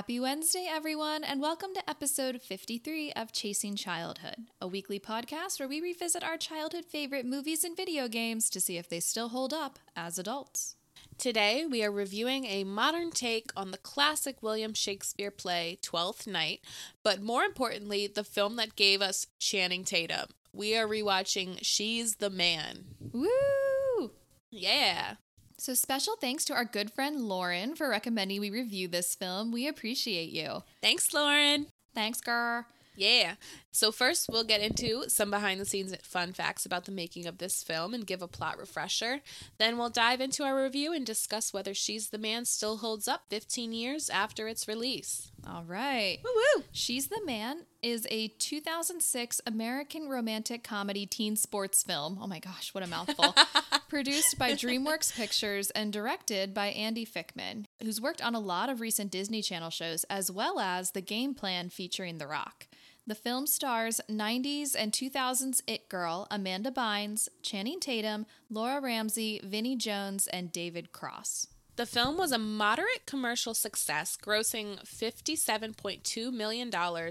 Happy 0.00 0.18
Wednesday, 0.18 0.66
everyone, 0.66 1.22
and 1.22 1.42
welcome 1.42 1.74
to 1.74 1.90
episode 1.90 2.40
53 2.40 3.12
of 3.12 3.32
Chasing 3.32 3.76
Childhood, 3.76 4.46
a 4.58 4.66
weekly 4.66 4.98
podcast 4.98 5.60
where 5.60 5.68
we 5.68 5.78
revisit 5.78 6.24
our 6.24 6.38
childhood 6.38 6.86
favorite 6.86 7.26
movies 7.26 7.64
and 7.64 7.76
video 7.76 8.08
games 8.08 8.48
to 8.48 8.62
see 8.62 8.78
if 8.78 8.88
they 8.88 8.98
still 8.98 9.28
hold 9.28 9.52
up 9.52 9.78
as 9.94 10.18
adults. 10.18 10.74
Today, 11.18 11.66
we 11.66 11.84
are 11.84 11.92
reviewing 11.92 12.46
a 12.46 12.64
modern 12.64 13.10
take 13.10 13.50
on 13.54 13.72
the 13.72 13.76
classic 13.76 14.42
William 14.42 14.72
Shakespeare 14.72 15.30
play, 15.30 15.78
Twelfth 15.82 16.26
Night, 16.26 16.62
but 17.02 17.20
more 17.20 17.42
importantly, 17.42 18.06
the 18.06 18.24
film 18.24 18.56
that 18.56 18.76
gave 18.76 19.02
us 19.02 19.26
Channing 19.38 19.84
Tatum. 19.84 20.28
We 20.50 20.78
are 20.78 20.88
rewatching 20.88 21.58
She's 21.60 22.16
the 22.16 22.30
Man. 22.30 22.86
Woo! 23.12 24.12
Yeah. 24.50 25.16
So, 25.60 25.74
special 25.74 26.16
thanks 26.16 26.46
to 26.46 26.54
our 26.54 26.64
good 26.64 26.90
friend 26.90 27.20
Lauren 27.20 27.74
for 27.76 27.90
recommending 27.90 28.40
we 28.40 28.48
review 28.48 28.88
this 28.88 29.14
film. 29.14 29.52
We 29.52 29.68
appreciate 29.68 30.30
you. 30.30 30.62
Thanks, 30.80 31.12
Lauren. 31.12 31.66
Thanks, 31.94 32.22
girl. 32.22 32.64
Yeah. 33.00 33.36
So, 33.72 33.90
first, 33.90 34.28
we'll 34.30 34.44
get 34.44 34.60
into 34.60 35.08
some 35.08 35.30
behind 35.30 35.58
the 35.58 35.64
scenes 35.64 35.94
fun 36.02 36.34
facts 36.34 36.66
about 36.66 36.84
the 36.84 36.92
making 36.92 37.26
of 37.26 37.38
this 37.38 37.62
film 37.62 37.94
and 37.94 38.06
give 38.06 38.20
a 38.20 38.28
plot 38.28 38.58
refresher. 38.58 39.20
Then, 39.58 39.78
we'll 39.78 39.88
dive 39.88 40.20
into 40.20 40.42
our 40.42 40.62
review 40.62 40.92
and 40.92 41.06
discuss 41.06 41.54
whether 41.54 41.72
She's 41.72 42.10
the 42.10 42.18
Man 42.18 42.44
still 42.44 42.78
holds 42.78 43.08
up 43.08 43.22
15 43.30 43.72
years 43.72 44.10
after 44.10 44.48
its 44.48 44.68
release. 44.68 45.30
All 45.48 45.64
right. 45.64 46.18
Woo 46.22 46.30
woo! 46.34 46.64
She's 46.72 47.06
the 47.08 47.22
Man 47.24 47.64
is 47.82 48.06
a 48.10 48.28
2006 48.28 49.40
American 49.46 50.08
romantic 50.08 50.62
comedy 50.62 51.06
teen 51.06 51.36
sports 51.36 51.82
film. 51.82 52.18
Oh 52.20 52.26
my 52.26 52.38
gosh, 52.38 52.74
what 52.74 52.84
a 52.84 52.86
mouthful. 52.86 53.34
Produced 53.88 54.38
by 54.38 54.52
DreamWorks 54.52 55.14
Pictures 55.14 55.70
and 55.70 55.92
directed 55.92 56.52
by 56.52 56.66
Andy 56.68 57.06
Fickman, 57.06 57.64
who's 57.82 58.00
worked 58.00 58.20
on 58.22 58.34
a 58.34 58.40
lot 58.40 58.68
of 58.68 58.80
recent 58.80 59.10
Disney 59.10 59.40
Channel 59.40 59.70
shows 59.70 60.04
as 60.04 60.30
well 60.30 60.60
as 60.60 60.90
The 60.90 61.00
Game 61.00 61.34
Plan 61.34 61.70
featuring 61.70 62.18
The 62.18 62.26
Rock. 62.26 62.66
The 63.06 63.14
film 63.14 63.46
stars 63.46 64.00
90s 64.08 64.76
and 64.78 64.92
2000s 64.92 65.62
it 65.66 65.88
girl 65.88 66.26
Amanda 66.30 66.70
Bynes, 66.70 67.28
Channing 67.42 67.80
Tatum, 67.80 68.26
Laura 68.48 68.80
Ramsey, 68.80 69.40
Vinnie 69.42 69.76
Jones, 69.76 70.26
and 70.28 70.52
David 70.52 70.92
Cross. 70.92 71.48
The 71.76 71.86
film 71.86 72.18
was 72.18 72.30
a 72.30 72.38
moderate 72.38 73.06
commercial 73.06 73.54
success, 73.54 74.14
grossing 74.14 74.84
$57.2 74.84 76.30
million 76.30 76.70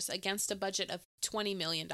against 0.09 0.51
a 0.51 0.55
budget 0.55 0.91
of 0.91 1.01
$20 1.23 1.57
million. 1.57 1.89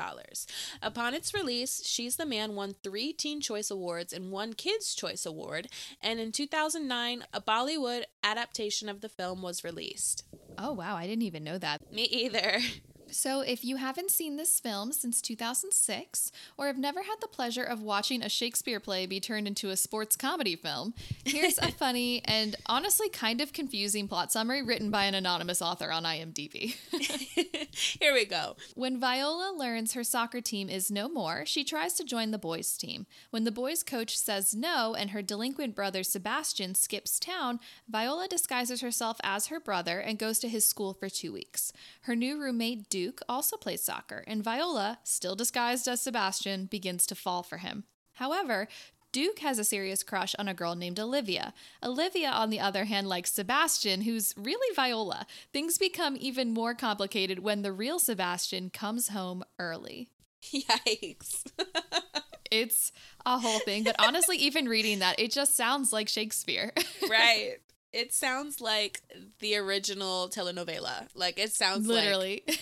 Upon 0.82 1.14
its 1.14 1.34
release, 1.34 1.82
She's 1.86 2.18
the 2.18 2.26
Man 2.26 2.54
won 2.54 2.76
three 2.84 3.14
Teen 3.14 3.40
Choice 3.40 3.72
Awards 3.72 4.12
and 4.12 4.30
one 4.30 4.54
Kids' 4.54 4.94
Choice 4.94 5.26
Award, 5.26 5.70
and 6.02 6.20
in 6.20 6.34
2009, 6.34 7.24
a 7.34 7.40
Bollywood 7.40 8.04
adaptation 8.24 8.90
of 8.90 9.00
the 9.00 9.10
film 9.10 9.42
was 9.42 9.64
released. 9.64 10.26
Oh, 10.58 10.74
wow, 10.74 10.98
I 10.98 11.08
didn't 11.08 11.24
even 11.24 11.46
know 11.46 11.58
that. 11.58 11.94
Me 11.94 12.04
either. 12.04 12.60
So, 13.16 13.40
if 13.40 13.64
you 13.64 13.78
haven't 13.78 14.12
seen 14.12 14.36
this 14.36 14.60
film 14.60 14.92
since 14.92 15.22
2006, 15.22 16.34
or 16.58 16.68
have 16.68 16.78
never 16.78 17.02
had 17.02 17.16
the 17.22 17.28
pleasure 17.28 17.64
of 17.64 17.82
watching 17.82 18.22
a 18.22 18.28
Shakespeare 18.28 18.82
play 18.82 19.06
be 19.06 19.22
turned 19.22 19.48
into 19.48 19.70
a 19.70 19.78
sports 19.78 20.18
comedy 20.18 20.58
film, 20.58 20.94
here's 21.24 21.58
a 21.58 21.72
funny 21.72 22.22
and 22.26 22.58
honestly 22.66 23.08
kind 23.08 23.40
of 23.40 23.54
confusing 23.54 24.10
plot 24.10 24.34
summary 24.34 24.62
written 24.62 24.92
by 24.92 25.06
an 25.06 25.16
anonymous 25.16 25.62
author 25.62 25.94
on 25.94 26.04
IMDb. 26.04 26.76
Here 28.00 28.14
we 28.14 28.26
go. 28.26 28.56
When 28.76 29.00
Viola 29.00 29.54
learns 29.56 29.94
her 29.94 30.04
soccer 30.04 30.42
team 30.42 30.70
is 30.70 30.90
no 30.90 31.10
more, 31.10 31.46
she 31.46 31.64
tries 31.64 31.94
to 31.96 32.04
join 32.04 32.32
the 32.32 32.38
boys' 32.38 32.78
team. 32.78 33.06
When 33.30 33.44
the 33.44 33.52
boys' 33.52 33.84
coach 33.84 34.18
says 34.18 34.56
no 34.56 34.96
and 34.96 35.12
her 35.12 35.22
delinquent 35.22 35.76
brother 35.76 36.04
Sebastian 36.04 36.76
skips 36.76 37.20
town, 37.20 37.60
Viola 37.90 38.28
disguises 38.28 38.82
herself 38.82 39.18
as 39.24 39.48
her 39.48 39.60
brother 39.60 40.00
and 40.00 40.20
goes 40.20 40.40
to 40.40 40.50
his 40.50 40.68
school 40.68 40.94
for 40.94 41.10
two 41.10 41.34
weeks. 41.34 41.74
Her 42.02 42.16
new 42.16 42.40
roommate, 42.40 42.90
Duke, 42.90 43.22
also 43.28 43.58
plays 43.58 43.84
soccer, 43.84 44.24
and 44.28 44.44
Viola, 44.44 45.00
still 45.04 45.36
disguised 45.36 45.88
as 45.88 46.02
Sebastian, 46.02 46.66
begins 46.66 47.06
to 47.08 47.16
fall 47.16 47.44
for 47.44 47.58
him. 47.58 47.84
However, 48.14 48.70
Duke 49.16 49.40
has 49.40 49.60
a 49.60 49.64
serious 49.64 50.04
crush 50.04 50.36
on 50.38 50.50
a 50.50 50.54
girl 50.54 50.76
named 50.76 51.00
Olivia. 51.00 51.54
Olivia, 51.82 52.30
on 52.30 52.50
the 52.50 52.60
other 52.60 52.84
hand, 52.84 53.08
likes 53.08 53.32
Sebastian, 53.32 54.02
who's 54.02 54.34
really 54.36 54.76
Viola. 54.76 55.26
Things 55.54 55.78
become 55.78 56.18
even 56.20 56.54
more 56.54 56.74
complicated 56.74 57.40
when 57.40 57.62
the 57.62 57.72
real 57.72 57.98
Sebastian 57.98 58.70
comes 58.70 59.08
home 59.08 59.46
early. 59.58 60.10
Yikes. 60.44 61.46
It's 62.52 62.92
a 63.26 63.40
whole 63.40 63.60
thing, 63.60 63.84
but 63.84 63.96
honestly, 63.98 64.38
even 64.38 64.68
reading 64.68 65.00
that, 65.00 65.20
it 65.20 65.32
just 65.32 65.58
sounds 65.58 65.92
like 65.92 66.08
Shakespeare. 66.08 66.72
right. 67.10 67.56
It 67.92 68.14
sounds 68.14 68.62
like 68.62 69.02
the 69.40 69.56
original 69.56 70.30
telenovela. 70.30 71.08
Like, 71.16 71.40
it 71.40 71.54
sounds 71.54 71.88
like. 71.88 72.60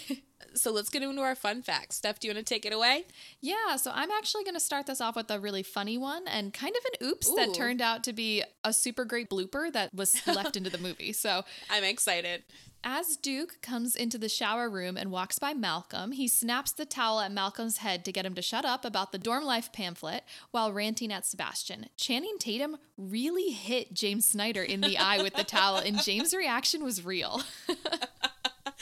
So, 0.56 0.72
let's 0.72 0.90
get 0.90 1.04
into 1.04 1.22
our 1.22 1.36
fun 1.36 1.62
facts. 1.62 1.98
Steph, 1.98 2.20
do 2.20 2.28
you 2.28 2.34
want 2.34 2.46
to 2.46 2.54
take 2.54 2.66
it 2.66 2.74
away? 2.74 3.06
Yeah, 3.42 3.76
so 3.78 3.92
I'm 3.94 4.12
actually 4.12 4.44
going 4.44 4.56
to 4.56 4.60
start 4.60 4.86
this 4.88 5.02
off 5.02 5.16
with 5.16 5.30
a 5.32 5.40
really 5.40 5.64
funny 5.64 5.98
one 5.98 6.28
and 6.28 6.54
kind 6.54 6.74
of 6.76 6.84
an 6.86 7.08
oops 7.08 7.30
Ooh. 7.30 7.36
that 7.36 7.54
turned 7.54 7.82
out 7.82 8.04
to 8.06 8.14
be 8.14 8.44
a 8.64 8.74
super 8.74 9.06
great 9.06 9.30
blooper 9.30 9.72
that 9.74 9.94
was 9.94 10.26
left 10.28 10.56
into 10.56 10.70
the 10.70 10.78
movie. 10.78 11.14
So, 11.14 11.44
I'm 11.70 11.84
excited. 11.84 12.44
as 12.84 13.16
Duke 13.16 13.62
comes 13.62 13.96
into 13.96 14.18
the 14.18 14.28
shower 14.28 14.70
room 14.70 14.98
and 14.98 15.10
walks 15.10 15.40
by 15.40 15.54
Malcolm, 15.54 16.12
he 16.12 16.28
snaps 16.28 16.72
the 16.74 16.86
towel 16.86 17.20
at 17.22 17.32
Malcolm's 17.32 17.78
head 17.78 18.04
to 18.06 18.12
get 18.12 18.26
him 18.26 18.36
to 18.36 18.42
shut 18.42 18.66
up 18.66 18.84
about 18.84 19.12
the 19.14 19.18
dorm 19.18 19.46
life 19.46 19.72
pamphlet 19.72 20.24
while 20.52 20.74
ranting 20.74 21.12
at 21.12 21.26
Sebastian. 21.26 21.88
Channing 21.96 22.38
Tatum 22.40 22.78
really 22.98 23.52
hit 23.52 23.94
James 23.94 24.26
Snyder 24.26 24.62
in 24.62 24.82
the 24.82 24.98
eye 24.98 25.22
with 25.24 25.34
the 25.36 25.44
towel, 25.46 25.78
and 25.78 26.02
James' 26.02 26.34
reaction 26.34 26.84
was 26.84 27.06
real. 27.06 27.42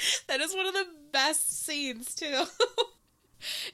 That 0.28 0.42
is 0.42 0.54
one 0.56 0.66
of 0.66 0.74
the 0.74 0.86
best 1.12 1.66
scenes, 1.66 2.16
too. 2.16 2.44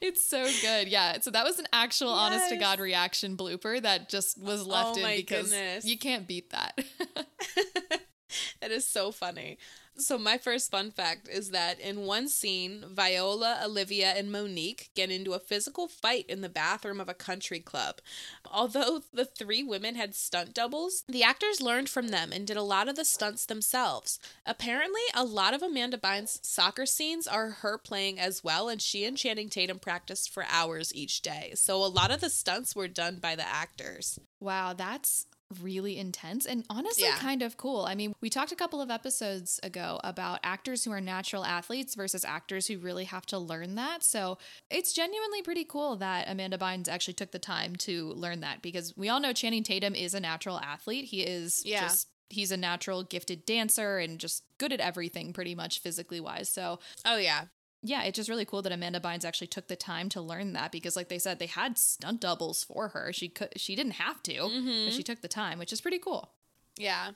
It's 0.00 0.24
so 0.24 0.46
good. 0.62 0.88
Yeah. 0.88 1.20
So 1.20 1.30
that 1.30 1.44
was 1.44 1.58
an 1.58 1.66
actual 1.74 2.08
honest 2.08 2.48
to 2.48 2.56
God 2.56 2.80
reaction 2.80 3.36
blooper 3.36 3.82
that 3.82 4.08
just 4.08 4.38
was 4.40 4.66
left 4.66 4.94
Oh 4.94 4.96
in 4.96 5.02
my 5.02 5.16
because 5.16 5.50
goodness. 5.50 5.84
you 5.84 5.98
can't 5.98 6.26
beat 6.26 6.50
that. 6.50 6.78
that 8.60 8.70
is 8.70 8.86
so 8.88 9.10
funny. 9.10 9.58
So, 10.00 10.16
my 10.16 10.38
first 10.38 10.70
fun 10.70 10.92
fact 10.92 11.28
is 11.28 11.50
that 11.50 11.80
in 11.80 12.06
one 12.06 12.28
scene, 12.28 12.84
Viola, 12.88 13.60
Olivia, 13.64 14.12
and 14.12 14.30
Monique 14.30 14.90
get 14.94 15.10
into 15.10 15.32
a 15.32 15.40
physical 15.40 15.88
fight 15.88 16.24
in 16.28 16.40
the 16.40 16.48
bathroom 16.48 17.00
of 17.00 17.08
a 17.08 17.14
country 17.14 17.58
club. 17.58 18.00
Although 18.48 19.02
the 19.12 19.24
three 19.24 19.64
women 19.64 19.96
had 19.96 20.14
stunt 20.14 20.54
doubles, 20.54 21.02
the 21.08 21.24
actors 21.24 21.60
learned 21.60 21.88
from 21.88 22.08
them 22.08 22.30
and 22.32 22.46
did 22.46 22.56
a 22.56 22.62
lot 22.62 22.88
of 22.88 22.94
the 22.94 23.04
stunts 23.04 23.44
themselves. 23.44 24.20
Apparently, 24.46 25.02
a 25.14 25.24
lot 25.24 25.52
of 25.52 25.62
Amanda 25.62 25.98
Bynes' 25.98 26.44
soccer 26.44 26.86
scenes 26.86 27.26
are 27.26 27.50
her 27.50 27.76
playing 27.76 28.20
as 28.20 28.44
well, 28.44 28.68
and 28.68 28.80
she 28.80 29.04
and 29.04 29.16
Channing 29.16 29.48
Tatum 29.48 29.80
practiced 29.80 30.30
for 30.32 30.44
hours 30.48 30.94
each 30.94 31.22
day. 31.22 31.52
So, 31.56 31.82
a 31.84 31.86
lot 31.86 32.12
of 32.12 32.20
the 32.20 32.30
stunts 32.30 32.76
were 32.76 32.88
done 32.88 33.16
by 33.16 33.34
the 33.34 33.46
actors. 33.46 34.20
wow. 34.40 34.72
That's 34.72 35.26
really 35.62 35.96
intense 35.98 36.44
and 36.46 36.64
honestly 36.68 37.04
Yeah. 37.04 37.16
kind 37.18 37.42
of 37.42 37.56
cool. 37.56 37.84
I 37.86 37.94
mean, 37.94 38.14
we 38.20 38.28
talked 38.30 38.52
a 38.52 38.56
couple 38.56 38.80
of 38.80 38.90
episodes 38.90 39.58
ago 39.62 39.98
about 40.04 40.40
actors 40.42 40.84
who 40.84 40.92
are 40.92 41.00
natural 41.00 41.44
athletes 41.44 41.94
versus 41.94 42.24
actors 42.24 42.66
who 42.66 42.78
really 42.78 43.04
have 43.04 43.24
to 43.26 43.38
learn 43.38 43.74
that. 43.76 44.02
So 44.02 44.38
it's 44.70 44.92
genuinely 44.92 45.42
pretty 45.42 45.64
cool 45.64 45.96
that 45.96 46.28
Amanda 46.28 46.58
Bynes 46.58 46.88
actually 46.88 47.14
took 47.14 47.30
the 47.32 47.38
time 47.38 47.76
to 47.76 48.08
learn 48.12 48.40
that 48.40 48.60
because 48.62 48.94
we 48.96 49.08
all 49.08 49.20
know 49.20 49.32
Channing 49.32 49.62
Tatum 49.64 49.94
is 49.94 50.12
a 50.14 50.20
natural 50.20 50.58
athlete. 50.60 51.06
He 51.06 51.22
is 51.22 51.62
Yeah. 51.64 51.80
just. 51.82 52.08
He's 52.30 52.52
a 52.52 52.58
natural 52.58 53.04
gifted 53.04 53.46
dancer 53.46 53.96
and 53.96 54.18
just 54.18 54.42
good 54.58 54.70
at 54.70 54.80
everything 54.80 55.32
pretty 55.32 55.54
much 55.54 55.78
physically 55.78 56.20
wise. 56.20 56.50
So 56.50 56.78
Oh, 57.06 57.16
yeah. 57.16 57.46
Yeah, 57.82 58.02
it's 58.04 58.16
just 58.16 58.28
really 58.28 58.44
cool 58.44 58.62
that 58.62 58.72
Amanda 58.72 59.00
Bynes 59.00 59.24
actually 59.24 59.46
took 59.46 59.68
the 59.68 59.76
time 59.76 60.08
to 60.10 60.20
learn 60.20 60.52
that 60.54 60.72
because, 60.72 60.96
like 60.96 61.08
they 61.08 61.18
said, 61.18 61.38
they 61.38 61.46
had 61.46 61.78
stunt 61.78 62.20
doubles 62.20 62.64
for 62.64 62.88
her. 62.88 63.12
She 63.12 63.28
could, 63.28 63.52
she 63.56 63.76
didn't 63.76 63.92
have 63.92 64.22
to, 64.24 64.32
Mm-hmm. 64.34 64.84
but 64.86 64.94
she 64.94 65.02
took 65.02 65.20
the 65.20 65.28
time, 65.28 65.58
which 65.58 65.72
is 65.72 65.80
pretty 65.80 65.98
cool. 65.98 66.32
Yeah. 66.76 67.10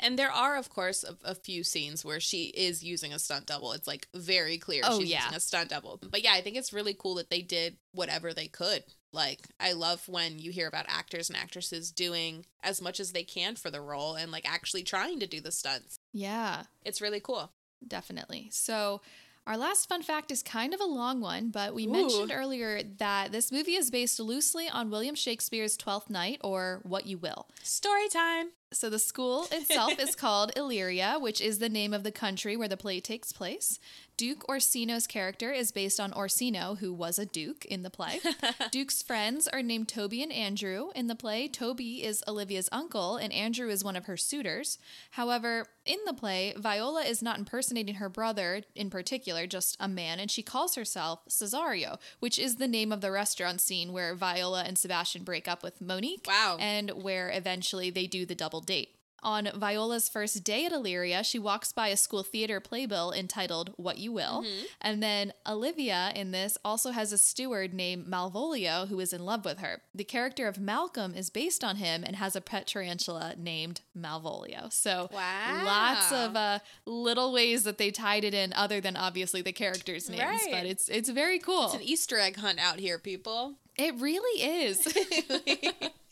And 0.00 0.18
there 0.18 0.30
are, 0.32 0.56
of 0.56 0.70
course, 0.70 1.04
a, 1.04 1.16
a 1.30 1.34
few 1.36 1.62
scenes 1.62 2.04
where 2.04 2.18
she 2.18 2.46
is 2.46 2.82
using 2.82 3.12
a 3.12 3.18
stunt 3.20 3.46
double. 3.46 3.70
It's 3.72 3.86
like 3.86 4.08
very 4.12 4.58
clear 4.58 4.82
Oh, 4.84 4.98
she's 4.98 5.08
yeah. 5.10 5.22
using 5.22 5.36
a 5.36 5.40
stunt 5.40 5.70
double. 5.70 6.00
But 6.10 6.24
yeah, 6.24 6.32
I 6.34 6.40
think 6.40 6.56
it's 6.56 6.72
really 6.72 6.94
cool 6.98 7.14
that 7.16 7.30
they 7.30 7.40
did 7.40 7.76
whatever 7.92 8.32
they 8.34 8.48
could. 8.48 8.82
Like, 9.12 9.46
I 9.60 9.72
love 9.74 10.08
when 10.08 10.40
you 10.40 10.50
hear 10.50 10.66
about 10.66 10.86
actors 10.88 11.28
and 11.30 11.38
actresses 11.38 11.92
doing 11.92 12.44
as 12.64 12.82
much 12.82 12.98
as 12.98 13.12
they 13.12 13.22
can 13.22 13.54
for 13.54 13.70
the 13.70 13.80
role 13.80 14.16
and 14.16 14.32
like 14.32 14.50
actually 14.50 14.82
trying 14.82 15.20
to 15.20 15.28
do 15.28 15.40
the 15.40 15.52
stunts. 15.52 15.96
Yeah, 16.12 16.64
It's 16.84 17.00
really 17.00 17.20
cool. 17.20 17.52
definitely. 17.86 18.48
So, 18.50 19.00
our 19.46 19.56
last 19.58 19.88
fun 19.88 20.02
fact 20.02 20.30
is 20.30 20.42
kind 20.42 20.72
of 20.72 20.80
a 20.80 20.86
long 20.86 21.20
one, 21.20 21.50
but 21.50 21.74
we 21.74 21.86
Ooh. 21.86 21.92
mentioned 21.92 22.32
earlier 22.34 22.82
that 22.98 23.30
this 23.30 23.52
movie 23.52 23.74
is 23.74 23.90
based 23.90 24.18
loosely 24.18 24.68
on 24.68 24.90
William 24.90 25.14
Shakespeare's 25.14 25.76
Twelfth 25.76 26.08
Night, 26.08 26.40
or 26.42 26.80
What 26.82 27.06
You 27.06 27.18
Will. 27.18 27.46
Story 27.62 28.08
time. 28.08 28.50
So 28.72 28.90
the 28.90 28.98
school 28.98 29.46
itself 29.52 29.98
is 30.00 30.16
called 30.16 30.52
Illyria, 30.56 31.18
which 31.20 31.40
is 31.40 31.58
the 31.58 31.68
name 31.68 31.92
of 31.92 32.02
the 32.02 32.10
country 32.10 32.56
where 32.56 32.68
the 32.68 32.76
play 32.76 33.00
takes 33.00 33.32
place. 33.32 33.78
Duke 34.16 34.48
Orsino's 34.48 35.06
character 35.06 35.50
is 35.50 35.72
based 35.72 35.98
on 35.98 36.12
Orsino, 36.12 36.76
who 36.76 36.92
was 36.92 37.18
a 37.18 37.26
duke 37.26 37.64
in 37.64 37.82
the 37.82 37.90
play. 37.90 38.20
Duke's 38.70 39.02
friends 39.02 39.48
are 39.48 39.62
named 39.62 39.88
Toby 39.88 40.22
and 40.22 40.32
Andrew. 40.32 40.90
In 40.94 41.08
the 41.08 41.16
play, 41.16 41.48
Toby 41.48 42.04
is 42.04 42.22
Olivia's 42.28 42.68
uncle, 42.70 43.16
and 43.16 43.32
Andrew 43.32 43.68
is 43.68 43.82
one 43.82 43.96
of 43.96 44.06
her 44.06 44.16
suitors. 44.16 44.78
However, 45.12 45.66
in 45.84 45.98
the 46.06 46.14
play, 46.14 46.54
Viola 46.56 47.02
is 47.02 47.22
not 47.22 47.38
impersonating 47.38 47.96
her 47.96 48.08
brother 48.08 48.62
in 48.74 48.88
particular, 48.88 49.46
just 49.46 49.76
a 49.80 49.88
man, 49.88 50.20
and 50.20 50.30
she 50.30 50.42
calls 50.42 50.76
herself 50.76 51.20
Cesario, 51.28 51.98
which 52.20 52.38
is 52.38 52.56
the 52.56 52.68
name 52.68 52.92
of 52.92 53.00
the 53.00 53.10
restaurant 53.10 53.60
scene 53.60 53.92
where 53.92 54.14
Viola 54.14 54.62
and 54.62 54.78
Sebastian 54.78 55.24
break 55.24 55.48
up 55.48 55.62
with 55.62 55.80
Monique. 55.80 56.26
Wow. 56.28 56.56
And 56.60 56.90
where 56.90 57.30
eventually 57.30 57.90
they 57.90 58.06
do 58.06 58.24
the 58.24 58.34
double 58.34 58.60
date. 58.60 58.94
On 59.24 59.48
Viola's 59.54 60.08
first 60.08 60.44
day 60.44 60.66
at 60.66 60.72
Illyria, 60.72 61.24
she 61.24 61.38
walks 61.38 61.72
by 61.72 61.88
a 61.88 61.96
school 61.96 62.22
theater 62.22 62.60
playbill 62.60 63.10
entitled 63.10 63.72
What 63.76 63.96
You 63.98 64.12
Will. 64.12 64.44
And 64.82 65.02
then 65.02 65.32
Olivia 65.46 66.12
in 66.14 66.30
this 66.30 66.58
also 66.64 66.90
has 66.90 67.10
a 67.10 67.16
steward 67.18 67.72
named 67.72 68.06
Malvolio 68.06 68.86
who 68.88 69.00
is 69.00 69.12
in 69.14 69.24
love 69.24 69.44
with 69.46 69.60
her. 69.60 69.80
The 69.94 70.04
character 70.04 70.46
of 70.46 70.58
Malcolm 70.60 71.14
is 71.14 71.30
based 71.30 71.64
on 71.64 71.76
him 71.76 72.04
and 72.04 72.16
has 72.16 72.36
a 72.36 72.40
pet 72.42 72.66
tarantula 72.66 73.34
named 73.38 73.80
Malvolio. 73.98 74.70
So 74.72 75.08
Wow. 75.10 75.62
lots 75.64 76.12
of 76.12 76.36
uh, 76.36 76.58
little 76.84 77.32
ways 77.32 77.64
that 77.64 77.78
they 77.78 77.90
tied 77.90 78.24
it 78.24 78.34
in 78.34 78.52
other 78.52 78.80
than 78.80 78.96
obviously 78.96 79.40
the 79.40 79.52
characters' 79.52 80.10
names. 80.10 80.22
Right. 80.22 80.48
But 80.50 80.66
it's 80.66 80.88
it's 80.90 81.08
very 81.08 81.38
cool. 81.38 81.64
It's 81.66 81.74
an 81.74 81.82
Easter 81.82 82.18
egg 82.18 82.36
hunt 82.36 82.58
out 82.58 82.78
here, 82.78 82.98
people. 82.98 83.54
it 83.78 83.94
really 83.98 84.42
is. 84.66 84.86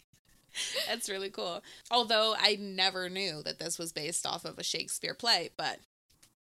That's 0.88 1.08
really 1.08 1.30
cool. 1.30 1.62
Although 1.90 2.34
I 2.38 2.56
never 2.60 3.08
knew 3.08 3.42
that 3.42 3.58
this 3.58 3.78
was 3.78 3.92
based 3.92 4.26
off 4.26 4.44
of 4.44 4.58
a 4.58 4.64
Shakespeare 4.64 5.14
play, 5.14 5.50
but 5.56 5.78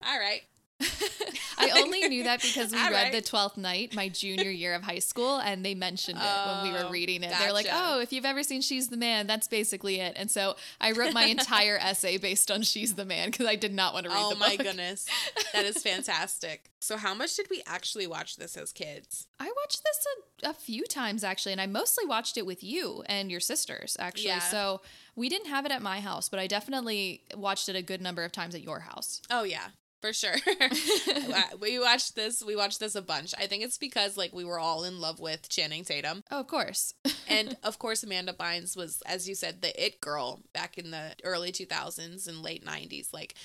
all 0.05 0.19
right. 0.19 0.41
I 1.59 1.71
only 1.81 2.07
knew 2.07 2.23
that 2.25 2.41
because 2.41 2.71
we 2.71 2.77
All 2.77 2.91
read 2.91 3.03
right. 3.05 3.11
The 3.11 3.21
Twelfth 3.21 3.57
Night 3.57 3.95
my 3.95 4.09
junior 4.09 4.51
year 4.51 4.75
of 4.75 4.83
high 4.83 4.99
school, 4.99 5.37
and 5.39 5.65
they 5.65 5.73
mentioned 5.73 6.19
it 6.19 6.45
when 6.45 6.63
we 6.63 6.71
were 6.71 6.85
Oh, 6.87 6.91
reading 6.91 7.23
it. 7.23 7.33
They're 7.39 7.51
like, 7.51 7.67
"Oh, 7.71 7.99
if 7.99 8.13
you've 8.13 8.25
ever 8.25 8.43
seen 8.43 8.61
She's 8.61 8.89
the 8.89 8.97
Man, 8.97 9.25
that's 9.25 9.47
basically 9.47 9.99
it." 9.99 10.13
And 10.15 10.29
so 10.29 10.55
I 10.79 10.91
wrote 10.91 11.13
my 11.13 11.23
entire 11.37 11.77
essay 11.79 12.17
based 12.17 12.51
on 12.51 12.61
She's 12.61 12.93
the 12.93 13.05
Man 13.05 13.31
because 13.31 13.47
I 13.47 13.55
did 13.55 13.73
not 13.73 13.93
want 13.95 14.05
to 14.05 14.11
read 14.11 14.19
Oh 14.21 14.35
my 14.35 14.55
book. 14.55 14.67
goodness. 14.67 15.07
That 15.53 15.65
is 15.65 15.81
fantastic. 15.81 16.69
So 16.79 16.95
how 16.95 17.15
much 17.15 17.35
did 17.35 17.47
we 17.49 17.63
actually 17.65 18.05
watch 18.05 18.37
this 18.37 18.55
as 18.55 18.71
kids? 18.71 19.25
I 19.39 19.45
watched 19.45 19.81
this 19.83 20.05
a, 20.43 20.49
a 20.51 20.53
few 20.53 20.83
times 20.85 21.23
actually, 21.23 21.53
and 21.53 21.61
I 21.61 21.65
mostly 21.65 22.05
watched 22.05 22.37
it 22.37 22.45
with 22.45 22.63
you 22.63 23.03
and 23.07 23.31
your 23.31 23.39
sisters 23.39 23.97
actually. 23.99 24.27
Yeah. 24.27 24.39
So 24.39 24.81
we 25.15 25.27
didn't 25.27 25.47
have 25.47 25.65
it 25.65 25.71
at 25.71 25.81
my 25.81 26.01
house, 26.01 26.29
but 26.29 26.39
I 26.39 26.45
definitely 26.45 27.23
watched 27.35 27.67
it 27.67 27.75
a 27.75 27.81
good 27.81 27.99
number 28.01 28.23
of 28.23 28.31
times 28.31 28.53
at 28.53 28.61
your 28.61 28.81
house. 28.81 29.21
Oh 29.31 29.43
yeah, 29.43 29.69
for 30.01 30.13
sure. 30.13 30.35
we 31.61 31.79
watched 31.79 32.15
this. 32.15 32.43
We 32.45 32.55
watched 32.55 32.79
this 32.79 32.95
a 32.95 33.01
bunch. 33.01 33.33
I 33.37 33.47
think 33.47 33.63
it's 33.63 33.77
because 33.77 34.17
like 34.17 34.33
we 34.33 34.45
were 34.45 34.59
all 34.59 34.83
in 34.83 34.99
love 34.99 35.19
with 35.19 35.49
Channing 35.49 35.83
Tatum, 35.83 36.23
Oh, 36.31 36.41
of 36.41 36.47
course. 36.47 36.93
and 37.27 37.57
of 37.63 37.79
course 37.79 38.03
Amanda 38.03 38.33
Bynes 38.33 38.75
was, 38.75 39.01
as 39.05 39.27
you 39.27 39.35
said, 39.35 39.61
the 39.61 39.83
it 39.83 40.01
girl 40.01 40.41
back 40.53 40.77
in 40.77 40.91
the 40.91 41.13
early 41.23 41.51
two 41.51 41.65
thousands 41.65 42.27
and 42.27 42.41
late 42.41 42.65
nineties. 42.65 43.09
Like, 43.13 43.35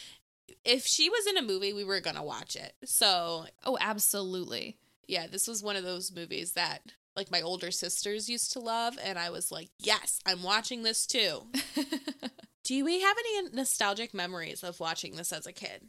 if 0.65 0.85
she 0.85 1.09
was 1.09 1.27
in 1.27 1.37
a 1.39 1.43
movie, 1.43 1.73
we 1.73 1.85
were 1.85 2.01
gonna 2.01 2.25
watch 2.25 2.57
it. 2.57 2.75
So 2.85 3.47
oh, 3.65 3.79
absolutely. 3.81 4.79
yeah, 5.07 5.27
this 5.27 5.49
was 5.49 5.63
one 5.63 5.77
of 5.77 5.85
those 5.85 6.13
movies 6.15 6.53
that 6.53 6.81
like 7.17 7.31
my 7.31 7.43
older 7.43 7.71
sisters 7.71 8.29
used 8.29 8.53
to 8.53 8.61
love, 8.61 8.99
and 9.03 9.19
I 9.19 9.31
was 9.31 9.53
like, 9.53 9.69
yes, 9.79 10.19
I'm 10.25 10.43
watching 10.43 10.83
this 10.83 11.07
too. 11.07 11.43
Do 12.65 12.85
we 12.85 13.01
have 13.01 13.17
any 13.19 13.49
nostalgic 13.51 14.15
memories 14.15 14.63
of 14.63 14.79
watching 14.81 15.17
this 15.17 15.33
as 15.33 15.47
a 15.47 15.53
kid? 15.53 15.89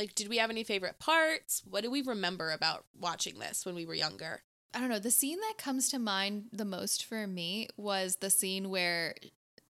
Like, 0.00 0.14
did 0.14 0.28
we 0.28 0.38
have 0.38 0.48
any 0.48 0.64
favorite 0.64 0.98
parts? 0.98 1.62
What 1.68 1.82
do 1.84 1.90
we 1.90 2.00
remember 2.00 2.52
about 2.52 2.86
watching 2.98 3.38
this 3.38 3.66
when 3.66 3.74
we 3.74 3.84
were 3.84 3.92
younger? 3.92 4.40
I 4.72 4.80
don't 4.80 4.88
know. 4.88 4.98
The 4.98 5.10
scene 5.10 5.38
that 5.40 5.58
comes 5.58 5.90
to 5.90 5.98
mind 5.98 6.44
the 6.54 6.64
most 6.64 7.04
for 7.04 7.26
me 7.26 7.68
was 7.76 8.16
the 8.16 8.30
scene 8.30 8.70
where 8.70 9.14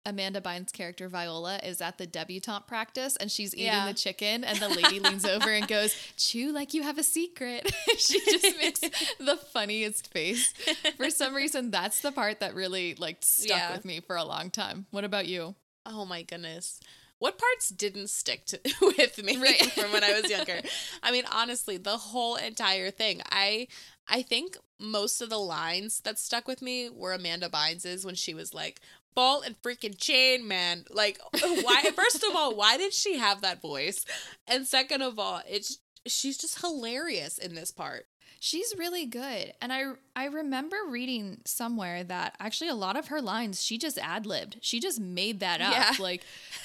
Amanda 0.06 0.41
Bynes' 0.41 0.73
character 0.73 1.09
Viola 1.09 1.59
is 1.65 1.81
at 1.81 1.99
the 1.99 2.06
debutante 2.06 2.69
practice 2.69 3.17
and 3.17 3.29
she's 3.29 3.55
eating 3.55 3.67
Yeah. 3.67 3.87
the 3.88 3.94
chicken, 3.94 4.44
and 4.44 4.56
the 4.61 4.69
lady 4.81 5.00
leans 5.00 5.25
over 5.25 5.50
and 5.50 5.67
goes, 5.67 5.97
"Chew 6.17 6.53
like 6.53 6.75
you 6.75 6.85
have 6.85 6.97
a 6.99 7.03
secret." 7.03 7.69
she 7.99 8.21
just 8.21 8.56
makes 8.62 8.79
the 8.81 9.37
funniest 9.53 10.12
face. 10.12 10.55
For 10.97 11.11
some 11.11 11.35
reason, 11.35 11.73
that's 11.73 12.03
the 12.03 12.12
part 12.12 12.38
that 12.38 12.55
really 12.55 12.94
like 12.94 13.17
stuck 13.23 13.49
Yeah. 13.59 13.73
with 13.73 13.85
me 13.85 13.99
for 13.99 14.15
a 14.15 14.25
long 14.25 14.50
time. 14.50 14.87
What 14.93 15.03
about 15.03 15.27
you? 15.27 15.56
Oh 15.85 16.05
my 16.05 16.23
goodness. 16.23 16.79
What 17.20 17.38
parts 17.38 17.69
didn't 17.69 18.11
stick 18.11 18.44
to 18.46 18.61
with 18.82 19.22
me 19.22 19.37
Right. 19.37 19.61
from 19.72 19.93
when 19.93 20.02
I 20.02 20.20
was 20.20 20.28
younger? 20.37 20.61
I 21.02 21.12
mean, 21.12 21.25
honestly, 21.32 21.76
the 21.76 21.96
whole 21.96 22.34
entire 22.34 22.90
thing. 22.90 23.22
I 23.31 23.69
I 24.08 24.22
think 24.22 24.56
most 24.81 25.20
of 25.20 25.31
the 25.31 25.38
lines 25.38 26.00
that 26.00 26.19
stuck 26.19 26.49
with 26.49 26.61
me 26.61 26.88
were 26.90 27.12
Amanda 27.12 27.49
Bynes's 27.49 28.05
when 28.05 28.14
she 28.17 28.34
was 28.34 28.52
like, 28.55 28.81
"Ball 29.14 29.43
and 29.43 29.61
freaking 29.62 29.96
chain, 29.99 30.49
man." 30.49 30.84
Like, 30.90 31.20
why? 31.40 31.84
First 31.94 32.25
of 32.25 32.34
all, 32.34 32.56
why 32.56 32.76
did 32.76 32.93
she 32.94 33.19
have 33.19 33.43
that 33.43 33.61
voice? 33.62 34.05
And 34.49 34.67
second 34.67 35.02
of 35.02 35.19
all, 35.19 35.43
it's 35.49 35.78
she's 36.06 36.38
just 36.38 36.61
hilarious 36.62 37.37
in 37.38 37.55
this 37.55 37.70
part. 37.70 38.06
She's 38.43 38.75
really 38.79 39.05
good. 39.05 39.53
And 39.61 39.71
I 39.71 39.83
I 40.17 40.25
remember 40.25 40.77
reading 40.89 41.43
somewhere 41.45 42.03
that 42.05 42.37
actually 42.41 42.71
a 42.71 42.75
lot 42.75 42.97
of 42.97 43.09
her 43.09 43.21
lines 43.21 43.63
she 43.63 43.77
just 43.77 43.99
ad-libbed. 43.99 44.57
She 44.63 44.81
just 44.81 44.99
made 44.99 45.41
that 45.41 45.61
up. 45.61 45.73
Yeah. 45.73 45.93
Like 46.03 46.25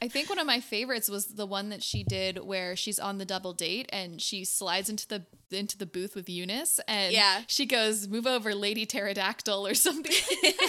I 0.00 0.06
think 0.08 0.28
one 0.28 0.38
of 0.38 0.46
my 0.46 0.60
favorites 0.60 1.10
was 1.10 1.26
the 1.26 1.44
one 1.44 1.70
that 1.70 1.82
she 1.82 2.04
did 2.04 2.38
where 2.44 2.76
she's 2.76 3.00
on 3.00 3.18
the 3.18 3.24
double 3.24 3.52
date 3.52 3.88
and 3.92 4.22
she 4.22 4.44
slides 4.44 4.88
into 4.88 5.08
the 5.08 5.24
into 5.50 5.76
the 5.76 5.86
booth 5.86 6.14
with 6.14 6.28
Eunice 6.28 6.78
and 6.86 7.12
Yeah. 7.12 7.42
she 7.48 7.66
goes, 7.66 8.06
"Move 8.06 8.28
over, 8.28 8.54
Lady 8.54 8.86
Pterodactyl" 8.86 9.66
or 9.66 9.74
something. 9.74 10.14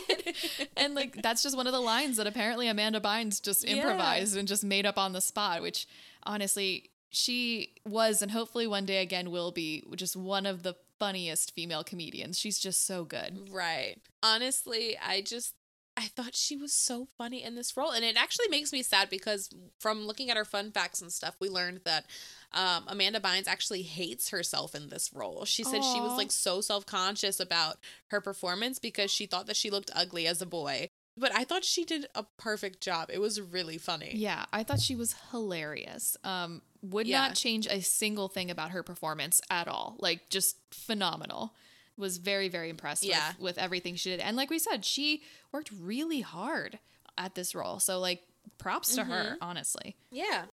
and 0.75 0.95
like 0.95 1.21
that's 1.21 1.43
just 1.43 1.55
one 1.55 1.67
of 1.67 1.73
the 1.73 1.79
lines 1.79 2.17
that 2.17 2.25
apparently 2.25 2.67
Amanda 2.67 2.99
Bynes 2.99 3.39
just 3.41 3.63
Yeah. 3.63 3.75
improvised 3.75 4.35
and 4.35 4.47
just 4.47 4.63
made 4.63 4.87
up 4.87 4.97
on 4.97 5.13
the 5.13 5.21
spot, 5.21 5.61
which 5.61 5.87
honestly 6.23 6.89
she 7.09 7.73
was 7.85 8.21
and 8.21 8.31
hopefully 8.31 8.67
one 8.67 8.85
day 8.85 9.01
again 9.01 9.31
will 9.31 9.51
be 9.51 9.83
just 9.95 10.15
one 10.15 10.45
of 10.45 10.63
the 10.63 10.75
funniest 10.99 11.53
female 11.53 11.83
comedians. 11.83 12.39
She's 12.39 12.59
just 12.59 12.85
so 12.85 13.03
good. 13.05 13.49
Right. 13.51 13.97
Honestly, 14.23 14.97
I 14.97 15.21
just 15.21 15.53
I 15.99 16.03
thought 16.03 16.35
she 16.35 16.55
was 16.55 16.73
so 16.73 17.07
funny 17.17 17.41
in 17.41 17.55
this 17.55 17.75
role, 17.75 17.89
and 17.89 18.05
it 18.05 18.17
actually 18.17 18.49
makes 18.49 18.71
me 18.71 18.83
sad 18.83 19.09
because 19.09 19.49
from 19.79 20.05
looking 20.05 20.29
at 20.29 20.37
her 20.37 20.45
fun 20.45 20.71
facts 20.71 21.01
and 21.01 21.11
stuff, 21.11 21.35
we 21.39 21.49
learned 21.49 21.81
that 21.85 22.05
um, 22.53 22.83
Amanda 22.87 23.19
Bynes 23.19 23.47
actually 23.47 23.81
hates 23.81 24.29
herself 24.29 24.75
in 24.75 24.89
this 24.89 25.11
role. 25.11 25.43
She 25.45 25.63
said 25.63 25.83
she 25.83 25.99
was 25.99 26.15
like 26.15 26.31
so 26.31 26.61
self 26.61 26.85
conscious 26.85 27.39
about 27.39 27.77
her 28.09 28.21
performance 28.21 28.77
because 28.77 29.09
she 29.09 29.25
thought 29.25 29.47
that 29.47 29.55
she 29.55 29.71
looked 29.71 29.89
ugly 29.95 30.27
as 30.27 30.39
a 30.39 30.45
boy. 30.45 30.86
But 31.19 31.31
I 31.35 31.43
thought 31.45 31.63
she 31.65 31.83
did 31.83 32.05
a 32.13 32.23
perfect 32.37 32.79
job. 32.81 33.09
It 33.11 33.19
was 33.19 33.41
really 33.41 33.77
funny. 33.79 34.11
Yeah, 34.13 34.45
I 34.53 34.63
thought 34.63 34.79
she 34.79 34.95
was 34.95 35.15
hilarious. 35.31 36.15
Um 36.23 36.61
would 36.83 37.07
Yeah. 37.07 37.27
not 37.27 37.35
change 37.35 37.65
a 37.67 37.81
single 37.81 38.27
thing 38.27 38.51
about 38.51 38.69
her 38.71 38.83
performance 38.83 39.41
at 39.49 39.67
all. 39.67 39.95
Like 39.99 40.29
just 40.29 40.57
phenomenal. 40.71 41.53
Was 41.97 42.17
very 42.17 42.47
very 42.49 42.69
impressed 42.69 43.03
Yeah. 43.03 43.29
with, 43.29 43.39
with 43.39 43.57
everything 43.57 43.95
she 43.95 44.11
did. 44.11 44.19
And 44.19 44.37
like 44.37 44.49
we 44.51 44.59
said, 44.59 44.85
she 44.85 45.23
worked 45.51 45.71
really 45.71 46.21
hard 46.21 46.77
at 47.17 47.33
this 47.35 47.55
role. 47.55 47.79
So 47.79 47.99
like 47.99 48.21
props 48.59 48.93
to 48.95 49.03
her, 49.03 49.23
Mm-hmm. 49.23 49.43
honestly. 49.43 49.95
Yeah. 50.11 50.45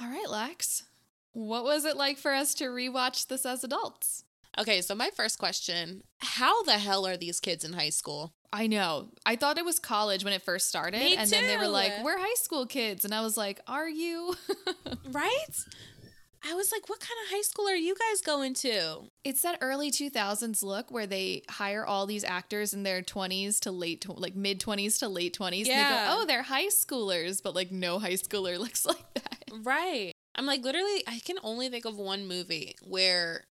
All 0.00 0.08
right, 0.08 0.28
Lex. 0.28 0.84
What 1.32 1.64
was 1.64 1.84
it 1.84 1.96
like 1.96 2.18
for 2.18 2.32
us 2.32 2.54
to 2.54 2.64
rewatch 2.64 3.28
this 3.28 3.46
as 3.46 3.64
adults? 3.64 4.24
Okay, 4.58 4.80
so 4.82 4.94
my 4.94 5.10
first 5.14 5.38
question 5.38 6.02
How 6.18 6.62
the 6.64 6.72
hell 6.78 7.06
are 7.06 7.16
these 7.16 7.40
kids 7.40 7.64
in 7.64 7.72
high 7.72 7.90
school? 7.90 8.32
I 8.52 8.66
know. 8.66 9.10
I 9.24 9.36
thought 9.36 9.58
it 9.58 9.64
was 9.64 9.78
college 9.78 10.24
when 10.24 10.32
it 10.32 10.42
first 10.42 10.68
started. 10.68 10.98
Me 10.98 11.14
and 11.16 11.30
then 11.30 11.46
they 11.46 11.56
were 11.56 11.68
like, 11.68 11.92
we're 12.02 12.18
high 12.18 12.34
school 12.34 12.66
kids. 12.66 13.04
And 13.04 13.14
I 13.14 13.20
was 13.20 13.36
like, 13.36 13.60
are 13.66 13.88
you? 13.88 14.34
Right? 15.12 15.56
I 16.48 16.54
was 16.54 16.72
like, 16.72 16.88
what 16.88 17.00
kind 17.00 17.18
of 17.26 17.30
high 17.36 17.42
school 17.42 17.68
are 17.68 17.74
you 17.76 17.94
guys 17.94 18.20
going 18.22 18.54
to? 18.54 19.02
it's 19.24 19.42
that 19.42 19.58
early 19.60 19.90
2000s 19.90 20.62
look 20.62 20.90
where 20.90 21.06
they 21.06 21.42
hire 21.50 21.84
all 21.84 22.06
these 22.06 22.24
actors 22.24 22.72
in 22.72 22.82
their 22.82 23.02
20s 23.02 23.60
to 23.60 23.70
late, 23.70 24.00
tw- 24.00 24.18
like 24.18 24.34
mid 24.34 24.58
20s 24.60 24.98
to 25.00 25.08
late 25.08 25.36
20s. 25.38 25.58
And 25.58 25.66
they 25.66 25.70
Yeah. 25.70 26.06
go, 26.14 26.20
oh, 26.22 26.26
they're 26.26 26.42
high 26.42 26.68
schoolers. 26.68 27.42
But 27.42 27.54
like 27.54 27.70
no 27.70 27.98
high 27.98 28.14
schooler 28.14 28.58
looks 28.64 28.84
like 28.86 29.04
that. 29.14 29.44
Right. 29.62 30.12
I'm 30.34 30.46
like, 30.46 30.62
literally, 30.64 31.02
I 31.06 31.20
can 31.24 31.36
only 31.42 31.68
think 31.68 31.84
of 31.84 31.96
one 31.98 32.26
movie 32.26 32.74
where 32.82 33.44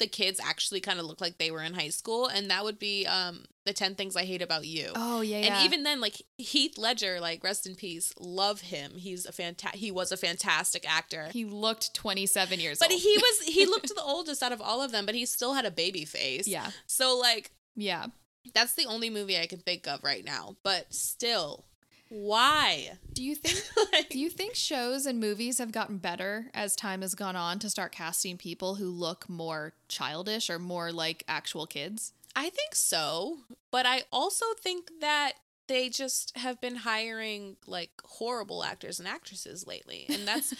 the 0.00 0.08
kids 0.08 0.40
actually 0.42 0.80
kind 0.80 0.98
of 0.98 1.06
look 1.06 1.20
like 1.20 1.38
they 1.38 1.52
were 1.52 1.62
in 1.62 1.74
high 1.74 1.90
school, 1.90 2.26
and 2.26 2.50
that 2.50 2.64
would 2.64 2.78
be 2.80 3.06
um 3.06 3.44
the 3.66 3.72
10 3.72 3.94
Things 3.94 4.16
I 4.16 4.24
Hate 4.24 4.42
About 4.42 4.66
You. 4.66 4.90
Oh, 4.96 5.20
yeah. 5.20 5.36
And 5.36 5.64
even 5.66 5.84
then, 5.84 6.00
like 6.00 6.20
Heath 6.38 6.76
Ledger, 6.78 7.20
like 7.20 7.44
rest 7.44 7.66
in 7.66 7.76
peace, 7.76 8.12
love 8.18 8.62
him. 8.62 8.92
He's 8.96 9.26
a 9.26 9.32
fanta- 9.32 9.74
he 9.74 9.90
was 9.92 10.10
a 10.10 10.16
fantastic 10.16 10.90
actor. 10.90 11.28
he 11.30 11.44
looked 11.44 11.94
27 11.94 12.58
years 12.58 12.80
old 12.82 12.88
but 12.90 12.98
he 12.98 13.16
was 13.18 13.40
he 13.54 13.66
looked 13.66 13.88
the 13.94 14.02
oldest 14.02 14.42
out 14.42 14.50
of 14.52 14.60
all 14.60 14.82
of 14.82 14.90
them, 14.92 15.06
but 15.06 15.14
he 15.14 15.24
still 15.26 15.54
had 15.54 15.66
a 15.66 15.70
baby 15.70 16.04
face. 16.04 16.48
yeah. 16.48 16.70
So 16.86 17.16
like 17.18 17.52
Yeah. 17.76 18.06
that's 18.54 18.74
the 18.74 18.86
only 18.86 19.10
movie 19.10 19.38
I 19.38 19.46
can 19.46 19.60
think 19.60 19.86
of 19.86 20.02
right 20.02 20.24
now. 20.24 20.56
But 20.64 20.92
still, 20.94 21.66
Why? 22.10 22.98
Do 23.12 23.22
you 23.22 23.36
think 23.36 23.64
Like- 23.92 24.10
do 24.10 24.18
you 24.18 24.28
think 24.28 24.54
shows 24.56 25.06
and 25.06 25.20
movies 25.20 25.58
have 25.58 25.70
gotten 25.72 25.98
better 25.98 26.50
as 26.52 26.74
time 26.76 27.02
has 27.02 27.14
gone 27.14 27.36
on 27.36 27.58
to 27.60 27.70
start 27.70 27.92
casting 27.92 28.36
people 28.36 28.74
who 28.74 28.90
look 28.90 29.28
more 29.28 29.74
childish 29.88 30.50
or 30.50 30.58
more 30.58 30.92
like 30.92 31.22
actual 31.28 31.66
kids? 31.66 32.12
I 32.36 32.50
think 32.50 32.74
so, 32.74 33.38
but 33.70 33.86
I 33.86 34.02
also 34.12 34.44
think 34.60 34.90
that 35.00 35.34
they 35.68 35.88
just 35.88 36.36
have 36.36 36.60
been 36.60 36.76
hiring 36.76 37.56
like 37.66 37.90
horrible 38.04 38.64
actors 38.64 38.98
and 38.98 39.08
actresses 39.08 39.66
lately. 39.66 40.06
And 40.08 40.26
that's 40.26 40.52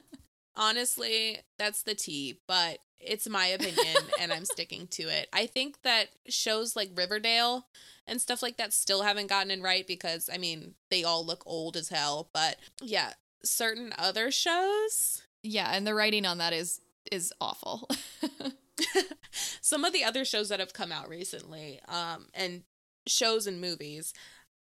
honestly, 0.56 1.38
that's 1.58 1.82
the 1.82 1.94
tea, 1.94 2.40
but 2.46 2.78
it's 3.00 3.28
my 3.28 3.46
opinion 3.46 3.96
and 4.20 4.32
I'm 4.32 4.44
sticking 4.44 4.86
to 4.88 5.02
it. 5.04 5.28
I 5.32 5.46
think 5.46 5.82
that 5.82 6.08
shows 6.28 6.76
like 6.76 6.90
Riverdale 6.94 7.66
and 8.06 8.20
stuff 8.20 8.42
like 8.42 8.56
that 8.58 8.72
still 8.72 9.02
haven't 9.02 9.28
gotten 9.28 9.50
it 9.50 9.62
right 9.62 9.86
because 9.86 10.30
I 10.32 10.38
mean, 10.38 10.74
they 10.90 11.04
all 11.04 11.24
look 11.24 11.42
old 11.46 11.76
as 11.76 11.88
hell, 11.88 12.28
but 12.32 12.56
yeah, 12.80 13.14
certain 13.44 13.92
other 13.98 14.30
shows 14.30 15.22
yeah, 15.42 15.70
and 15.74 15.86
the 15.86 15.94
writing 15.94 16.24
on 16.24 16.38
that 16.38 16.52
is 16.52 16.80
is 17.10 17.32
awful. 17.40 17.88
some 19.60 19.84
of 19.84 19.92
the 19.92 20.04
other 20.04 20.24
shows 20.24 20.48
that 20.48 20.60
have 20.60 20.72
come 20.72 20.92
out 20.92 21.08
recently 21.08 21.80
um 21.88 22.26
and 22.34 22.62
shows 23.06 23.46
and 23.46 23.60
movies 23.60 24.12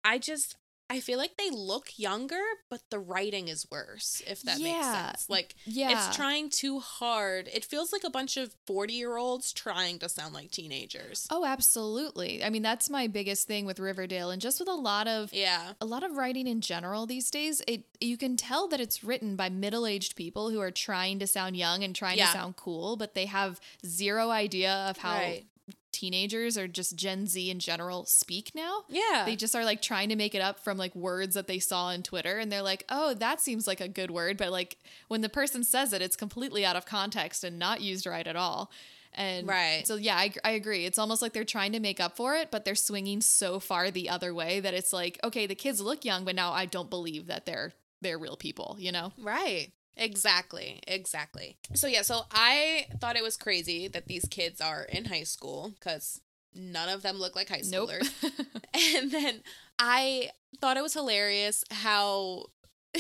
i 0.05 0.19
just 0.19 0.57
i 0.91 1.01
feel 1.01 1.19
like 1.19 1.37
they 1.37 1.51
look 1.51 1.91
younger 1.99 2.41
but 2.71 2.81
the 2.91 2.99
writing 2.99 3.49
is 3.49 3.67
worse 3.71 4.23
if 4.27 4.43
that 4.43 4.61
makes 4.61 4.87
sense 4.87 5.29
like 5.29 5.55
yeah. 5.65 5.91
it's 6.09 6.17
trying 6.17 6.49
too 6.51 6.79
hard 6.79 7.49
it 7.53 7.65
feels 7.65 7.93
like 7.93 8.05
a 8.05 8.11
bunch 8.11 8.37
of 8.37 8.55
40 8.67 8.93
year 8.95 9.17
olds 9.17 9.53
trying 9.53 9.99
to 9.99 10.09
sound 10.09 10.35
like 10.35 10.51
teenagers 10.51 11.27
Oh, 11.31 11.45
absolutely. 11.45 12.43
I 12.43 12.51
mean, 12.51 12.63
that's 12.63 12.89
my 12.91 13.07
biggest 13.07 13.47
thing 13.47 13.67
with 13.67 13.79
Riverdale 13.79 14.31
and 14.31 14.41
just 14.41 14.59
with 14.61 14.69
a 14.69 14.75
lot 14.75 15.07
of 15.07 15.33
yeah 15.33 15.73
a 15.81 15.87
lot 15.87 16.03
of 16.03 16.17
writing 16.17 16.47
in 16.47 16.61
general 16.61 17.07
these 17.07 17.31
days, 17.31 17.63
it 17.67 17.85
you 18.01 18.17
can 18.17 18.37
tell 18.37 18.69
that 18.69 18.81
it's 18.81 19.05
written 19.05 19.37
by 19.37 19.49
middle-aged 19.49 20.17
people 20.17 20.51
who 20.51 20.61
are 20.61 20.71
trying 20.71 21.19
to 21.19 21.27
sound 21.27 21.57
young 21.57 21.85
and 21.85 21.95
trying 21.95 22.19
Yeah. 22.19 22.27
to 22.27 22.33
sound 22.33 22.57
cool, 22.57 22.97
but 22.97 23.15
they 23.15 23.27
have 23.27 23.61
zero 23.85 24.31
idea 24.31 24.73
of 24.89 24.99
how 24.99 25.15
Right. 25.19 25.47
Teenagers 25.93 26.57
or 26.59 26.69
just 26.69 26.97
Gen 26.97 27.27
Z 27.27 27.51
in 27.51 27.59
general 27.59 28.05
speak 28.05 28.53
now. 28.55 28.85
yeah 28.89 29.25
They 29.25 29.37
just 29.37 29.55
are 29.55 29.65
like 29.65 29.83
trying 29.83 30.09
to 30.11 30.17
make 30.17 30.35
it 30.35 30.41
up 30.43 30.61
from 30.61 30.79
like 30.79 30.95
words 30.95 31.35
that 31.35 31.47
they 31.47 31.59
saw 31.59 31.87
on 31.87 32.03
Twitter 32.03 32.39
and 32.39 32.51
they're 32.51 32.63
like, 32.63 32.85
"Oh, 32.89 33.15
that 33.15 33.41
seems 33.41 33.67
like 33.67 33.81
a 33.81 33.89
good 33.89 34.11
word," 34.11 34.37
but 34.37 34.51
like 34.51 34.79
when 35.09 35.21
the 35.21 35.29
person 35.29 35.65
says 35.65 35.93
it, 35.93 36.03
it's 36.03 36.17
completely 36.17 36.65
out 36.65 36.77
of 36.77 36.87
context 36.87 37.45
and 37.45 37.59
not 37.59 37.81
used 37.81 38.07
right 38.07 38.27
at 38.27 38.37
all. 38.37 38.71
And 39.15 39.49
Right. 39.49 39.85
so 39.87 39.97
yeah, 39.97 40.17
I, 40.17 40.33
I 40.45 40.51
agree. 40.51 40.85
It's 40.85 40.99
almost 40.99 41.23
like 41.23 41.33
they're 41.33 41.43
trying 41.45 41.73
to 41.73 41.81
make 41.81 41.99
up 41.99 42.15
for 42.17 42.37
it, 42.37 42.51
but 42.51 42.65
they're 42.65 42.75
swinging 42.75 43.21
so 43.23 43.59
far 43.59 43.91
the 43.91 44.09
other 44.11 44.33
way 44.35 44.61
that 44.61 44.75
it's 44.75 44.93
like, 44.93 45.19
okay, 45.25 45.47
the 45.47 45.55
kids 45.55 45.81
look 45.81 46.05
young, 46.05 46.25
but 46.25 46.35
now 46.37 46.53
I 46.53 46.67
don't 46.67 46.91
believe 46.91 47.27
that 47.27 47.47
they're 47.47 47.73
they're 48.01 48.19
real 48.19 48.37
people, 48.37 48.77
you 48.79 48.93
know? 48.93 49.13
Right. 49.19 49.73
Exactly. 49.99 50.81
Exactly. 50.87 51.59
So 51.75 51.87
yeah, 51.87 52.03
so 52.03 52.23
I 52.31 52.87
thought 53.01 53.17
it 53.17 53.23
was 53.23 53.37
crazy 53.37 53.89
that 53.89 54.07
these 54.07 54.25
kids 54.31 54.61
are 54.61 54.85
in 54.85 55.07
high 55.07 55.25
school 55.25 55.75
cuz 55.81 56.21
none 56.55 56.89
of 56.89 57.03
them 57.03 57.19
look 57.19 57.37
like 57.37 57.49
high 57.49 57.61
schoolers. 57.61 57.71
Nope. 57.71 57.91
schoolers. 57.91 58.47
and 58.97 59.11
then 59.11 59.43
I 59.79 60.31
thought 60.61 60.77
it 60.77 60.83
was 60.83 60.95
hilarious 60.95 61.65
how 61.71 62.47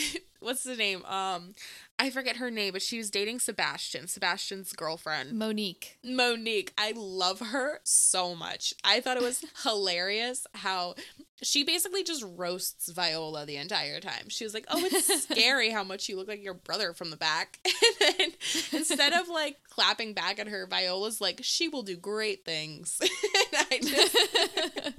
what's 0.40 0.64
the 0.64 0.76
name? 0.76 1.05
Um 1.05 1.55
I 1.99 2.11
forget 2.11 2.37
her 2.37 2.50
name, 2.50 2.73
but 2.73 2.83
she 2.83 2.99
was 2.99 3.11
dating 3.11 3.40
Sebastian, 3.40 4.07
Sebastian's 4.07 4.73
girlfriend. 4.73 5.37
Monique. 5.37 5.99
Monique, 6.05 6.73
I 6.78 6.93
love 6.95 7.40
her 7.40 7.81
so 7.83 8.37
much. 8.37 8.73
I 8.85 9.00
thought 9.00 9.17
it 9.17 9.23
was 9.23 9.45
hilarious 9.64 10.47
how 10.55 10.95
she 11.43 11.64
basically 11.64 12.02
just 12.05 12.25
roasts 12.37 12.90
Viola 12.90 13.47
the 13.47 13.57
entire 13.57 14.00
time. 14.00 14.28
She 14.28 14.45
was 14.45 14.55
like, 14.55 14.67
"Oh, 14.69 14.85
it's 14.85 15.23
scary 15.25 15.71
how 15.71 15.85
much 15.85 16.09
you 16.09 16.17
look 16.17 16.28
like 16.28 16.43
your 16.43 16.55
brother 16.55 16.93
from 16.93 17.11
the 17.11 17.17
back." 17.17 17.59
And 17.64 18.19
then 18.19 18.31
instead 18.73 19.12
of 19.12 19.28
like 19.28 19.57
clapping 19.69 20.14
back 20.14 20.38
at 20.38 20.49
her, 20.49 20.67
Viola's 20.67 21.21
like, 21.21 21.40
"She 21.43 21.69
will 21.69 21.83
do 21.83 21.97
great 21.97 22.45
things." 22.45 22.99
and 23.00 23.67
I 23.71 23.78
just 23.83 24.95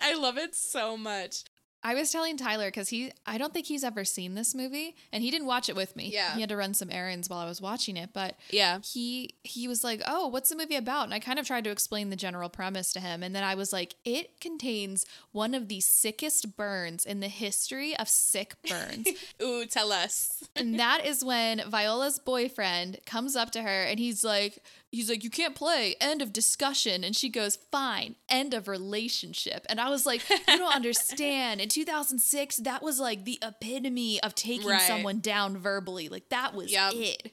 I 0.00 0.14
love 0.14 0.38
it 0.38 0.54
so 0.54 0.96
much. 0.96 1.44
I 1.82 1.94
was 1.94 2.10
telling 2.10 2.36
Tyler 2.36 2.66
because 2.68 2.88
he, 2.88 3.12
I 3.24 3.38
don't 3.38 3.54
think 3.54 3.66
he's 3.66 3.84
ever 3.84 4.04
seen 4.04 4.34
this 4.34 4.54
movie, 4.54 4.96
and 5.12 5.22
he 5.22 5.30
didn't 5.30 5.46
watch 5.46 5.68
it 5.68 5.76
with 5.76 5.94
me. 5.94 6.10
Yeah. 6.12 6.34
he 6.34 6.40
had 6.40 6.48
to 6.50 6.56
run 6.56 6.74
some 6.74 6.90
errands 6.90 7.30
while 7.30 7.38
I 7.38 7.44
was 7.46 7.60
watching 7.60 7.96
it, 7.96 8.10
but 8.12 8.34
Yeah. 8.50 8.80
he 8.84 9.30
he 9.44 9.68
was 9.68 9.84
like, 9.84 10.02
"Oh, 10.06 10.26
what's 10.26 10.50
the 10.50 10.56
movie 10.56 10.74
about?" 10.76 11.04
And 11.04 11.14
I 11.14 11.20
kind 11.20 11.38
of 11.38 11.46
tried 11.46 11.64
to 11.64 11.70
explain 11.70 12.10
the 12.10 12.16
general 12.16 12.48
premise 12.48 12.92
to 12.94 13.00
him, 13.00 13.22
and 13.22 13.34
then 13.34 13.44
I 13.44 13.54
was 13.54 13.72
like, 13.72 13.94
"It 14.04 14.40
contains 14.40 15.06
one 15.32 15.54
of 15.54 15.68
the 15.68 15.80
sickest 15.80 16.56
burns 16.56 17.04
in 17.04 17.20
the 17.20 17.28
history 17.28 17.96
of 17.96 18.08
sick 18.08 18.54
burns." 18.68 19.06
Ooh, 19.42 19.64
tell 19.64 19.92
us. 19.92 20.42
and 20.56 20.78
that 20.80 21.06
is 21.06 21.24
when 21.24 21.62
Viola's 21.68 22.18
boyfriend 22.18 22.98
comes 23.06 23.36
up 23.36 23.50
to 23.52 23.62
her 23.62 23.82
and 23.84 23.98
he's 24.00 24.24
like 24.24 24.62
he's 24.90 25.08
like 25.10 25.22
you 25.24 25.30
can't 25.30 25.54
play. 25.54 25.94
End 26.00 26.22
of 26.22 26.32
discussion. 26.32 27.04
And 27.04 27.14
she 27.16 27.28
goes 27.28 27.58
fine. 27.70 28.16
End 28.28 28.54
of 28.54 28.68
relationship. 28.68 29.66
And 29.68 29.80
I 29.80 29.90
was 29.90 30.06
like 30.06 30.22
you 30.30 30.58
don't 30.58 30.74
understand. 30.74 31.60
In 31.60 31.68
2006 31.68 32.56
that 32.58 32.82
was 32.82 32.98
like 32.98 33.24
the 33.24 33.38
epitome 33.42 34.22
of 34.22 34.34
taking 34.34 34.68
Right. 34.68 34.80
someone 34.82 35.20
down 35.20 35.56
verbally. 35.58 36.08
Like 36.08 36.28
that 36.30 36.54
was 36.54 36.70
Yep. 36.72 36.92
it 36.94 37.32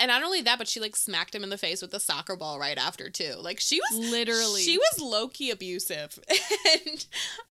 And 0.00 0.08
not 0.08 0.22
only 0.22 0.40
that, 0.40 0.56
but 0.56 0.66
she 0.66 0.80
like 0.80 0.96
smacked 0.96 1.34
him 1.34 1.44
in 1.44 1.50
the 1.50 1.58
face 1.58 1.82
with 1.82 1.90
the 1.90 2.00
soccer 2.00 2.34
ball 2.34 2.58
right 2.58 2.78
after 2.78 3.10
too. 3.10 3.34
Like 3.38 3.60
she 3.60 3.80
was 3.90 4.10
Literally. 4.10 4.62
she 4.62 4.78
was 4.78 4.98
low 4.98 5.28
key 5.28 5.50
abusive. 5.50 6.18
and 6.86 7.04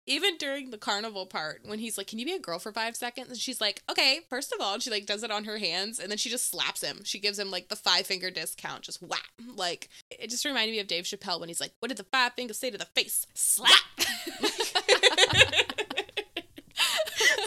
even 0.06 0.36
during 0.38 0.70
the 0.70 0.78
carnival 0.78 1.26
part, 1.26 1.62
when 1.64 1.80
he's 1.80 1.98
like, 1.98 2.06
"Can 2.06 2.20
you 2.20 2.24
be 2.24 2.34
a 2.34 2.38
girl 2.38 2.60
for 2.60 2.72
five 2.72 2.94
seconds?" 2.94 3.30
and 3.30 3.36
she's 3.36 3.60
like, 3.60 3.82
"Okay." 3.90 4.20
First 4.30 4.52
of 4.52 4.60
all, 4.60 4.74
and 4.74 4.82
she 4.82 4.90
like 4.90 5.06
does 5.06 5.24
it 5.24 5.32
on 5.32 5.42
her 5.44 5.58
hands, 5.58 5.98
and 5.98 6.08
then 6.08 6.18
she 6.18 6.30
just 6.30 6.48
slaps 6.48 6.84
him. 6.84 7.00
She 7.02 7.18
gives 7.18 7.36
him 7.36 7.50
like 7.50 7.68
the 7.68 7.74
five 7.74 8.06
finger 8.06 8.30
discount, 8.30 8.82
just 8.82 9.02
whap. 9.02 9.26
Like 9.56 9.88
it 10.08 10.30
just 10.30 10.44
reminded 10.44 10.70
me 10.70 10.78
of 10.78 10.86
Dave 10.86 11.04
Chappelle 11.04 11.40
when 11.40 11.48
he's 11.48 11.60
like, 11.60 11.72
"What 11.80 11.88
did 11.88 11.98
the 11.98 12.04
five 12.04 12.34
fingers 12.34 12.58
say 12.58 12.70
to 12.70 12.78
the 12.78 12.84
face?" 12.84 13.26
Slap. 13.34 13.70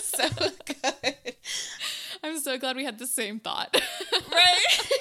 so 0.02 0.28
good. 0.66 1.36
I'm 2.22 2.38
so 2.40 2.58
glad 2.58 2.76
we 2.76 2.84
had 2.84 3.00
the 3.00 3.08
same 3.08 3.40
thought 3.40 3.74
right? 4.32 4.92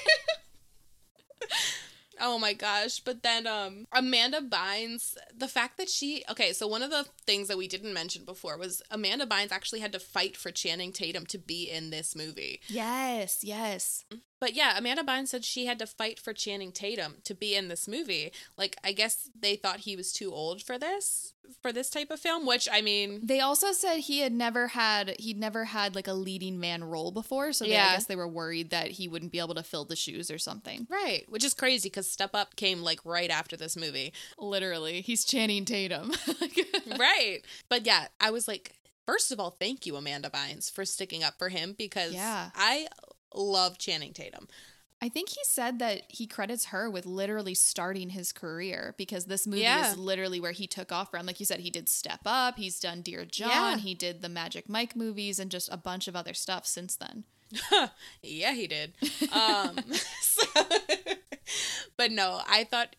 Oh 2.21 2.37
my 2.37 2.51
gosh. 2.53 2.99
But 2.99 3.23
then 3.23 3.47
um 3.47 3.87
amanda 3.93 4.41
bynes 4.41 5.15
the 5.35 5.47
fact 5.47 5.77
that 5.77 5.89
she 5.89 6.23
okay 6.29 6.51
so 6.51 6.67
one 6.67 6.83
of 6.83 6.91
the 6.91 7.05
things 7.25 7.47
that 7.47 7.57
we 7.57 7.67
didn't 7.67 7.93
mention 7.93 8.25
before 8.25 8.57
was 8.57 8.81
amanda 8.91 9.25
bynes 9.25 9.51
actually 9.53 9.79
had 9.79 9.93
to 9.93 9.99
fight 9.99 10.35
for 10.35 10.51
channing 10.51 10.91
tatum 10.91 11.25
to 11.27 11.37
be 11.37 11.69
in 11.69 11.91
this 11.91 12.15
movie. 12.15 12.59
Yes 12.67 13.39
yes 13.41 14.03
but 14.39 14.53
yeah 14.53 14.77
amanda 14.77 15.03
bynes 15.03 15.27
said 15.29 15.43
she 15.45 15.65
had 15.65 15.79
to 15.79 15.85
fight 15.85 16.19
for 16.19 16.33
channing 16.33 16.71
tatum 16.71 17.15
to 17.23 17.33
be 17.33 17.55
in 17.55 17.67
this 17.67 17.87
movie 17.87 18.31
like 18.57 18.75
i 18.83 18.91
guess 18.91 19.29
they 19.39 19.55
thought 19.55 19.81
he 19.81 19.95
was 19.95 20.11
too 20.11 20.33
old 20.33 20.61
for 20.61 20.77
this 20.77 21.33
for 21.63 21.71
this 21.71 21.89
type 21.89 22.11
of 22.11 22.19
film 22.19 22.45
which 22.45 22.67
i 22.71 22.79
mean 22.81 23.19
They 23.23 23.39
also 23.39 23.71
said 23.71 23.97
he 24.01 24.19
had 24.19 24.31
never 24.31 24.67
had 24.67 25.15
he'd 25.19 25.39
never 25.39 25.65
had 25.65 25.95
like 25.95 26.07
a 26.07 26.13
leading 26.13 26.59
man 26.59 26.83
role 26.83 27.11
before, 27.11 27.53
so 27.53 27.65
they, 27.65 27.75
I 27.75 27.93
guess 27.93 28.05
they 28.05 28.15
were 28.15 28.27
worried 28.27 28.69
that 28.69 28.91
he 28.91 29.07
wouldn't 29.07 29.31
be 29.31 29.39
able 29.39 29.55
to 29.55 29.63
fill 29.63 29.83
the 29.85 29.95
shoes 29.95 30.29
or 30.29 30.37
something. 30.37 30.85
right 30.89 31.25
which 31.27 31.43
is 31.43 31.55
crazy 31.55 31.89
because 31.89 32.09
step 32.09 32.31
up 32.35 32.55
came 32.55 32.81
like 32.83 32.99
right 33.03 33.31
after 33.31 33.57
this 33.57 33.75
movie 33.75 34.13
Literally, 34.37 35.01
he's 35.01 35.25
Channing 35.25 35.65
Tatum. 35.65 36.11
right. 36.99 37.39
But 37.67 37.85
yeah, 37.85 38.07
I 38.19 38.31
was 38.31 38.47
like, 38.47 38.73
first 39.05 39.31
of 39.31 39.39
all, 39.39 39.51
thank 39.51 39.85
you, 39.85 39.95
Amanda 39.95 40.29
Bynes, 40.29 40.71
for 40.71 40.85
sticking 40.85 41.23
up 41.23 41.37
for 41.37 41.49
him 41.49 41.75
because 41.77 42.13
Yeah. 42.13 42.49
I 42.55 42.87
love 43.33 43.77
Channing 43.77 44.13
Tatum. 44.13 44.47
I 45.01 45.07
think 45.07 45.29
he 45.29 45.39
said 45.43 45.79
that 45.79 46.01
he 46.09 46.27
credits 46.27 46.65
her 46.65 46.89
with 46.89 47.05
literally 47.05 47.53
starting 47.53 48.09
his 48.09 48.33
career 48.33 48.95
because 48.97 49.25
this 49.25 49.47
movie 49.47 49.61
Yeah. 49.61 49.91
is 49.91 49.97
literally 49.97 50.41
where 50.41 50.51
he 50.51 50.67
took 50.67 50.91
off 50.91 51.11
from. 51.11 51.25
Like 51.25 51.39
you 51.39 51.45
said, 51.45 51.61
he 51.61 51.69
did 51.69 51.87
Step 51.87 52.19
Up, 52.25 52.57
he's 52.57 52.81
done 52.81 53.01
Dear 53.01 53.23
John, 53.23 53.49
Yeah. 53.49 53.77
he 53.77 53.93
did 53.95 54.21
the 54.21 54.27
Magic 54.27 54.67
Mike 54.67 54.97
movies, 54.97 55.39
and 55.39 55.49
just 55.49 55.69
a 55.71 55.77
bunch 55.77 56.09
of 56.09 56.17
other 56.17 56.33
stuff 56.33 56.65
since 56.65 56.97
then. 56.97 57.23
yeah, 58.21 58.51
he 58.53 58.67
did. 58.67 58.93
Um, 59.31 59.79
so- 60.21 60.43
but 61.97 62.11
no, 62.11 62.41
I 62.47 62.65
thought 62.65 62.95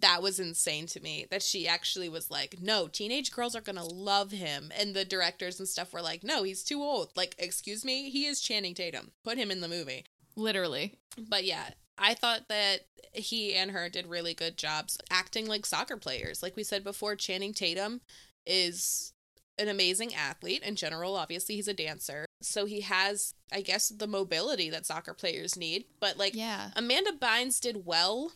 that 0.00 0.22
was 0.22 0.40
insane 0.40 0.86
to 0.86 1.00
me 1.00 1.26
that 1.30 1.42
she 1.42 1.68
actually 1.68 2.08
was 2.08 2.30
like, 2.30 2.56
no, 2.60 2.88
teenage 2.88 3.30
girls 3.30 3.54
are 3.54 3.60
going 3.60 3.76
to 3.76 3.84
love 3.84 4.32
him. 4.32 4.72
And 4.76 4.94
the 4.94 5.04
directors 5.04 5.58
and 5.58 5.68
stuff 5.68 5.92
were 5.92 6.02
like, 6.02 6.24
no, 6.24 6.42
he's 6.42 6.64
too 6.64 6.82
old. 6.82 7.10
Like, 7.14 7.34
excuse 7.38 7.84
me, 7.84 8.10
he 8.10 8.26
is 8.26 8.40
Channing 8.40 8.74
Tatum. 8.74 9.12
Put 9.22 9.38
him 9.38 9.50
in 9.50 9.60
the 9.60 9.68
movie. 9.68 10.04
Literally. 10.36 10.94
But 11.16 11.44
yeah, 11.44 11.70
I 11.96 12.14
thought 12.14 12.48
that 12.48 12.80
he 13.12 13.54
and 13.54 13.70
her 13.70 13.88
did 13.88 14.08
really 14.08 14.34
good 14.34 14.56
jobs 14.56 14.98
acting 15.10 15.46
like 15.46 15.64
soccer 15.64 15.96
players. 15.96 16.42
Like 16.42 16.56
we 16.56 16.64
said 16.64 16.82
before, 16.82 17.14
Channing 17.14 17.54
Tatum 17.54 18.00
is 18.44 19.12
an 19.58 19.68
amazing 19.68 20.12
athlete 20.12 20.64
in 20.64 20.74
general. 20.74 21.14
Obviously, 21.14 21.54
he's 21.54 21.68
a 21.68 21.74
dancer. 21.74 22.26
So 22.42 22.66
he 22.66 22.80
has, 22.80 23.34
I 23.52 23.60
guess, 23.60 23.88
the 23.90 24.08
mobility 24.08 24.68
that 24.70 24.86
soccer 24.86 25.14
players 25.14 25.56
need. 25.56 25.84
But 26.00 26.16
like 26.18 26.34
Yeah. 26.34 26.70
Amanda 26.74 27.12
Bynes 27.12 27.60
did 27.60 27.86
well. 27.86 28.32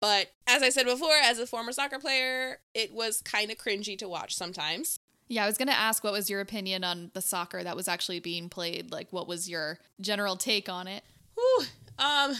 But 0.00 0.32
as 0.46 0.62
I 0.62 0.70
said 0.70 0.86
before, 0.86 1.16
as 1.22 1.38
a 1.38 1.46
former 1.46 1.72
soccer 1.72 1.98
player, 1.98 2.58
it 2.74 2.92
was 2.92 3.20
kind 3.22 3.50
of 3.50 3.58
cringy 3.58 3.98
to 3.98 4.08
watch 4.08 4.34
sometimes. 4.34 4.98
Yeah, 5.28 5.44
I 5.44 5.46
was 5.46 5.58
going 5.58 5.68
to 5.68 5.74
ask 5.74 6.02
what 6.02 6.12
was 6.12 6.28
your 6.28 6.40
opinion 6.40 6.82
on 6.82 7.10
the 7.14 7.22
soccer 7.22 7.62
that 7.62 7.76
was 7.76 7.86
actually 7.86 8.18
being 8.18 8.48
played? 8.48 8.90
Like, 8.90 9.12
what 9.12 9.28
was 9.28 9.48
your 9.48 9.78
general 10.00 10.36
take 10.36 10.68
on 10.68 10.88
it? 10.88 11.04
Whew. 11.34 11.64
Um, 11.98 12.34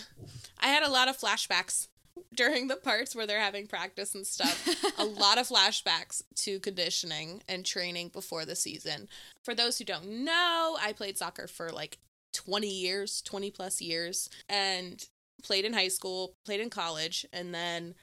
I 0.59 0.69
had 0.69 0.83
a 0.83 0.91
lot 0.91 1.09
of 1.09 1.19
flashbacks 1.19 1.87
during 2.35 2.69
the 2.69 2.77
parts 2.77 3.15
where 3.15 3.27
they're 3.27 3.41
having 3.41 3.67
practice 3.67 4.15
and 4.15 4.27
stuff. 4.27 4.67
a 4.99 5.05
lot 5.05 5.39
of 5.39 5.49
flashbacks 5.49 6.23
to 6.37 6.59
conditioning 6.61 7.43
and 7.49 7.65
training 7.65 8.09
before 8.09 8.45
the 8.45 8.57
season. 8.57 9.09
For 9.45 9.55
those 9.55 9.79
who 9.79 9.85
don't 9.85 10.25
know, 10.25 10.79
I 10.81 10.93
played 10.93 11.19
soccer 11.19 11.47
for 11.47 11.71
like 11.71 11.99
20 12.33 12.67
years, 12.67 13.23
20 13.23 13.51
plus 13.51 13.81
years, 13.81 14.31
and 14.49 15.05
played 15.41 15.65
in 15.65 15.73
high 15.73 15.89
school, 15.89 16.35
played 16.45 16.61
in 16.61 16.71
college, 16.71 17.27
and 17.33 17.55
then 17.55 17.95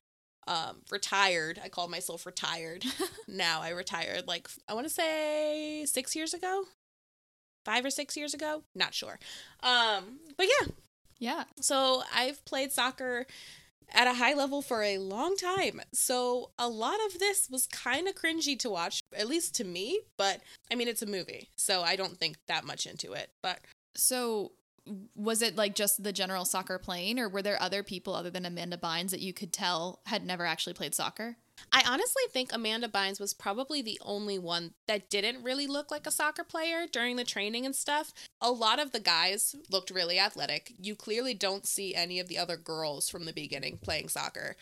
um, 0.47 0.81
retired. 0.91 1.59
I 1.63 1.69
called 1.69 1.91
myself 1.91 2.25
retired. 2.25 2.85
now 3.27 3.61
I 3.61 3.69
retired 3.69 4.27
like 4.27 4.47
I 4.67 4.73
want 4.73 4.87
to 4.87 4.93
say 4.93 5.85
six 5.85 6.15
years 6.15 6.33
ago, 6.33 6.63
five 7.65 7.85
or 7.85 7.89
six 7.89 8.15
years 8.17 8.33
ago. 8.33 8.63
Not 8.75 8.93
sure. 8.93 9.19
Um, 9.61 10.19
but 10.37 10.47
yeah. 10.47 10.67
Yeah. 11.19 11.43
So 11.59 12.03
I've 12.13 12.43
played 12.45 12.71
soccer 12.71 13.25
at 13.93 14.07
a 14.07 14.13
high 14.13 14.33
level 14.33 14.61
for 14.61 14.83
a 14.83 14.97
long 14.97 15.35
time. 15.35 15.81
So 15.93 16.51
a 16.59 16.67
lot 16.67 16.97
of 17.07 17.19
this 17.19 17.47
was 17.49 17.67
kind 17.67 18.07
of 18.07 18.15
cringy 18.15 18.57
to 18.59 18.69
watch, 18.69 18.99
at 19.15 19.27
least 19.27 19.55
to 19.55 19.63
me. 19.63 20.01
But 20.17 20.41
I 20.71 20.75
mean, 20.75 20.87
it's 20.87 21.01
a 21.01 21.07
movie, 21.07 21.49
so 21.55 21.81
I 21.81 21.95
don't 21.95 22.17
think 22.17 22.37
that 22.47 22.65
much 22.65 22.85
into 22.85 23.13
it. 23.13 23.31
But 23.41 23.59
so 23.95 24.51
was 25.15 25.41
it 25.41 25.55
like 25.55 25.75
just 25.75 26.03
the 26.03 26.13
general 26.13 26.45
soccer 26.45 26.77
playing, 26.79 27.19
or 27.19 27.29
were 27.29 27.41
there 27.41 27.61
other 27.61 27.83
people 27.83 28.13
other 28.15 28.29
than 28.29 28.45
Amanda 28.45 28.77
Bynes 28.77 29.11
that 29.11 29.19
you 29.21 29.33
could 29.33 29.53
tell 29.53 29.99
had 30.05 30.25
never 30.25 30.45
actually 30.45 30.73
played 30.73 30.95
soccer? 30.95 31.37
I 31.71 31.83
honestly 31.87 32.23
think 32.31 32.53
Amanda 32.53 32.87
Bynes 32.87 33.19
was 33.19 33.33
probably 33.33 33.81
the 33.81 33.99
only 34.03 34.37
one 34.37 34.73
that 34.87 35.09
didn't 35.09 35.43
really 35.43 35.65
look 35.65 35.89
like 35.89 36.05
a 36.05 36.11
soccer 36.11 36.43
player 36.43 36.85
during 36.91 37.15
the 37.15 37.23
training 37.23 37.65
and 37.65 37.75
stuff. 37.75 38.13
A 38.39 38.51
lot 38.51 38.79
of 38.79 38.91
the 38.91 38.99
guys 38.99 39.55
looked 39.71 39.89
really 39.89 40.19
athletic. 40.19 40.73
You 40.79 40.95
clearly 40.95 41.33
don't 41.33 41.65
see 41.65 41.95
any 41.95 42.19
of 42.19 42.27
the 42.27 42.37
other 42.37 42.57
girls 42.57 43.09
from 43.09 43.25
the 43.25 43.33
beginning 43.33 43.79
playing 43.81 44.09
soccer, 44.09 44.55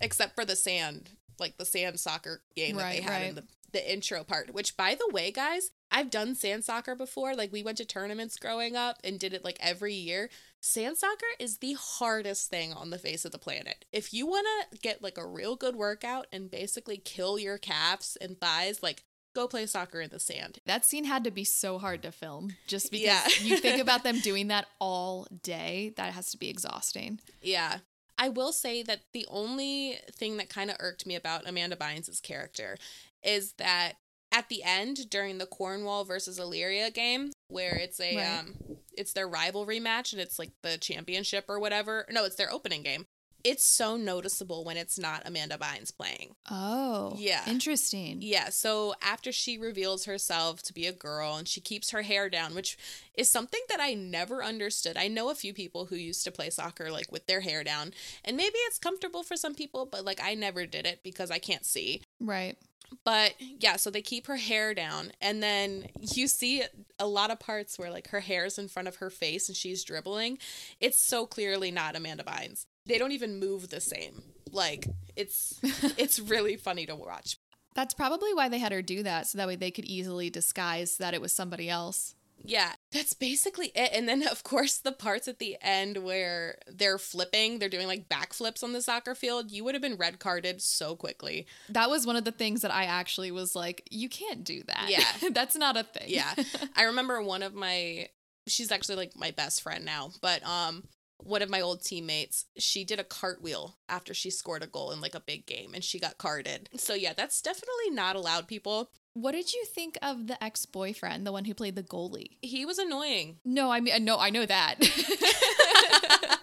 except 0.00 0.36
for 0.36 0.44
the 0.44 0.54
sand, 0.54 1.10
like 1.40 1.58
the 1.58 1.64
sand 1.64 1.98
soccer 1.98 2.42
game 2.54 2.76
that 2.76 2.92
they 2.92 3.00
Right, 3.00 3.10
had 3.10 3.22
in 3.22 3.34
the, 3.34 3.44
the 3.72 3.92
intro 3.92 4.22
part. 4.22 4.54
Which, 4.54 4.76
by 4.76 4.94
the 4.94 5.12
way, 5.12 5.32
guys, 5.32 5.72
I've 5.90 6.10
done 6.10 6.34
sand 6.34 6.64
soccer 6.64 6.94
before. 6.94 7.34
Like, 7.34 7.52
we 7.52 7.62
went 7.62 7.78
to 7.78 7.84
tournaments 7.84 8.36
growing 8.36 8.76
up 8.76 8.98
and 9.02 9.18
did 9.18 9.32
it 9.34 9.44
like 9.44 9.58
every 9.60 9.94
year. 9.94 10.30
Sand 10.60 10.98
soccer 10.98 11.26
is 11.38 11.58
the 11.58 11.76
hardest 11.78 12.48
thing 12.50 12.72
on 12.72 12.90
the 12.90 12.98
face 12.98 13.24
of 13.24 13.32
the 13.32 13.38
planet. 13.38 13.84
If 13.92 14.12
you 14.14 14.26
want 14.26 14.46
to 14.72 14.78
get 14.78 15.02
like 15.02 15.18
a 15.18 15.26
real 15.26 15.56
good 15.56 15.74
workout 15.76 16.26
and 16.32 16.50
basically 16.50 16.98
kill 16.98 17.38
your 17.38 17.58
calves 17.58 18.16
and 18.20 18.38
thighs, 18.40 18.82
like 18.82 19.04
go 19.34 19.46
play 19.46 19.64
soccer 19.66 20.00
in 20.00 20.10
the 20.10 20.18
sand. 20.20 20.58
That 20.66 20.84
scene 20.84 21.04
had 21.04 21.24
to 21.24 21.30
be 21.30 21.44
so 21.44 21.78
hard 21.78 22.02
to 22.02 22.12
film 22.12 22.56
just 22.66 22.90
because 22.92 23.06
Yeah. 23.06 23.26
you 23.42 23.56
think 23.56 23.80
about 23.80 24.02
them 24.04 24.18
doing 24.22 24.48
that 24.48 24.66
all 24.80 25.26
day. 25.42 25.92
That 25.96 26.12
has 26.12 26.30
to 26.32 26.36
be 26.38 26.50
exhausting. 26.50 27.20
Yeah. 27.40 27.78
I 28.18 28.28
will 28.28 28.52
say 28.52 28.82
that 28.82 29.00
the 29.14 29.24
only 29.30 29.96
thing 30.12 30.36
that 30.36 30.50
kind 30.50 30.68
of 30.70 30.76
irked 30.78 31.06
me 31.06 31.14
about 31.14 31.48
Amanda 31.48 31.74
Bynes' 31.74 32.20
character 32.22 32.76
is 33.22 33.52
that 33.54 33.94
at 34.32 34.48
the 34.48 34.62
end 34.62 35.10
during 35.10 35.38
the 35.38 35.46
Cornwall 35.46 36.04
versus 36.04 36.38
Illyria 36.38 36.90
game, 36.90 37.30
where 37.48 37.76
it's 37.76 38.00
a 38.00 38.16
Right. 38.16 38.38
um 38.38 38.54
it's 38.92 39.12
their 39.12 39.28
rivalry 39.28 39.80
match 39.80 40.12
and 40.12 40.20
it's 40.20 40.38
like 40.38 40.50
the 40.62 40.76
championship 40.78 41.44
or 41.48 41.58
whatever. 41.58 42.06
No, 42.10 42.24
it's 42.24 42.36
their 42.36 42.52
opening 42.52 42.82
game. 42.82 43.06
It's 43.44 43.64
so 43.64 43.96
noticeable 43.96 44.64
when 44.64 44.76
it's 44.76 44.98
not 44.98 45.22
Amanda 45.24 45.56
Bynes 45.56 45.96
playing. 45.96 46.34
Oh, 46.50 47.14
Yeah. 47.16 47.42
Interesting. 47.46 48.18
Yeah, 48.20 48.50
so 48.50 48.94
after 49.02 49.32
she 49.32 49.58
reveals 49.58 50.04
herself 50.04 50.62
to 50.64 50.72
be 50.72 50.86
a 50.86 50.92
girl 50.92 51.36
and 51.36 51.48
she 51.48 51.60
keeps 51.60 51.90
her 51.90 52.02
hair 52.02 52.28
down, 52.28 52.54
which 52.54 52.76
is 53.14 53.30
something 53.30 53.60
that 53.68 53.80
I 53.80 53.94
never 53.94 54.42
understood. 54.42 54.96
I 54.96 55.08
know 55.08 55.30
a 55.30 55.34
few 55.34 55.52
people 55.52 55.86
who 55.86 55.96
used 55.96 56.24
to 56.24 56.30
play 56.32 56.50
soccer 56.50 56.90
like 56.90 57.10
with 57.10 57.26
their 57.26 57.40
hair 57.40 57.64
down, 57.64 57.92
and 58.24 58.36
maybe 58.36 58.56
it's 58.66 58.78
comfortable 58.78 59.22
for 59.22 59.36
some 59.36 59.54
people, 59.54 59.86
but 59.86 60.04
like 60.04 60.20
I 60.22 60.34
never 60.34 60.66
did 60.66 60.86
it 60.86 61.00
because 61.02 61.30
I 61.30 61.38
can't 61.38 61.64
see. 61.64 62.02
Right. 62.20 62.56
But 63.04 63.34
yeah, 63.38 63.76
so 63.76 63.90
they 63.90 64.02
keep 64.02 64.26
her 64.26 64.36
hair 64.36 64.74
down, 64.74 65.12
and 65.20 65.40
then 65.42 65.86
you 66.00 66.26
see 66.26 66.64
a 66.98 67.06
lot 67.06 67.30
of 67.30 67.38
parts 67.38 67.78
where 67.78 67.90
like 67.90 68.08
her 68.08 68.20
hair's 68.20 68.58
in 68.58 68.68
front 68.68 68.88
of 68.88 68.96
her 68.96 69.10
face 69.10 69.48
and 69.48 69.56
she's 69.56 69.84
dribbling. 69.84 70.38
It's 70.80 71.00
so 71.00 71.24
clearly 71.26 71.70
not 71.70 71.94
Amanda 71.96 72.24
Bynes. 72.24 72.66
They 72.86 72.98
don't 72.98 73.12
even 73.12 73.38
move 73.38 73.68
the 73.68 73.80
same. 73.80 74.22
Like 74.52 74.88
it's 75.16 75.58
it's 75.96 76.18
really 76.18 76.56
funny 76.56 76.86
to 76.86 76.96
watch. 76.96 77.38
That's 77.74 77.94
probably 77.94 78.34
why 78.34 78.48
they 78.48 78.58
had 78.58 78.72
her 78.72 78.82
do 78.82 79.02
that, 79.04 79.28
so 79.28 79.38
that 79.38 79.46
way 79.46 79.56
they 79.56 79.70
could 79.70 79.84
easily 79.84 80.28
disguise 80.28 80.96
that 80.96 81.14
it 81.14 81.20
was 81.20 81.32
somebody 81.32 81.70
else. 81.70 82.14
Yeah, 82.44 82.72
that's 82.90 83.12
basically 83.12 83.70
it. 83.74 83.90
And 83.92 84.08
then, 84.08 84.26
of 84.26 84.42
course, 84.42 84.78
the 84.78 84.92
parts 84.92 85.28
at 85.28 85.38
the 85.38 85.56
end 85.60 85.98
where 85.98 86.58
they're 86.66 86.98
flipping, 86.98 87.58
they're 87.58 87.68
doing 87.68 87.86
like 87.86 88.08
backflips 88.08 88.62
on 88.62 88.72
the 88.72 88.82
soccer 88.82 89.14
field. 89.14 89.50
You 89.50 89.64
would 89.64 89.74
have 89.74 89.82
been 89.82 89.96
red 89.96 90.18
carded 90.18 90.62
so 90.62 90.96
quickly. 90.96 91.46
That 91.68 91.90
was 91.90 92.06
one 92.06 92.16
of 92.16 92.24
the 92.24 92.32
things 92.32 92.62
that 92.62 92.72
I 92.72 92.84
actually 92.84 93.30
was 93.30 93.54
like, 93.54 93.86
you 93.90 94.08
can't 94.08 94.44
do 94.44 94.62
that. 94.64 94.86
Yeah. 94.88 95.28
That's 95.32 95.56
not 95.56 95.76
a 95.76 95.84
thing. 95.84 96.08
Yeah. 96.08 96.34
I 96.76 96.84
remember 96.84 97.22
one 97.22 97.42
of 97.42 97.54
my, 97.54 98.08
she's 98.46 98.72
actually 98.72 98.96
like 98.96 99.16
my 99.16 99.32
best 99.32 99.62
friend 99.62 99.84
now, 99.84 100.10
but 100.22 100.44
um, 100.44 100.84
one 101.22 101.42
of 101.42 101.50
my 101.50 101.60
old 101.60 101.82
teammates, 101.84 102.46
she 102.56 102.84
did 102.84 102.98
a 103.00 103.04
cartwheel 103.04 103.76
after 103.88 104.14
she 104.14 104.30
scored 104.30 104.62
a 104.62 104.66
goal 104.66 104.90
in 104.90 105.00
like 105.00 105.14
a 105.14 105.20
big 105.20 105.46
game 105.46 105.72
and 105.74 105.82
she 105.84 105.98
got 105.98 106.18
carded. 106.18 106.68
So, 106.76 106.94
yeah, 106.94 107.12
that's 107.12 107.40
definitely 107.40 107.90
not 107.90 108.16
allowed, 108.16 108.48
people. 108.48 108.90
What 109.14 109.32
did 109.32 109.52
you 109.52 109.64
think 109.64 109.98
of 110.02 110.28
the 110.28 110.42
ex 110.42 110.66
boyfriend, 110.66 111.26
the 111.26 111.32
one 111.32 111.44
who 111.44 111.54
played 111.54 111.74
the 111.74 111.82
goalie? 111.82 112.36
He 112.42 112.64
was 112.64 112.78
annoying. 112.78 113.38
No, 113.44 113.70
I 113.70 113.80
mean, 113.80 114.04
no, 114.04 114.18
I 114.18 114.30
know 114.30 114.46
that. 114.46 114.76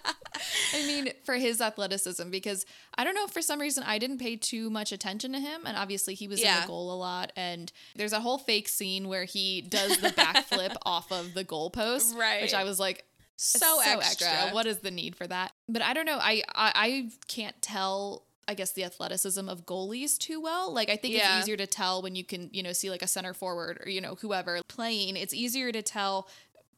I 0.74 0.86
mean, 0.86 1.10
for 1.24 1.36
his 1.36 1.62
athleticism, 1.62 2.30
because 2.30 2.66
I 2.98 3.04
don't 3.04 3.16
know, 3.16 3.28
for 3.28 3.42
some 3.42 3.60
reason, 3.60 3.84
I 3.86 3.98
didn't 4.00 4.20
pay 4.20 4.36
too 4.36 4.70
much 4.70 4.92
attention 4.92 5.34
to 5.34 5.40
him. 5.40 5.62
And 5.66 5.78
obviously, 5.78 6.14
he 6.14 6.28
was 6.28 6.42
in 6.42 6.62
the 6.62 6.68
goal 6.68 6.94
a 6.94 6.98
lot. 6.98 7.32
And 7.36 7.72
there's 7.96 8.14
a 8.14 8.20
whole 8.20 8.38
fake 8.38 8.68
scene 8.68 9.08
where 9.08 9.24
he 9.24 9.62
does 9.62 9.98
the 10.00 10.10
backflip 10.10 10.76
off 10.86 11.12
of 11.12 11.34
the 11.34 11.44
goalpost, 11.46 12.16
Right. 12.16 12.42
Which 12.42 12.54
I 12.54 12.64
was 12.64 12.80
like, 12.80 13.06
So, 13.38 13.80
extra. 13.82 14.50
What 14.52 14.66
is 14.66 14.80
the 14.80 14.92
need 14.92 15.16
for 15.16 15.28
that? 15.28 15.52
But 15.70 15.82
I 15.82 15.94
don't 15.94 16.06
know. 16.06 16.18
I 16.20 16.44
I, 16.54 16.72
I 16.76 17.10
can't 17.28 17.60
tell. 17.62 18.24
I 18.50 18.54
guess 18.54 18.72
the 18.72 18.86
athleticism 18.86 19.50
of 19.50 19.66
goalies 19.66 20.18
too 20.18 20.40
well. 20.42 20.74
Like 20.74 20.90
I 20.90 20.96
think 20.96 21.14
Yeah. 21.14 21.38
it's 21.38 21.44
easier 21.44 21.58
to 21.58 21.68
tell 21.68 22.02
when 22.02 22.16
you 22.16 22.24
can, 22.24 22.50
you 22.54 22.64
know, 22.64 22.72
see 22.72 22.90
like 22.90 23.02
a 23.02 23.08
center 23.08 23.34
forward 23.34 23.82
or 23.86 23.90
you 23.90 24.00
know 24.02 24.16
whoever 24.22 24.62
playing. 24.70 25.18
It's 25.18 25.34
easier 25.34 25.72
to 25.74 25.82
tell 25.82 26.30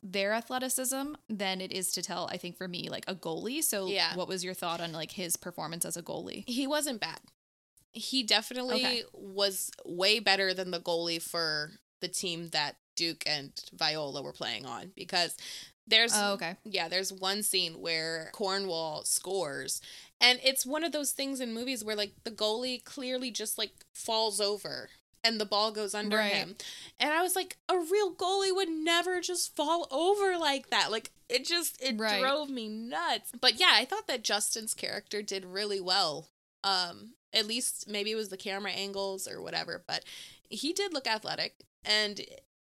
their 0.01 0.33
athleticism 0.33 1.13
than 1.29 1.61
it 1.61 1.71
is 1.71 1.91
to 1.91 2.01
tell. 2.01 2.27
I 2.31 2.37
think 2.37 2.57
for 2.57 2.67
me 2.67 2.89
like 2.89 3.03
a 3.07 3.13
goalie. 3.13 3.61
So 3.63 3.85
Yeah. 3.87 4.15
what 4.15 4.27
was 4.27 4.43
your 4.43 4.53
thought 4.55 4.81
on 4.81 4.91
like 4.93 5.11
his 5.11 5.37
performance 5.37 5.85
as 5.85 5.95
a 5.95 6.01
goalie? 6.01 6.43
He 6.49 6.65
wasn't 6.65 7.01
bad. 7.01 7.19
He 7.91 8.23
definitely 8.23 8.83
Okay. 8.83 9.03
was 9.13 9.69
way 9.85 10.19
better 10.19 10.53
than 10.55 10.71
the 10.71 10.79
goalie 10.79 11.21
for 11.21 11.73
the 12.01 12.07
team 12.07 12.47
that 12.49 12.77
Duke 12.95 13.23
and 13.27 13.51
Viola 13.73 14.21
were 14.23 14.33
playing 14.33 14.65
on 14.65 14.91
because 14.95 15.35
there's 15.89 16.13
Oh, 16.15 16.33
okay. 16.33 16.55
yeah, 16.63 16.87
there's 16.87 17.11
one 17.11 17.43
scene 17.43 17.81
where 17.81 18.29
Cornwall 18.33 19.03
scores 19.05 19.81
and 20.21 20.39
it's 20.43 20.65
one 20.65 20.83
of 20.83 20.91
those 20.91 21.11
things 21.11 21.39
in 21.39 21.53
movies 21.53 21.83
where 21.83 21.95
like 21.95 22.13
the 22.23 22.31
goalie 22.31 22.83
clearly 22.83 23.31
just 23.31 23.57
like 23.57 23.71
falls 23.93 24.39
over 24.41 24.89
and 25.23 25.39
the 25.39 25.45
ball 25.45 25.71
goes 25.71 25.93
under 25.93 26.17
Right. 26.17 26.31
him. 26.33 26.55
And 26.99 27.11
I 27.11 27.21
was 27.21 27.35
like 27.35 27.57
a 27.67 27.77
real 27.77 28.13
goalie 28.13 28.55
would 28.55 28.69
never 28.69 29.19
just 29.21 29.55
fall 29.55 29.87
over 29.91 30.37
like 30.37 30.69
that. 30.69 30.91
Like 30.91 31.11
it 31.27 31.45
just 31.45 31.81
it 31.81 31.97
Right. 31.99 32.21
drove 32.21 32.49
me 32.49 32.67
nuts. 32.69 33.31
But 33.39 33.59
yeah, 33.59 33.71
I 33.73 33.85
thought 33.85 34.07
that 34.07 34.23
Justin's 34.23 34.73
character 34.73 35.21
did 35.21 35.43
really 35.45 35.81
well. 35.81 36.27
Um 36.63 37.13
at 37.33 37.45
least 37.45 37.87
maybe 37.87 38.11
it 38.11 38.15
was 38.15 38.29
the 38.29 38.37
camera 38.37 38.71
angles 38.71 39.27
or 39.27 39.41
whatever, 39.41 39.83
but 39.87 40.03
he 40.49 40.73
did 40.73 40.93
look 40.93 41.05
athletic 41.07 41.55
and 41.85 42.21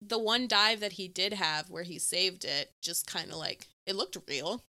the 0.07 0.19
one 0.19 0.47
dive 0.47 0.81
that 0.81 0.93
he 0.93 1.09
did 1.09 1.33
have 1.33 1.71
where 1.71 1.83
he 1.83 1.99
saved 1.99 2.45
it 2.45 2.73
just 2.83 3.07
kind 3.07 3.31
of 3.31 3.37
like 3.37 3.67
it 3.87 3.97
looked 3.97 4.17
real 4.29 4.63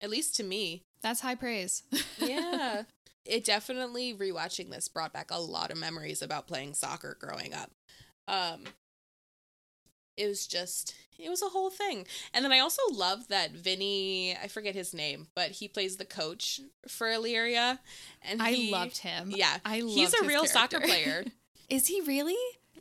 at 0.00 0.10
least 0.10 0.36
to 0.36 0.42
me 0.44 0.82
That's 1.02 1.20
high 1.20 1.34
praise. 1.34 1.82
yeah 2.18 2.82
it 3.24 3.44
definitely 3.44 4.14
rewatching 4.14 4.70
this 4.70 4.88
brought 4.88 5.12
back 5.12 5.30
a 5.30 5.38
lot 5.40 5.70
of 5.70 5.78
memories 5.78 6.22
about 6.22 6.46
playing 6.46 6.74
soccer 6.74 7.16
growing 7.20 7.52
up 7.52 7.70
um 8.26 8.64
it 10.16 10.26
was 10.26 10.46
just 10.46 10.94
it 11.18 11.28
was 11.28 11.42
a 11.42 11.48
whole 11.48 11.70
thing 11.70 12.06
and 12.32 12.44
then 12.44 12.52
i 12.52 12.58
also 12.58 12.82
love 12.92 13.28
that 13.28 13.52
vinnie 13.52 14.36
i 14.42 14.48
forget 14.48 14.74
his 14.74 14.94
name 14.94 15.26
but 15.34 15.50
he 15.50 15.68
plays 15.68 15.96
the 15.96 16.04
coach 16.04 16.60
for 16.88 17.08
illyria 17.10 17.78
and 18.22 18.42
I 18.42 18.68
loved 18.70 18.98
him. 18.98 19.30
yeah 19.34 19.58
I 19.64 19.80
loved 19.80 19.92
him. 19.92 19.98
he's 19.98 20.14
a 20.14 20.24
real 20.24 20.46
soccer 20.46 20.80
player 20.80 21.24
Is 21.68 21.86
he 21.86 22.00
really? 22.00 22.34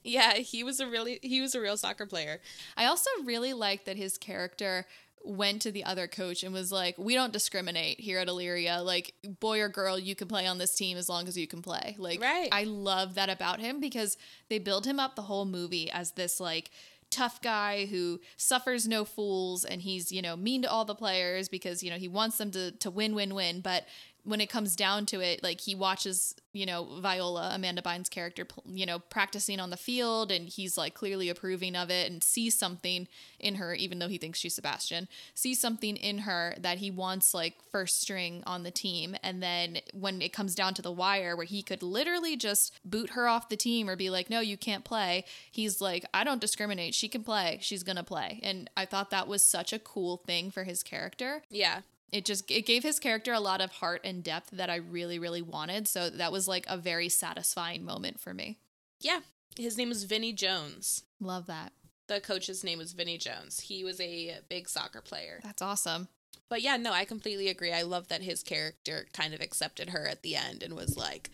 Yeah, 0.08 0.36
he 0.36 0.64
was 0.64 0.80
a 0.80 0.88
really 0.88 1.20
he 1.22 1.42
was 1.42 1.54
a 1.56 1.62
real 1.62 1.78
soccer 1.78 2.06
player. 2.06 2.40
I 2.76 2.86
also 2.86 3.10
really 3.24 3.54
liked 3.54 3.86
that 3.86 3.98
his 3.98 4.18
character 4.18 4.86
went 5.24 5.62
to 5.64 5.72
the 5.72 5.84
other 5.84 6.08
coach 6.08 6.44
and 6.44 6.54
was 6.54 6.72
like, 6.72 6.98
"We 6.98 7.14
don't 7.14 7.34
discriminate 7.34 8.00
here 8.00 8.20
at 8.20 8.28
Illyria. 8.30 8.82
Like, 8.82 9.14
boy 9.40 9.60
or 9.60 9.68
girl, 9.68 10.00
you 10.00 10.16
can 10.16 10.28
play 10.28 10.48
on 10.48 10.58
this 10.58 10.74
team 10.76 10.98
as 10.98 11.10
long 11.10 11.28
as 11.28 11.38
you 11.38 11.48
can 11.48 11.62
play." 11.62 11.96
Like, 12.00 12.22
Right. 12.22 12.50
I 12.52 12.64
love 12.64 13.16
that 13.16 13.30
about 13.30 13.60
him 13.60 13.80
because 13.80 14.18
they 14.50 14.60
build 14.60 14.86
him 14.86 15.00
up 15.00 15.16
the 15.16 15.24
whole 15.24 15.46
movie 15.46 15.92
as 15.92 16.12
this 16.12 16.40
like 16.40 16.72
tough 17.10 17.42
guy 17.42 17.86
who 17.86 18.20
suffers 18.36 18.86
no 18.88 19.06
fools 19.06 19.64
and 19.64 19.82
he's 19.82 20.12
you 20.12 20.22
know 20.22 20.36
mean 20.36 20.62
to 20.62 20.70
all 20.70 20.84
the 20.84 20.94
players 20.94 21.48
because 21.48 21.82
you 21.82 21.90
know 21.90 21.96
he 21.96 22.10
wants 22.10 22.38
them 22.38 22.52
to 22.52 22.72
to 22.72 22.92
win 22.92 23.16
win 23.16 23.34
win 23.34 23.62
but 23.62 23.86
when 24.28 24.42
it 24.42 24.50
comes 24.50 24.76
down 24.76 25.06
to 25.06 25.22
it 25.22 25.42
like 25.42 25.62
he 25.62 25.74
watches 25.74 26.36
you 26.54 26.66
know 26.66 26.88
viola 27.00 27.52
amanda 27.54 27.82
bynes 27.82 28.10
character 28.10 28.46
you 28.66 28.86
know 28.86 29.00
practicing 29.00 29.60
on 29.60 29.70
the 29.70 29.78
field 29.78 30.32
and 30.32 30.50
he's 30.50 30.78
like 30.78 30.94
clearly 30.94 31.30
approving 31.30 31.76
of 31.76 31.90
it 31.90 32.12
and 32.12 32.24
sees 32.24 32.58
something 32.58 33.08
in 33.40 33.56
her 33.56 33.74
even 33.74 34.00
though 34.00 34.08
he 34.08 34.18
thinks 34.18 34.40
she's 34.40 34.56
sebastian 34.56 35.08
sees 35.34 35.60
something 35.60 35.96
in 35.96 36.20
her 36.20 36.56
that 36.60 36.80
he 36.80 36.92
wants 36.92 37.34
like 37.34 37.56
first 37.72 38.02
string 38.02 38.44
on 38.46 38.64
the 38.64 38.72
team. 38.72 39.16
And 39.24 39.42
then 39.42 39.80
when 39.94 40.22
it 40.22 40.34
comes 40.34 40.56
down 40.56 40.74
to 40.76 40.82
the 40.82 40.92
wire 40.92 41.36
where 41.36 41.46
he 41.46 41.62
could 41.62 41.84
literally 41.84 42.36
just 42.36 42.74
boot 42.84 43.12
her 43.12 43.28
off 43.28 43.50
the 43.50 43.56
team 43.56 43.90
or 43.90 43.96
be 43.96 44.10
like 44.10 44.30
no 44.30 44.40
you 44.40 44.58
can't 44.58 44.84
play 44.84 45.26
he's 45.52 45.80
like 45.82 46.06
i 46.14 46.24
don't 46.24 46.42
discriminate. 46.42 46.94
She 46.94 47.08
can 47.08 47.24
play. 47.24 47.60
She's 47.62 47.84
gonna 47.84 48.04
play. 48.04 48.40
And 48.44 48.70
i 48.76 48.86
thought 48.86 49.12
that 49.12 49.28
was 49.28 49.42
such 49.42 49.74
a 49.74 49.80
cool 49.80 50.18
thing 50.18 50.52
for 50.52 50.64
his 50.64 50.84
character. 50.84 51.44
Yeah. 51.50 51.82
It 52.12 52.24
just 52.26 52.50
it 52.50 52.66
gave 52.66 52.84
his 52.84 53.00
character 53.00 53.34
a 53.34 53.40
lot 53.40 53.60
of 53.62 53.72
heart 53.74 54.02
and 54.04 54.24
depth 54.24 54.52
that 54.52 54.70
I 54.70 54.78
really 54.78 55.20
really 55.20 55.42
wanted. 55.42 55.88
So 55.88 56.10
that 56.10 56.32
was 56.32 56.48
like 56.48 56.66
a 56.68 56.78
very 56.78 57.10
satisfying 57.10 57.84
moment 57.84 58.20
for 58.20 58.34
me. 58.34 58.58
Yeah. 59.02 59.20
His 59.58 59.78
name 59.78 59.90
was 59.90 60.04
Vinnie 60.04 60.34
Jones. 60.34 61.04
Love 61.20 61.48
that. 61.48 61.74
The 62.08 62.22
coach's 62.22 62.64
name 62.64 62.78
was 62.80 62.94
Vinnie 62.94 63.18
Jones. 63.18 63.60
He 63.62 63.84
was 63.84 64.00
a 64.00 64.38
big 64.48 64.70
soccer 64.70 65.02
player. 65.02 65.40
That's 65.44 65.62
awesome. 65.62 66.08
But 66.50 66.62
yeah, 66.62 66.78
no, 66.78 66.94
I 66.94 67.04
completely 67.04 67.50
agree. 67.50 67.74
I 67.74 67.82
love 67.82 68.08
that 68.08 68.22
his 68.22 68.42
character 68.44 69.08
kind 69.12 69.34
of 69.34 69.42
accepted 69.42 69.90
her 69.90 70.08
at 70.08 70.22
the 70.24 70.36
end 70.38 70.64
and 70.64 70.76
was 70.76 70.96
like, 70.96 71.30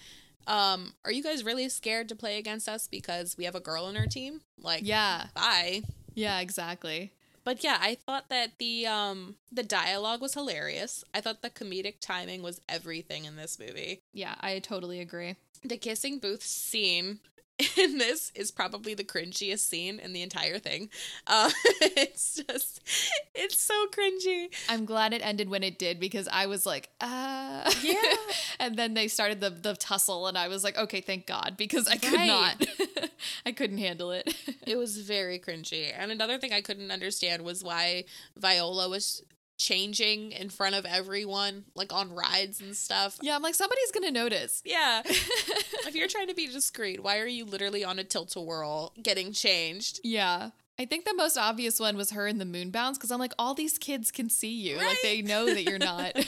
um, 0.47 0.93
are 1.05 1.11
you 1.11 1.21
guys 1.21 1.43
really 1.43 1.69
scared 1.69 2.09
to 2.09 2.15
play 2.15 2.39
against 2.39 2.67
us 2.67 2.87
because 2.87 3.37
we 3.37 3.43
have 3.45 3.53
a 3.55 3.59
girl 3.59 3.85
on 3.85 3.95
our 3.95 4.07
team? 4.07 4.41
Like, 4.57 4.81
Yeah. 4.83 5.27
bye. 5.35 5.83
Yeah, 6.15 6.39
exactly. 6.39 7.11
But 7.43 7.63
yeah, 7.63 7.77
I 7.81 7.95
thought 7.95 8.29
that 8.29 8.57
the 8.57 8.87
um 8.87 9.35
the 9.51 9.63
dialogue 9.63 10.21
was 10.21 10.33
hilarious. 10.33 11.03
I 11.13 11.21
thought 11.21 11.41
the 11.41 11.49
comedic 11.49 11.99
timing 11.99 12.41
was 12.41 12.61
everything 12.69 13.25
in 13.25 13.35
this 13.35 13.59
movie. 13.59 14.01
Yeah, 14.13 14.35
I 14.39 14.59
totally 14.59 14.99
agree. 14.99 15.35
The 15.63 15.77
kissing 15.77 16.19
booth 16.19 16.43
scene 16.43 17.19
in 17.77 17.97
this 17.99 18.31
is 18.35 18.51
probably 18.51 18.93
the 18.93 19.03
cringiest 19.03 19.59
scene 19.59 19.99
in 19.99 20.11
the 20.13 20.21
entire 20.21 20.57
thing. 20.59 20.89
Uh, 21.27 21.51
it's 21.81 22.35
just 22.47 22.81
it's 23.35 23.59
so 23.61 23.85
cringy. 23.87 24.47
I'm 24.69 24.85
glad 24.85 25.13
it 25.13 25.23
ended 25.25 25.49
when 25.49 25.63
it 25.63 25.77
did 25.77 25.99
because 25.99 26.27
I 26.31 26.47
was 26.47 26.65
like, 26.65 26.89
uh 26.99 27.71
Yeah. 27.81 28.01
and 28.59 28.75
then 28.75 28.95
they 28.95 29.07
started 29.07 29.39
the 29.39 29.51
the 29.51 29.75
tussle 29.75 30.27
and 30.27 30.37
I 30.37 30.47
was 30.47 30.63
like, 30.63 30.77
okay, 30.77 31.01
thank 31.01 31.27
God 31.27 31.55
because 31.57 31.87
I 31.87 31.97
could 31.97 32.13
Right. 32.13 32.27
not. 32.27 33.09
I 33.45 33.51
couldn't 33.51 33.77
handle 33.77 34.11
it. 34.11 34.33
It 34.65 34.77
was 34.77 34.97
very 34.97 35.37
cringy. 35.39 35.91
And 35.95 36.11
another 36.11 36.37
thing 36.39 36.53
I 36.53 36.61
couldn't 36.61 36.89
understand 36.91 37.43
was 37.43 37.63
why 37.63 38.05
Viola 38.35 38.89
was 38.89 39.23
changing 39.57 40.31
in 40.31 40.49
front 40.49 40.75
of 40.75 40.85
everyone, 40.85 41.65
like 41.75 41.93
on 41.93 42.13
rides 42.13 42.61
and 42.61 42.75
stuff. 42.75 43.17
yeah, 43.21 43.35
I'm 43.35 43.41
like 43.41 43.55
somebody's 43.55 43.91
to 44.03 44.11
notice. 44.11 44.61
Yeah. 44.65 45.01
if 45.05 45.95
you're 45.95 46.07
trying 46.07 46.27
to 46.27 46.35
be 46.35 46.47
discreet, 46.47 47.01
why 47.01 47.19
are 47.19 47.27
you 47.27 47.45
literally 47.45 47.83
on 47.83 47.99
a 47.99 48.03
tilt 48.03 48.35
a 48.35 48.41
whirl 48.41 48.93
getting 49.01 49.31
changed? 49.31 49.99
Yeah. 50.03 50.51
I 50.79 50.85
think 50.85 51.05
the 51.05 51.13
most 51.13 51.37
obvious 51.37 51.79
one 51.79 51.95
was 51.95 52.11
her 52.11 52.27
in 52.27 52.39
the 52.39 52.45
moon 52.45 52.71
bounce 52.71 52.97
because 52.97 53.11
I'm 53.11 53.19
like, 53.19 53.33
all 53.37 53.53
these 53.53 53.77
kids 53.77 54.11
can 54.11 54.29
see 54.29 54.53
you. 54.53 54.77
Like, 54.77 55.01
they 55.03 55.21
know 55.21 55.45
that 55.45 55.63
you're 55.63 55.77
not. 55.77 56.13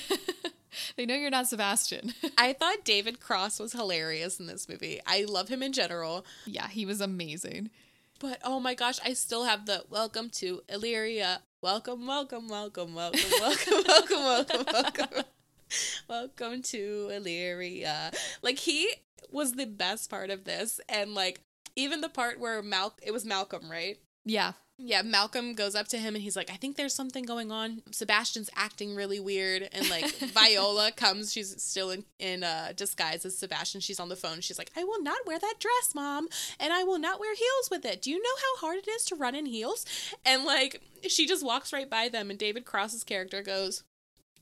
they 0.96 1.06
know 1.06 1.16
you're 1.16 1.32
not 1.32 1.48
Sebastian. 1.48 2.14
I 2.38 2.54
thought 2.54 2.86
David 2.86 3.20
Cross 3.20 3.60
was 3.60 3.74
hilarious 3.74 4.40
in 4.40 4.46
this 4.46 4.70
movie. 4.70 5.02
I 5.06 5.26
love 5.28 5.50
him 5.50 5.64
in 5.64 5.74
general. 5.74 6.26
yeah, 6.46 6.68
he 6.68 6.86
was 6.86 7.02
amazing. 7.02 7.72
But 8.20 8.40
oh 8.44 8.60
my 8.60 8.76
gosh, 8.76 9.00
I 9.04 9.14
still 9.14 9.44
have 9.44 9.66
the 9.66 9.84
welcome 9.90 10.30
to 10.32 10.62
Illyria. 10.70 11.42
Welcome, 11.66 12.06
welcome, 12.06 12.48
welcome, 12.48 12.94
welcome, 12.94 13.22
welcome, 13.42 13.84
welcome, 13.88 14.24
welcome, 14.24 14.66
welcome. 14.72 15.24
Welcome 16.08 16.62
to 16.62 17.10
Illyria. 17.12 18.12
Like 18.44 18.60
he 18.60 18.88
was 19.32 19.54
the 19.54 19.66
best 19.66 20.12
part 20.12 20.30
of 20.30 20.44
this 20.44 20.80
and 20.88 21.16
like 21.16 21.42
even 21.76 22.02
the 22.02 22.08
part 22.08 22.40
where 22.40 22.62
Mal 22.62 22.94
it 23.02 23.10
was 23.10 23.26
Malcolm, 23.26 23.68
right? 23.68 23.98
Yeah. 24.26 24.52
Yeah, 24.78 25.04
Malcolm 25.04 25.54
goes 25.54 25.74
up 25.74 25.88
to 25.90 25.98
him 25.98 26.16
and 26.16 26.22
he's 26.24 26.36
like, 26.36 26.50
I 26.52 26.56
think 26.56 26.76
there's 26.76 26.94
something 26.94 27.24
going 27.24 27.50
on. 27.50 27.82
Sebastian's 27.92 28.50
acting 28.56 28.94
really 28.94 29.22
weird. 29.22 29.70
And 29.72 29.90
like 29.90 30.14
Viola 30.18 30.92
comes, 30.92 31.32
she's 31.32 31.62
still 31.64 31.92
in, 31.92 32.04
in 32.20 32.44
uh, 32.44 32.74
disguise 32.76 33.26
as 33.26 33.38
Sebastian. 33.38 33.80
She's 33.80 34.02
on 34.02 34.10
the 34.10 34.18
phone. 34.18 34.42
She's 34.42 34.58
like, 34.58 34.72
I 34.76 34.84
will 34.84 35.02
not 35.02 35.26
wear 35.26 35.40
that 35.40 35.56
dress, 35.60 35.96
mom. 35.96 36.28
And 36.60 36.74
I 36.74 36.84
will 36.84 37.00
not 37.00 37.22
wear 37.22 37.34
heels 37.34 37.70
with 37.72 37.86
it. 37.86 38.02
Do 38.02 38.12
you 38.12 38.22
know 38.22 38.30
how 38.38 38.68
hard 38.68 38.78
it 38.80 38.88
is 38.90 39.06
to 39.06 39.16
run 39.16 39.34
in 39.34 39.46
heels? 39.46 39.86
And 40.26 40.44
like, 40.44 40.82
she 41.08 41.26
just 41.26 41.46
walks 41.46 41.72
right 41.72 41.90
by 41.90 42.10
them. 42.10 42.30
And 42.30 42.38
David 42.38 42.66
Cross's 42.66 43.06
character 43.06 43.42
goes, 43.42 43.84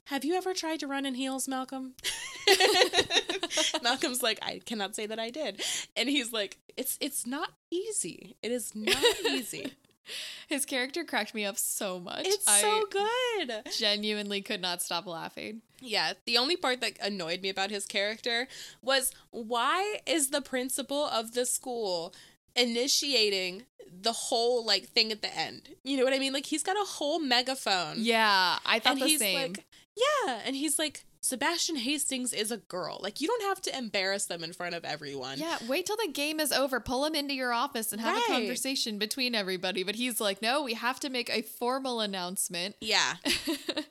Have 0.05 0.25
you 0.25 0.33
ever 0.33 0.55
tried 0.55 0.79
to 0.79 0.87
run 0.87 1.05
in 1.05 1.13
heels, 1.13 1.47
Malcolm? 1.47 1.93
Malcolm's 3.83 4.23
like, 4.23 4.39
I 4.41 4.61
cannot 4.65 4.95
say 4.95 5.05
that 5.05 5.19
I 5.19 5.29
did. 5.29 5.61
And 5.95 6.09
he's 6.09 6.33
like, 6.33 6.57
It's 6.75 6.97
it's 6.99 7.27
not 7.27 7.51
easy. 7.69 8.35
It 8.41 8.51
is 8.51 8.73
not 8.73 9.03
easy. 9.29 9.73
His 10.47 10.65
character 10.65 11.03
cracked 11.03 11.33
me 11.33 11.45
up 11.45 11.57
so 11.57 11.99
much. 11.99 12.25
It's 12.25 12.47
I 12.47 12.61
so 12.61 12.83
good. 12.89 13.63
genuinely 13.77 14.41
could 14.41 14.61
not 14.61 14.81
stop 14.81 15.05
laughing. 15.05 15.61
Yeah, 15.81 16.13
the 16.25 16.37
only 16.37 16.55
part 16.57 16.81
that 16.81 16.93
annoyed 17.01 17.41
me 17.41 17.49
about 17.49 17.69
his 17.69 17.85
character 17.85 18.47
was 18.81 19.11
why 19.31 19.99
is 20.05 20.29
the 20.29 20.41
principal 20.41 21.05
of 21.05 21.33
the 21.33 21.45
school 21.45 22.13
initiating 22.55 23.63
the 24.01 24.11
whole 24.11 24.65
like 24.65 24.85
thing 24.89 25.11
at 25.11 25.21
the 25.21 25.35
end? 25.37 25.69
You 25.83 25.97
know 25.97 26.03
what 26.03 26.13
I 26.13 26.19
mean? 26.19 26.33
Like 26.33 26.45
he's 26.47 26.63
got 26.63 26.75
a 26.75 26.85
whole 26.85 27.19
megaphone. 27.19 27.95
Yeah, 27.97 28.57
I 28.65 28.79
thought 28.79 28.93
and 28.93 29.01
the 29.01 29.07
he's 29.07 29.19
same. 29.19 29.53
like, 29.53 29.65
yeah, 29.95 30.41
and 30.45 30.55
he's 30.55 30.77
like, 30.79 31.05
Sebastian 31.23 31.77
Hastings 31.77 32.33
is 32.33 32.51
a 32.51 32.57
girl. 32.57 32.99
Like 33.01 33.21
you 33.21 33.27
don't 33.27 33.43
have 33.43 33.61
to 33.61 33.77
embarrass 33.77 34.25
them 34.25 34.43
in 34.43 34.51
front 34.51 34.75
of 34.75 34.83
everyone. 34.83 35.39
yeah, 35.39 35.57
wait 35.69 35.85
till 35.85 35.95
the 35.95 36.11
game 36.11 36.41
is 36.41 36.51
over. 36.51 36.81
Pull 36.81 37.05
him 37.05 37.15
into 37.15 37.33
your 37.33 37.53
office 37.53 37.93
and 37.93 38.01
have 38.01 38.15
Right. 38.15 38.23
a 38.27 38.31
conversation 38.33 38.99
between 38.99 39.33
everybody. 39.33 39.83
But 39.83 39.95
he's 39.95 40.19
like, 40.19 40.41
no, 40.41 40.61
we 40.63 40.73
have 40.73 40.99
to 40.99 41.09
make 41.09 41.29
a 41.29 41.41
formal 41.41 42.01
announcement. 42.01 42.75
Yeah, 42.81 43.13
Like, 43.65 43.85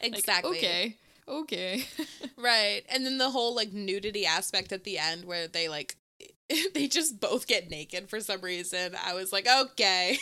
exactly. 0.00 0.58
okay. 0.58 0.96
Okay. 1.28 1.84
Right. 2.38 2.82
And 2.90 3.04
then 3.04 3.18
the 3.18 3.30
whole 3.30 3.56
like 3.56 3.72
nudity 3.72 4.26
aspect 4.26 4.70
at 4.70 4.84
the 4.84 4.98
end 4.98 5.24
where 5.24 5.48
they 5.48 5.68
like 5.68 5.96
they 6.74 6.86
just 6.86 7.18
both 7.18 7.46
get 7.48 7.70
naked 7.70 8.08
for 8.08 8.20
some 8.20 8.40
reason. 8.42 8.94
I 9.04 9.14
was 9.14 9.32
like, 9.32 9.48
okay. 9.48 10.16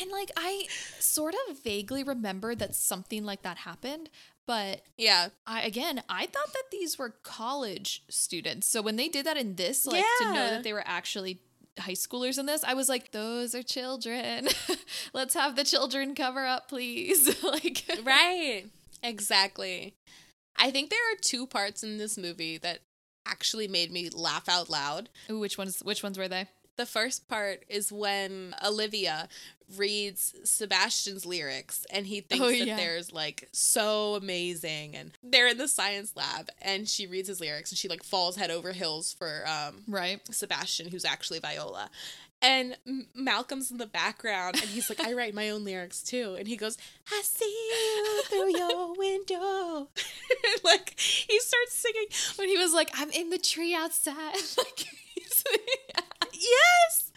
and 0.00 0.10
like 0.10 0.30
I 0.36 0.66
sort 1.00 1.34
of 1.50 1.62
vaguely 1.62 2.02
remember 2.04 2.54
that 2.54 2.74
something 2.74 3.24
like 3.24 3.42
that 3.42 3.58
happened, 3.58 4.08
but 4.46 4.82
yeah. 4.96 5.28
I 5.46 5.62
again, 5.62 6.02
I 6.08 6.26
thought 6.26 6.52
that 6.52 6.70
these 6.70 6.98
were 6.98 7.14
college 7.22 8.02
students. 8.08 8.66
So 8.66 8.82
when 8.82 8.96
they 8.96 9.08
did 9.08 9.26
that 9.26 9.36
in 9.36 9.56
this, 9.56 9.86
like 9.86 10.04
to 10.18 10.24
know 10.26 10.50
that 10.50 10.62
they 10.62 10.72
were 10.72 10.84
actually 10.84 11.40
high 11.78 11.92
schoolers 11.92 12.38
in 12.38 12.46
this, 12.46 12.64
I 12.64 12.74
was 12.74 12.88
like, 12.88 13.12
those 13.12 13.54
are 13.54 13.62
children. 13.62 14.48
Let's 15.12 15.34
have 15.34 15.56
the 15.56 15.64
children 15.64 16.14
cover 16.14 16.44
up, 16.44 16.68
please. 16.68 17.42
like 17.42 17.84
Right. 18.04 18.64
Exactly. 19.02 19.94
I 20.56 20.70
think 20.70 20.90
there 20.90 21.12
are 21.12 21.16
two 21.20 21.46
parts 21.46 21.82
in 21.82 21.98
this 21.98 22.16
movie 22.16 22.58
that 22.58 22.80
actually 23.26 23.68
made 23.68 23.90
me 23.90 24.08
laugh 24.10 24.48
out 24.48 24.70
loud. 24.70 25.08
Ooh, 25.30 25.40
which 25.40 25.58
ones 25.58 25.80
which 25.82 26.02
ones 26.02 26.18
were 26.18 26.28
they? 26.28 26.46
The 26.76 26.86
first 26.86 27.28
part 27.28 27.64
is 27.68 27.92
when 27.92 28.54
Olivia 28.64 29.28
reads 29.76 30.34
Sebastian's 30.44 31.24
lyrics 31.24 31.86
and 31.90 32.06
he 32.06 32.20
thinks 32.20 32.44
Oh, 32.44 32.48
that 32.50 32.58
yeah. 32.66 32.76
there's 32.76 33.12
like 33.12 33.48
so 33.52 34.14
amazing 34.16 34.94
and 34.96 35.12
they're 35.22 35.48
in 35.48 35.56
the 35.58 35.68
science 35.68 36.12
lab 36.16 36.48
and 36.60 36.88
she 36.88 37.06
reads 37.06 37.28
his 37.28 37.40
lyrics 37.40 37.70
and 37.70 37.78
she 37.78 37.88
like 37.88 38.02
falls 38.02 38.36
head 38.36 38.50
over 38.50 38.72
heels 38.72 39.14
for 39.16 39.44
um 39.48 39.82
Right. 39.88 40.20
Sebastian, 40.34 40.88
who's 40.90 41.04
actually 41.04 41.38
Viola. 41.38 41.90
And 42.42 42.76
Malcolm's 43.14 43.70
in 43.70 43.78
the 43.78 43.86
background, 43.86 44.56
and 44.56 44.68
he's 44.68 44.90
like, 44.90 45.00
I 45.00 45.14
write 45.14 45.32
my 45.32 45.48
own 45.48 45.64
lyrics 45.64 46.02
too. 46.02 46.36
And 46.38 46.46
he 46.46 46.56
goes, 46.58 46.76
I 47.10 47.22
see 47.24 47.46
you 47.70 48.22
through 48.24 48.58
your 48.58 48.92
window. 48.98 49.88
like, 50.64 50.98
he 51.00 51.40
starts 51.40 51.72
singing, 51.74 52.04
When 52.36 52.48
he 52.48 52.58
was 52.58 52.74
like, 52.74 52.90
I'm 52.96 53.08
in 53.12 53.30
the 53.30 53.38
tree 53.38 53.74
outside. 53.74 54.34
like 54.58 54.78
he's- 55.14 55.44
Yes! 56.34 57.12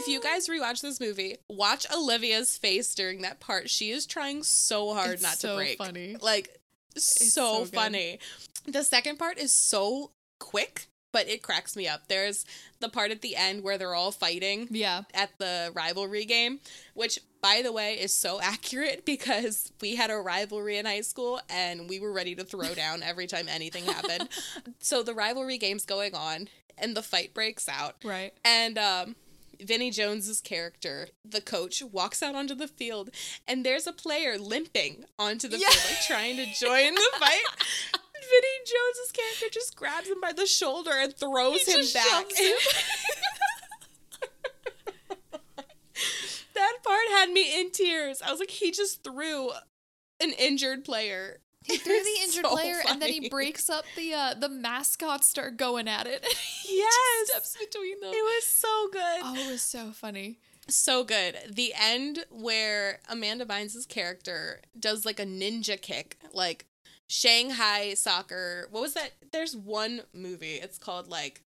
If 0.00 0.08
you 0.08 0.20
guys 0.20 0.48
rewatch 0.48 0.80
this 0.80 0.98
movie, 1.00 1.36
watch 1.48 1.86
Olivia's 1.92 2.56
face 2.56 2.94
during 2.94 3.22
that 3.22 3.38
part. 3.40 3.68
She 3.70 3.90
is 3.90 4.06
trying 4.06 4.42
so 4.42 4.94
hard 4.94 5.10
It's 5.14 5.22
not 5.22 5.38
so 5.38 5.50
to 5.50 5.54
break. 5.56 5.78
funny. 5.78 6.16
Like, 6.20 6.58
so, 6.96 7.60
so 7.60 7.64
funny. 7.66 8.18
The 8.66 8.82
second 8.82 9.18
part 9.18 9.38
is 9.38 9.52
so 9.54 10.10
quick 10.38 10.86
but 11.12 11.28
it 11.28 11.42
cracks 11.42 11.74
me 11.74 11.88
up. 11.88 12.02
There's 12.06 12.44
the 12.78 12.88
part 12.88 13.10
at 13.10 13.20
the 13.20 13.34
end 13.34 13.64
where 13.64 13.76
they're 13.76 13.96
all 13.96 14.12
fighting 14.12 14.68
Yeah. 14.70 15.02
at 15.12 15.30
the 15.38 15.72
rivalry 15.74 16.24
game, 16.24 16.60
which 16.94 17.18
by 17.42 17.62
the 17.62 17.72
way 17.72 17.94
is 17.94 18.14
so 18.14 18.40
accurate 18.42 19.04
because 19.04 19.72
we 19.80 19.96
had 19.96 20.10
a 20.10 20.16
rivalry 20.18 20.78
in 20.78 20.86
high 20.86 21.00
school 21.00 21.40
and 21.50 21.88
we 21.88 21.98
were 21.98 22.12
ready 22.12 22.36
to 22.36 22.44
throw 22.44 22.74
down 22.74 23.02
every 23.04 23.26
time 23.26 23.48
anything 23.48 23.86
happened. 23.86 24.28
so 24.78 25.02
the 25.02 25.12
rivalry 25.14 25.58
game's 25.58 25.84
going 25.84 26.14
on 26.14 26.46
and 26.78 26.96
the 26.96 27.02
fight 27.02 27.34
breaks 27.34 27.68
out. 27.68 27.96
Right. 28.04 28.32
And 28.44 28.78
um 28.78 29.16
Vinny 29.64 29.90
Jones's 29.90 30.40
character, 30.40 31.08
the 31.24 31.40
coach, 31.40 31.82
walks 31.82 32.22
out 32.22 32.34
onto 32.34 32.54
the 32.54 32.68
field 32.68 33.10
and 33.46 33.64
there's 33.64 33.86
a 33.86 33.92
player 33.92 34.38
limping 34.38 35.04
onto 35.18 35.48
the 35.48 35.58
Yeah. 35.58 35.68
field, 35.70 35.84
like 35.90 36.06
trying 36.06 36.36
to 36.36 36.46
join 36.46 36.94
the 36.94 37.10
fight. 37.18 37.44
Vinny 38.20 38.58
Jones's 38.66 39.12
character 39.12 39.46
just 39.52 39.76
grabs 39.76 40.08
him 40.08 40.20
by 40.20 40.32
the 40.32 40.46
shoulder 40.46 40.92
and 40.94 41.14
throws 41.16 41.62
He 41.62 41.72
him 41.72 41.86
back. 41.94 42.30
him. 42.32 42.54
that 46.54 46.72
part 46.84 47.08
had 47.10 47.30
me 47.30 47.58
in 47.60 47.70
tears. 47.70 48.22
I 48.22 48.30
was 48.30 48.40
like, 48.40 48.50
he 48.50 48.70
just 48.70 49.02
threw 49.02 49.50
an 50.20 50.32
injured 50.38 50.84
player. 50.84 51.40
He 51.64 51.76
threw 51.76 51.98
the 51.98 52.22
injured 52.24 52.46
so 52.46 52.52
player 52.52 52.80
and 52.88 53.00
then 53.02 53.10
he 53.10 53.28
breaks 53.28 53.68
up 53.68 53.84
the 53.96 54.14
uh 54.14 54.34
the 54.34 54.48
mascots 54.48 55.26
start 55.26 55.56
going 55.56 55.88
at 55.88 56.06
it. 56.06 56.26
Yes. 56.72 57.28
steps 57.28 57.56
between 57.58 57.98
them. 58.00 58.10
It 58.12 58.22
was 58.22 58.44
so 58.46 58.88
good. 58.92 59.20
Oh, 59.22 59.34
it 59.34 59.50
was 59.50 59.62
so 59.62 59.90
funny. 59.90 60.38
So 60.68 61.02
good. 61.02 61.36
The 61.50 61.74
end 61.78 62.20
where 62.30 63.00
Amanda 63.08 63.44
Bynes' 63.44 63.88
character 63.88 64.60
does 64.78 65.04
like 65.04 65.18
a 65.18 65.24
ninja 65.26 65.80
kick, 65.80 66.16
like 66.32 66.66
Shanghai 67.08 67.94
soccer. 67.94 68.68
What 68.70 68.80
was 68.82 68.94
that? 68.94 69.10
There's 69.32 69.56
one 69.56 70.02
movie. 70.14 70.54
It's 70.54 70.78
called 70.78 71.08
like, 71.08 71.42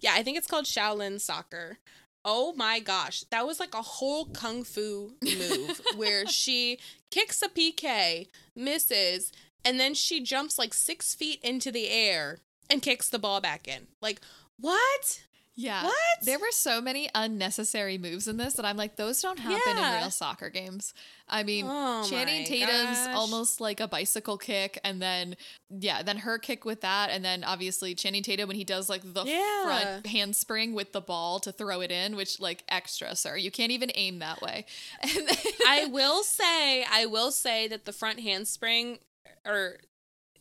yeah, 0.00 0.12
I 0.14 0.24
think 0.24 0.36
it's 0.36 0.48
called 0.48 0.64
Shaolin 0.64 1.20
Soccer. 1.20 1.78
Oh 2.24 2.52
my 2.54 2.80
gosh. 2.80 3.22
That 3.30 3.46
was 3.46 3.60
like 3.60 3.74
a 3.74 3.82
whole 3.82 4.24
kung 4.24 4.64
fu 4.64 5.12
move 5.22 5.80
where 5.96 6.26
she 6.26 6.78
kicks 7.12 7.42
a 7.42 7.48
PK, 7.48 8.26
misses, 8.56 9.30
and 9.64 9.78
then 9.80 9.94
she 9.94 10.22
jumps 10.22 10.58
like 10.58 10.74
six 10.74 11.14
feet 11.14 11.40
into 11.42 11.70
the 11.72 11.88
air 11.88 12.38
and 12.70 12.82
kicks 12.82 13.08
the 13.08 13.18
ball 13.18 13.40
back 13.40 13.66
in. 13.68 13.86
Like, 14.00 14.20
what? 14.58 15.22
Yeah. 15.56 15.84
What? 15.84 15.94
There 16.22 16.38
were 16.40 16.50
so 16.50 16.80
many 16.80 17.08
unnecessary 17.14 17.96
moves 17.96 18.26
in 18.26 18.38
this 18.38 18.54
that 18.54 18.64
I'm 18.64 18.76
like, 18.76 18.96
those 18.96 19.22
don't 19.22 19.38
happen 19.38 19.76
Yeah. 19.76 19.96
in 19.98 20.00
real 20.02 20.10
soccer 20.10 20.50
games. 20.50 20.92
I 21.28 21.44
mean, 21.44 21.66
Oh 21.68 22.04
Channing 22.10 22.44
Tatum's 22.44 22.98
gosh. 23.06 23.14
almost 23.14 23.60
like 23.60 23.78
a 23.78 23.86
bicycle 23.86 24.36
kick, 24.36 24.80
and 24.82 25.00
then 25.00 25.36
yeah, 25.70 26.02
then 26.02 26.18
her 26.18 26.38
kick 26.38 26.64
with 26.64 26.80
that, 26.80 27.10
and 27.10 27.24
then 27.24 27.44
obviously 27.44 27.94
Channing 27.94 28.24
Tatum 28.24 28.48
when 28.48 28.56
he 28.56 28.64
does 28.64 28.88
like 28.88 29.02
the 29.04 29.22
Yeah. 29.24 29.62
front 29.64 30.06
handspring 30.08 30.74
with 30.74 30.92
the 30.92 31.00
ball 31.00 31.38
to 31.40 31.52
throw 31.52 31.80
it 31.82 31.92
in, 31.92 32.16
which 32.16 32.40
like 32.40 32.64
extra, 32.68 33.14
sir. 33.14 33.36
You 33.36 33.52
can't 33.52 33.70
even 33.70 33.92
aim 33.94 34.18
that 34.18 34.42
way. 34.42 34.66
And 35.02 35.28
then, 35.28 35.36
I 35.68 35.84
will 35.86 36.24
say, 36.24 36.84
I 36.90 37.06
will 37.06 37.30
say 37.30 37.68
that 37.68 37.84
the 37.84 37.92
front 37.92 38.18
handspring, 38.20 38.98
or 39.46 39.78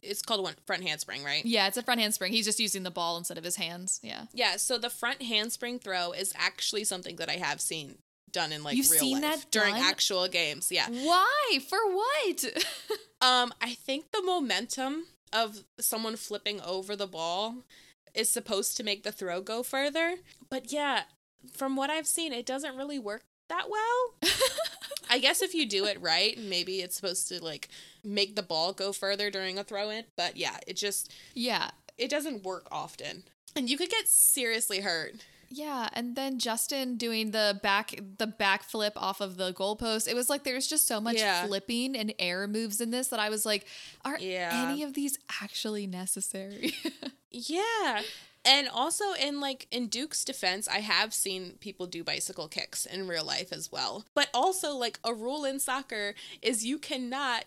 it's 0.02 0.22
called 0.22 0.43
one 0.43 0.56
front 0.65 0.84
handspring, 0.84 1.24
right? 1.24 1.46
yeah, 1.46 1.67
it's 1.67 1.78
a 1.78 1.84
front 1.84 2.02
handspring. 2.02 2.34
He's 2.34 2.46
just 2.46 2.60
using 2.60 2.84
the 2.84 2.91
ball 2.91 3.17
instead 3.17 3.38
of 3.38 3.43
his 3.43 3.56
hands. 3.56 4.00
Yeah. 4.04 4.24
Yeah. 4.34 4.58
So 4.58 4.78
the 4.78 4.89
front 4.89 5.22
handspring 5.22 5.80
throw 5.80 6.12
is 6.12 6.34
actually 6.36 6.84
something 6.84 7.15
that 7.17 7.30
I 7.30 7.34
have 7.38 7.62
seen 7.62 7.96
done 8.32 8.52
in 8.52 8.63
like 8.63 8.76
You've 8.76 8.89
real 8.91 9.00
seen 9.00 9.22
life 9.22 9.41
that 9.43 9.52
during 9.52 9.76
done? 9.76 9.84
actual 9.84 10.28
games. 10.28 10.72
Yeah. 10.72 10.88
Why? 10.89 11.60
For 11.67 11.80
what? 11.89 12.46
Um, 13.22 13.54
I 13.62 13.74
think 13.74 14.12
the 14.12 14.22
momentum 14.22 15.06
of 15.32 15.63
someone 15.80 16.17
flipping 16.17 16.60
over 16.60 16.93
the 16.93 17.08
ball 17.08 17.60
is 18.13 18.28
supposed 18.28 18.76
to 18.76 18.84
make 18.84 19.04
the 19.04 19.13
throw 19.13 19.39
go 19.39 19.63
further. 19.63 20.15
But 20.50 20.74
yeah, 20.74 21.04
from 21.54 21.78
what 21.78 21.89
I've 21.89 22.06
seen, 22.06 22.34
it 22.34 22.46
doesn't 22.46 22.76
really 22.76 23.00
work 23.00 23.22
that 23.55 23.69
well. 23.69 24.31
I 25.09 25.19
guess 25.19 25.41
if 25.41 25.53
you 25.53 25.67
do 25.67 25.85
it 25.85 26.01
right, 26.01 26.37
maybe 26.37 26.81
it's 26.81 26.95
supposed 26.95 27.27
to 27.29 27.43
like 27.43 27.69
make 28.03 28.35
the 28.35 28.43
ball 28.43 28.73
go 28.73 28.91
further 28.91 29.29
during 29.29 29.57
a 29.57 29.63
throw 29.63 29.89
in. 29.89 30.05
But 30.15 30.37
yeah, 30.37 30.57
it 30.67 30.75
just 30.77 31.11
yeah. 31.33 31.69
it 31.97 32.09
doesn't 32.09 32.43
work 32.43 32.67
often. 32.71 33.23
And 33.55 33.69
you 33.69 33.77
could 33.77 33.89
get 33.89 34.07
seriously 34.07 34.79
hurt. 34.81 35.25
Yeah, 35.55 35.87
and 35.93 36.15
then 36.15 36.39
Justin 36.39 36.97
doing 36.97 37.29
the 37.29 37.59
back 37.61 37.93
the 38.17 38.25
backflip 38.25 38.93
off 38.95 39.21
of 39.21 39.37
the 39.37 39.53
goalpost. 39.53 40.07
It 40.07 40.15
was 40.15 40.27
like 40.27 40.43
there 40.43 40.55
was 40.55 40.67
just 40.67 40.87
so 40.87 40.99
much 40.99 41.17
Yeah. 41.17 41.45
flipping 41.45 41.95
and 41.95 42.11
air 42.17 42.47
moves 42.47 42.81
in 42.81 42.89
this 42.89 43.09
that 43.09 43.19
I 43.19 43.29
was 43.29 43.45
like, 43.45 43.67
are 44.03 44.17
Yeah. 44.19 44.49
any 44.67 44.81
of 44.81 44.93
these 44.93 45.17
actually 45.41 45.85
necessary? 45.85 46.73
Yeah. 47.35 48.01
And 48.45 48.67
also 48.67 49.13
in 49.13 49.39
like 49.39 49.67
in 49.71 49.88
Duke's 49.88 50.25
defense, 50.25 50.67
I 50.67 50.79
have 50.79 51.13
seen 51.13 51.53
people 51.60 51.88
do 51.88 52.03
bicycle 52.03 52.47
kicks 52.47 52.86
in 52.86 53.08
real 53.08 53.25
life 53.25 53.53
as 53.53 53.71
well. 53.71 54.06
But 54.15 54.29
also 54.34 54.75
like 54.75 54.99
a 55.03 55.13
rule 55.13 55.45
in 55.45 55.60
soccer 55.60 56.13
is 56.41 56.65
you 56.65 56.77
cannot 56.77 57.45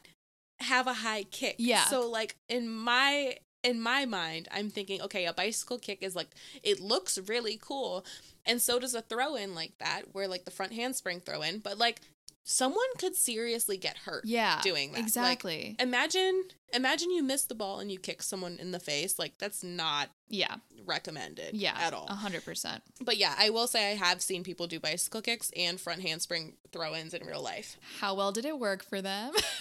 have 0.60 0.86
a 0.86 0.94
high 0.94 1.24
kick. 1.24 1.56
Yeah. 1.58 1.84
So 1.84 2.08
like 2.08 2.36
in 2.48 2.68
my 2.68 3.36
in 3.62 3.80
my 3.80 4.04
mind, 4.06 4.48
I'm 4.52 4.70
thinking, 4.70 5.02
okay, 5.02 5.26
a 5.26 5.32
bicycle 5.32 5.78
kick 5.78 6.02
is 6.02 6.16
like 6.16 6.28
it 6.62 6.80
looks 6.80 7.18
really 7.18 7.58
cool. 7.60 8.04
And 8.46 8.62
so 8.62 8.78
does 8.78 8.94
a 8.94 9.02
throw 9.02 9.34
in 9.34 9.54
like 9.54 9.72
that, 9.78 10.02
where 10.12 10.28
like 10.28 10.44
the 10.44 10.50
front 10.50 10.72
handspring 10.72 11.20
throw 11.20 11.42
in, 11.42 11.58
but 11.58 11.76
like 11.76 12.00
someone 12.46 12.86
could 12.96 13.14
seriously 13.16 13.76
get 13.76 13.98
hurt 13.98 14.24
yeah, 14.24 14.60
doing 14.62 14.92
that. 14.92 14.98
Like, 14.98 15.04
exactly. 15.06 15.76
imagine 15.78 16.44
imagine 16.72 17.10
you 17.10 17.22
miss 17.22 17.44
the 17.44 17.54
ball 17.54 17.80
and 17.80 17.90
you 17.92 17.98
kick 17.98 18.22
someone 18.22 18.56
in 18.58 18.70
the 18.70 18.78
face. 18.78 19.18
Like 19.18 19.36
that's 19.38 19.62
not 19.62 20.10
yeah, 20.28 20.56
recommended 20.86 21.54
yeah, 21.54 21.76
at 21.78 21.92
all. 21.92 22.06
a 22.08 22.14
hundred 22.14 22.44
percent. 22.44 22.82
But 23.00 23.16
yeah, 23.18 23.34
I 23.36 23.50
will 23.50 23.66
say 23.66 23.90
I 23.90 23.94
have 23.96 24.22
seen 24.22 24.44
people 24.44 24.66
do 24.66 24.80
bicycle 24.80 25.20
kicks 25.20 25.50
and 25.56 25.80
front 25.80 26.02
handspring 26.02 26.54
throw-ins 26.72 27.14
in 27.14 27.26
real 27.26 27.42
life. 27.42 27.76
How 28.00 28.14
well 28.14 28.32
did 28.32 28.44
it 28.44 28.58
work 28.58 28.84
for 28.84 29.02
them? 29.02 29.32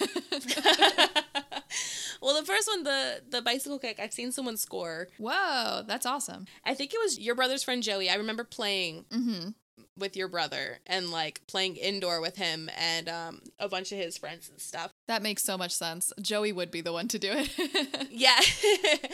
well, 2.22 2.40
the 2.40 2.44
first 2.46 2.68
one, 2.68 2.84
the 2.84 3.22
the 3.28 3.42
bicycle 3.42 3.78
kick, 3.80 3.98
I've 4.00 4.12
seen 4.12 4.30
someone 4.30 4.56
score. 4.56 5.08
Whoa, 5.18 5.82
that's 5.86 6.06
awesome. 6.06 6.46
I 6.64 6.74
think 6.74 6.94
it 6.94 7.00
was 7.02 7.18
your 7.18 7.34
brother's 7.34 7.64
friend 7.64 7.82
Joey. 7.82 8.08
I 8.08 8.14
remember 8.14 8.44
playing 8.44 9.06
Mm-hmm. 9.10 9.48
With 9.98 10.16
your 10.16 10.28
brother 10.28 10.78
and 10.86 11.10
like 11.10 11.40
playing 11.46 11.76
indoor 11.76 12.20
with 12.20 12.36
him 12.36 12.70
and 12.78 13.08
um 13.08 13.40
a 13.58 13.68
bunch 13.68 13.92
of 13.92 13.98
his 13.98 14.18
friends 14.18 14.48
and 14.48 14.60
stuff. 14.60 14.90
That 15.08 15.22
makes 15.22 15.42
so 15.42 15.56
much 15.56 15.72
sense. 15.74 16.12
Joey 16.20 16.52
would 16.52 16.70
be 16.70 16.80
the 16.80 16.92
one 16.92 17.08
to 17.08 17.18
do 17.18 17.30
it. 17.32 18.08
Yeah. 18.10 18.38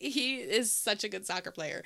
he 0.00 0.36
is 0.36 0.70
such 0.72 1.04
a 1.04 1.08
good 1.08 1.26
soccer 1.26 1.50
player. 1.50 1.82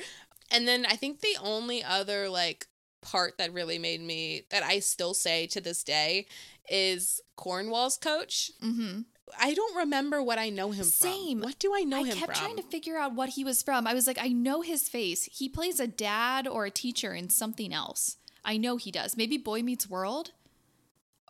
And 0.50 0.66
then 0.66 0.84
I 0.84 0.96
think 0.96 1.20
the 1.20 1.36
only 1.42 1.82
other 1.84 2.28
like 2.28 2.66
part 3.02 3.38
that 3.38 3.52
really 3.52 3.78
made 3.78 4.00
me 4.00 4.42
that 4.50 4.62
I 4.62 4.80
still 4.80 5.14
say 5.14 5.46
to 5.48 5.60
this 5.60 5.84
day 5.84 6.26
is 6.68 7.20
Cornwall's 7.36 7.96
coach. 7.96 8.50
mm-hmm. 8.62 9.02
I 9.38 9.54
don't 9.54 9.76
remember 9.76 10.20
what 10.22 10.38
I 10.38 10.50
know 10.50 10.72
him 10.72 10.84
Same. 10.84 11.38
from. 11.38 11.46
What 11.46 11.58
do 11.60 11.72
I 11.74 11.82
know 11.82 11.98
I 11.98 12.08
him 12.08 12.16
kept 12.16 12.36
from? 12.36 12.46
trying 12.46 12.56
to 12.56 12.62
figure 12.64 12.96
out 12.96 13.14
what 13.14 13.30
he 13.30 13.44
was 13.44 13.62
from. 13.62 13.86
I 13.86 13.94
was 13.94 14.06
like, 14.06 14.18
I 14.20 14.28
know 14.28 14.60
his 14.62 14.88
face. 14.88 15.28
He 15.30 15.48
plays 15.48 15.78
a 15.78 15.86
dad 15.86 16.48
or 16.48 16.64
a 16.66 16.70
teacher 16.70 17.14
in 17.14 17.30
something 17.30 17.72
else. 17.72 18.16
I 18.44 18.56
know 18.56 18.76
he 18.76 18.90
does. 18.90 19.16
Maybe 19.16 19.38
Boy 19.38 19.62
Meets 19.62 19.88
World. 19.88 20.32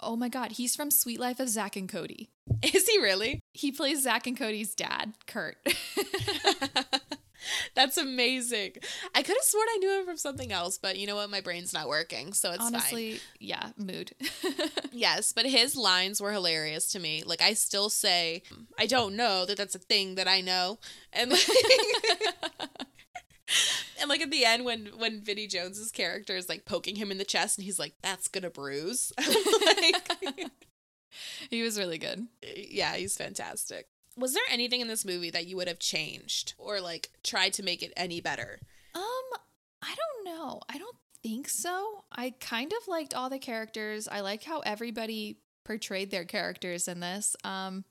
Oh 0.03 0.16
my 0.16 0.29
God, 0.29 0.53
he's 0.53 0.75
from 0.75 0.90
Suite 0.90 1.20
Life 1.20 1.40
of 1.40 1.49
Zack 1.49 1.77
and 1.77 1.88
Cody. 1.88 2.31
Is 2.62 2.88
he 2.88 2.99
really? 2.99 3.42
He 3.53 3.70
plays 3.70 4.03
Zach 4.03 4.27
and 4.27 4.37
Cody's 4.37 4.75
dad, 4.75 5.12
Kurt. 5.27 5.57
That's 7.75 7.96
amazing. 7.96 8.73
I 9.14 9.23
could 9.23 9.37
have 9.37 9.44
sworn 9.44 9.66
I 9.70 9.77
knew 9.79 10.01
him 10.01 10.07
from 10.07 10.16
something 10.16 10.53
else, 10.53 10.79
but 10.79 10.99
you 10.99 11.07
know 11.07 11.16
what? 11.16 11.31
My 11.31 11.40
brain's 11.40 11.73
not 11.73 11.88
working, 11.88 12.33
so 12.33 12.51
it's 12.51 12.59
fine. 12.59 12.75
Honestly, 12.75 13.20
yeah, 13.38 13.70
mood. 13.77 14.12
Yes, 14.92 15.33
but 15.33 15.46
his 15.46 15.77
lines 15.77 16.20
were 16.20 16.33
hilarious 16.33 16.90
to 16.92 16.99
me. 16.99 17.23
Like 17.25 17.40
I 17.40 17.55
still 17.55 17.90
say, 17.90 18.42
I 18.79 18.87
don't 18.87 19.14
know 19.14 19.46
that 19.46 19.57
that's 19.57 19.77
a 19.77 19.79
thing 19.79 20.16
that 20.16 20.27
I 20.27 20.40
know, 20.40 20.79
and 21.12 21.31
like, 21.31 21.46
and 24.00 24.08
like 24.08 24.20
at 24.20 24.30
the 24.30 24.44
end 24.44 24.64
when 24.64 24.86
when 24.96 25.20
Vinnie 25.22 25.46
Jones's 25.46 25.90
character 25.92 26.36
is 26.36 26.48
like 26.48 26.64
poking 26.64 26.96
him 26.96 27.10
in 27.10 27.18
the 27.18 27.24
chest, 27.24 27.58
and 27.58 27.64
he's 27.64 27.78
like, 27.78 27.94
"That's 28.02 28.28
gonna 28.28 28.50
bruise." 28.50 29.12
like, 29.18 30.10
he 31.50 31.62
was 31.62 31.78
really 31.78 31.98
good. 31.98 32.26
yeah, 32.42 32.94
he's 32.94 33.16
fantastic. 33.16 33.88
Was 34.16 34.34
there 34.34 34.42
anything 34.50 34.80
in 34.80 34.88
this 34.88 35.04
movie 35.04 35.30
that 35.30 35.46
you 35.46 35.56
would 35.56 35.68
have 35.68 35.78
changed 35.78 36.54
or 36.58 36.80
like 36.80 37.10
tried 37.22 37.52
to 37.54 37.62
make 37.62 37.82
it 37.82 37.92
any 37.96 38.20
better? 38.20 38.60
Um, 38.94 39.02
I 39.82 39.94
don't 39.94 40.34
know. 40.34 40.60
I 40.68 40.78
don't 40.78 40.96
think 41.22 41.48
so. 41.48 42.04
I 42.12 42.34
kind 42.40 42.72
of 42.72 42.88
liked 42.88 43.14
all 43.14 43.30
the 43.30 43.38
characters. 43.38 44.08
I 44.08 44.20
like 44.20 44.42
how 44.42 44.60
everybody 44.60 45.38
portrayed 45.64 46.10
their 46.10 46.24
characters 46.24 46.88
in 46.88 47.00
this. 47.00 47.36
Um, 47.44 47.84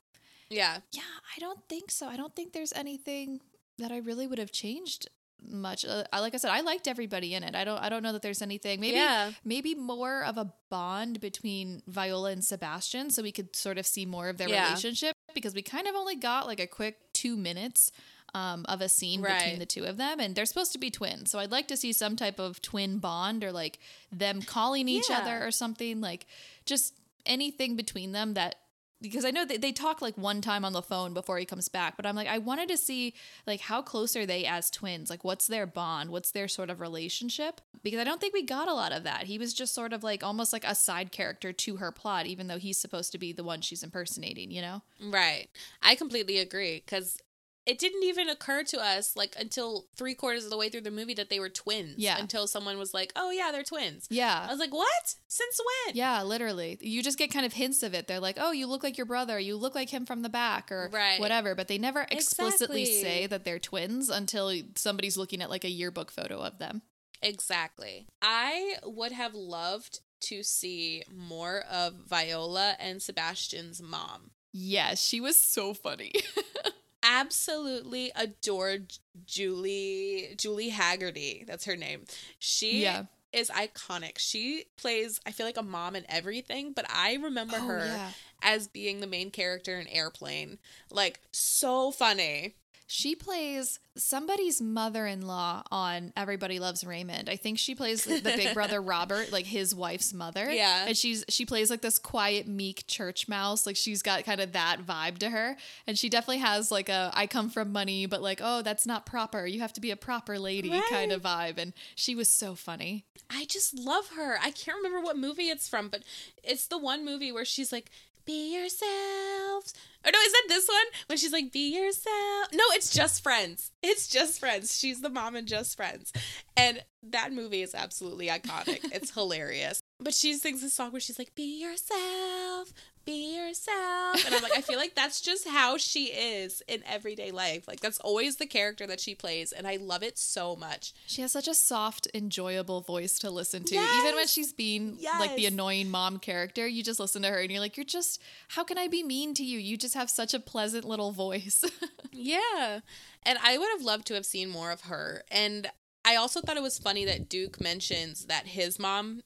Yeah, 0.50 0.78
yeah, 0.92 1.02
I 1.36 1.40
don't 1.40 1.60
think 1.68 1.90
so. 1.90 2.06
I 2.06 2.16
don't 2.16 2.34
think 2.36 2.52
there's 2.52 2.72
anything 2.74 3.40
that 3.78 3.90
I 3.90 3.98
really 3.98 4.26
would 4.26 4.38
have 4.38 4.52
changed 4.52 5.08
much. 5.48 5.84
Uh, 5.84 6.04
I 6.12 6.20
like 6.20 6.34
I 6.34 6.38
said, 6.38 6.50
I 6.50 6.60
liked 6.60 6.88
everybody 6.88 7.34
in 7.34 7.42
it. 7.42 7.54
I 7.54 7.64
don't. 7.64 7.78
I 7.78 7.88
don't 7.88 8.02
know 8.02 8.12
that 8.12 8.22
there's 8.22 8.42
anything. 8.42 8.80
Maybe. 8.80 8.96
yeah, 8.96 9.32
Maybe 9.44 9.74
more 9.74 10.24
of 10.24 10.36
a 10.38 10.52
bond 10.68 11.20
between 11.20 11.82
Viola 11.86 12.30
and 12.32 12.44
Sebastian, 12.44 13.10
so 13.10 13.22
we 13.22 13.32
could 13.32 13.54
sort 13.56 13.78
of 13.78 13.86
see 13.86 14.06
more 14.06 14.28
of 14.28 14.38
their 14.38 14.48
Yeah. 14.48 14.64
relationship 14.68 15.14
because 15.34 15.54
we 15.54 15.62
kind 15.62 15.86
of 15.86 15.94
only 15.94 16.16
got 16.16 16.46
like 16.46 16.60
a 16.60 16.66
quick 16.66 16.98
two 17.12 17.36
minutes 17.36 17.90
um, 18.34 18.64
of 18.68 18.80
a 18.80 18.88
scene 18.88 19.22
Right. 19.22 19.38
between 19.40 19.58
the 19.58 19.66
two 19.66 19.84
of 19.84 19.96
them, 19.96 20.20
and 20.20 20.34
they're 20.36 20.46
supposed 20.46 20.72
to 20.72 20.78
be 20.78 20.90
twins. 20.90 21.30
So 21.32 21.38
I'd 21.40 21.50
like 21.50 21.66
to 21.68 21.76
see 21.76 21.92
some 21.92 22.14
type 22.14 22.38
of 22.38 22.62
twin 22.62 22.98
bond 22.98 23.42
or 23.42 23.50
like 23.50 23.80
them 24.12 24.40
calling 24.42 24.88
each 24.88 25.10
Yeah. 25.10 25.18
other 25.18 25.44
or 25.44 25.50
something 25.50 26.00
like 26.00 26.26
just 26.64 26.94
anything 27.26 27.74
between 27.76 28.12
them 28.12 28.34
that 28.34 28.54
because 29.00 29.24
I 29.24 29.30
know 29.30 29.44
they, 29.44 29.56
they 29.56 29.72
talk 29.72 30.02
like 30.02 30.16
one 30.16 30.40
time 30.40 30.64
on 30.64 30.72
the 30.72 30.82
phone 30.82 31.14
before 31.14 31.38
he 31.38 31.44
comes 31.44 31.68
back, 31.68 31.96
but 31.96 32.06
I'm 32.06 32.16
like, 32.16 32.28
I 32.28 32.38
wanted 32.38 32.68
to 32.68 32.76
see 32.76 33.14
like 33.46 33.60
how 33.60 33.82
close 33.82 34.14
are 34.16 34.26
they 34.26 34.44
as 34.44 34.70
twins? 34.70 35.10
Like, 35.10 35.24
what's 35.24 35.46
their 35.46 35.66
bond? 35.66 36.10
What's 36.10 36.30
their 36.30 36.48
sort 36.48 36.70
of 36.70 36.80
relationship? 36.80 37.60
Because 37.82 38.00
I 38.00 38.04
don't 38.04 38.20
think 38.20 38.34
we 38.34 38.42
got 38.42 38.68
a 38.68 38.74
lot 38.74 38.92
of 38.92 39.04
that. 39.04 39.24
He 39.24 39.38
was 39.38 39.54
just 39.54 39.74
sort 39.74 39.92
of 39.92 40.02
like 40.02 40.22
almost 40.22 40.52
like 40.52 40.64
a 40.64 40.74
side 40.74 41.12
character 41.12 41.52
to 41.52 41.76
her 41.76 41.92
plot, 41.92 42.26
even 42.26 42.46
though 42.46 42.58
he's 42.58 42.78
supposed 42.78 43.12
to 43.12 43.18
be 43.18 43.32
the 43.32 43.44
one 43.44 43.60
she's 43.60 43.82
impersonating, 43.82 44.50
you 44.50 44.62
know? 44.62 44.82
Right. 45.02 45.48
I 45.82 45.94
completely 45.94 46.38
agree 46.38 46.82
because 46.84 47.18
it 47.66 47.78
didn't 47.78 48.02
even 48.04 48.28
occur 48.28 48.62
to 48.64 48.78
us 48.80 49.14
like 49.16 49.34
until 49.38 49.86
three 49.96 50.14
quarters 50.14 50.44
of 50.44 50.50
the 50.50 50.56
way 50.56 50.68
through 50.70 50.80
the 50.80 50.90
movie 50.90 51.14
that 51.14 51.28
they 51.30 51.38
were 51.38 51.48
twins. 51.48 51.94
Yeah. 51.98 52.18
Until 52.18 52.46
someone 52.46 52.78
was 52.78 52.94
like, 52.94 53.12
"Oh 53.16 53.30
yeah, 53.30 53.50
they're 53.52 53.62
twins." 53.62 54.06
Yeah. 54.10 54.46
I 54.48 54.50
was 54.50 54.58
like, 54.58 54.72
"What? 54.72 55.14
Since 55.28 55.60
when?" 55.86 55.96
Yeah, 55.96 56.22
literally. 56.22 56.78
You 56.80 57.02
just 57.02 57.18
get 57.18 57.30
kind 57.32 57.44
of 57.46 57.52
hints 57.52 57.82
of 57.82 57.94
it. 57.94 58.06
They're 58.08 58.20
like, 58.20 58.38
"Oh, 58.40 58.52
you 58.52 58.66
look 58.66 58.82
like 58.82 58.96
your 58.96 59.06
brother. 59.06 59.38
You 59.38 59.56
look 59.56 59.74
like 59.74 59.90
him 59.90 60.06
from 60.06 60.22
the 60.22 60.28
back," 60.28 60.72
or 60.72 60.88
Right. 60.92 61.20
whatever. 61.20 61.54
But 61.54 61.68
they 61.68 61.78
never 61.78 62.06
explicitly 62.10 62.82
Exactly. 62.82 63.02
say 63.02 63.26
that 63.26 63.44
they're 63.44 63.58
twins 63.58 64.08
until 64.08 64.52
somebody's 64.76 65.16
looking 65.16 65.42
at 65.42 65.50
like 65.50 65.64
a 65.64 65.70
yearbook 65.70 66.10
photo 66.10 66.38
of 66.40 66.58
them. 66.58 66.82
Exactly. 67.22 68.06
I 68.22 68.76
would 68.84 69.12
have 69.12 69.34
loved 69.34 70.00
to 70.22 70.42
see 70.42 71.02
more 71.14 71.60
of 71.70 71.94
Viola 72.08 72.76
and 72.78 73.02
Sebastian's 73.02 73.80
mom. 73.82 74.30
Yes, 74.52 75.04
she 75.06 75.20
was 75.20 75.38
so 75.38 75.74
funny. 75.74 76.12
Absolutely 77.02 78.12
adored 78.14 78.98
Julie 79.26 80.34
Julie 80.36 80.70
Hagerty. 80.70 81.46
That's 81.46 81.64
her 81.64 81.76
name. 81.76 82.04
She 82.38 82.82
Yeah. 82.82 83.04
is 83.32 83.48
iconic. 83.50 84.18
She 84.18 84.64
plays 84.76 85.20
I 85.24 85.30
feel 85.32 85.46
like 85.46 85.56
a 85.56 85.62
mom 85.62 85.96
in 85.96 86.04
everything, 86.08 86.72
but 86.72 86.86
I 86.90 87.14
remember 87.14 87.56
Oh, 87.56 87.66
her 87.68 87.86
yeah. 87.86 88.10
as 88.42 88.68
being 88.68 89.00
the 89.00 89.06
main 89.06 89.30
character 89.30 89.78
in 89.78 89.86
Airplane. 89.88 90.58
Like 90.90 91.20
so 91.32 91.90
funny. 91.90 92.56
She 92.92 93.14
plays 93.14 93.78
somebody's 93.96 94.60
mother-in-law 94.60 95.62
on 95.70 96.12
Everybody 96.16 96.58
Loves 96.58 96.82
Raymond. 96.82 97.30
I 97.30 97.36
think 97.36 97.60
she 97.60 97.76
plays 97.76 98.02
the 98.02 98.20
big 98.20 98.52
brother 98.52 98.82
Robert, 98.82 99.30
like 99.30 99.46
his 99.46 99.72
wife's 99.72 100.12
mother. 100.12 100.50
Yeah. 100.50 100.86
And 100.88 100.96
she's 100.96 101.24
she 101.28 101.46
plays 101.46 101.70
like 101.70 101.82
this 101.82 102.00
quiet, 102.00 102.48
meek 102.48 102.88
church 102.88 103.28
mouse. 103.28 103.64
Like 103.64 103.76
she's 103.76 104.02
got 104.02 104.24
kind 104.24 104.40
of 104.40 104.54
that 104.54 104.84
vibe 104.84 105.18
to 105.18 105.30
her. 105.30 105.56
And 105.86 105.96
she 105.96 106.08
definitely 106.08 106.38
has 106.38 106.72
like 106.72 106.88
a 106.88 107.12
I 107.14 107.28
come 107.28 107.48
from 107.48 107.70
money, 107.70 108.06
but 108.06 108.22
like, 108.22 108.40
oh, 108.42 108.60
that's 108.60 108.86
not 108.86 109.06
proper. 109.06 109.46
You 109.46 109.60
have 109.60 109.72
to 109.74 109.80
be 109.80 109.92
a 109.92 109.96
proper 109.96 110.36
lady 110.36 110.72
kind 110.90 111.12
of 111.12 111.22
vibe. 111.22 111.58
And 111.58 111.72
she 111.94 112.16
was 112.16 112.28
so 112.28 112.56
funny. 112.56 113.04
I 113.30 113.44
just 113.44 113.72
love 113.72 114.08
her. 114.16 114.36
I 114.42 114.50
can't 114.50 114.76
remember 114.76 115.00
what 115.00 115.16
movie 115.16 115.48
it's 115.48 115.68
from, 115.68 115.90
but 115.90 116.02
it's 116.42 116.66
the 116.66 116.78
one 116.78 117.04
movie 117.04 117.30
where 117.30 117.44
she's 117.44 117.70
like, 117.70 117.88
"Be 118.30 118.54
yourselves." 118.54 119.74
Or 120.06 120.10
no, 120.12 120.18
is 120.20 120.32
that 120.32 120.44
this 120.48 120.68
one 120.68 120.86
when 121.08 121.18
she's 121.18 121.32
like, 121.32 121.50
"Be 121.50 121.74
yourself"? 121.74 122.48
No, 122.52 122.62
it's 122.70 122.94
Just 122.94 123.22
Friends. 123.24 123.72
It's 123.82 124.06
Just 124.08 124.38
Friends. 124.38 124.78
She's 124.78 125.00
the 125.00 125.10
mom 125.10 125.34
in 125.34 125.46
Just 125.46 125.76
Friends, 125.76 126.12
and 126.56 126.82
that 127.02 127.32
movie 127.32 127.62
is 127.62 127.74
absolutely 127.74 128.28
iconic. 128.28 128.78
it's 128.92 129.10
hilarious. 129.14 129.80
But 129.98 130.14
she 130.14 130.34
sings 130.34 130.62
this 130.62 130.72
song 130.74 130.92
where 130.92 131.00
she's 131.00 131.18
like, 131.18 131.34
"Be 131.34 131.60
yourself." 131.60 132.72
Be 133.04 133.36
yourself. 133.36 134.24
And 134.26 134.34
I'm 134.34 134.42
like, 134.42 134.56
I 134.56 134.60
feel 134.60 134.78
like 134.78 134.94
that's 134.94 135.20
just 135.20 135.48
how 135.48 135.76
she 135.76 136.06
is 136.06 136.62
in 136.68 136.82
everyday 136.86 137.30
life. 137.30 137.66
Like, 137.66 137.80
that's 137.80 137.98
always 138.00 138.36
the 138.36 138.46
character 138.46 138.86
that 138.86 139.00
she 139.00 139.14
plays. 139.14 139.52
And 139.52 139.66
I 139.66 139.76
love 139.76 140.02
it 140.02 140.18
so 140.18 140.54
much. 140.54 140.92
She 141.06 141.22
has 141.22 141.32
such 141.32 141.48
a 141.48 141.54
soft, 141.54 142.08
enjoyable 142.14 142.80
voice 142.82 143.18
to 143.20 143.30
listen 143.30 143.64
to. 143.64 143.74
Even 143.74 144.14
when 144.14 144.26
she's 144.26 144.52
being 144.52 144.98
like 145.18 145.34
the 145.36 145.46
annoying 145.46 145.90
mom 145.90 146.18
character, 146.18 146.66
you 146.66 146.82
just 146.82 147.00
listen 147.00 147.22
to 147.22 147.28
her 147.28 147.40
and 147.40 147.50
you're 147.50 147.60
like, 147.60 147.76
you're 147.76 147.84
just, 147.84 148.20
how 148.48 148.64
can 148.64 148.78
I 148.78 148.88
be 148.88 149.02
mean 149.02 149.34
to 149.34 149.44
you? 149.44 149.58
You 149.58 149.76
just 149.76 149.94
have 149.94 150.10
such 150.10 150.34
a 150.34 150.40
pleasant 150.40 150.84
little 150.84 151.12
voice. 151.12 151.64
Yeah. 152.12 152.80
And 153.22 153.38
I 153.42 153.56
would 153.56 153.68
have 153.70 153.82
loved 153.82 154.06
to 154.08 154.14
have 154.14 154.26
seen 154.26 154.50
more 154.50 154.72
of 154.72 154.82
her. 154.82 155.22
And 155.30 155.68
I 156.04 156.16
also 156.16 156.40
thought 156.40 156.56
it 156.56 156.62
was 156.62 156.78
funny 156.78 157.04
that 157.04 157.28
Duke 157.28 157.60
mentions 157.60 158.26
that 158.26 158.48
his 158.48 158.78
mom 158.78 159.20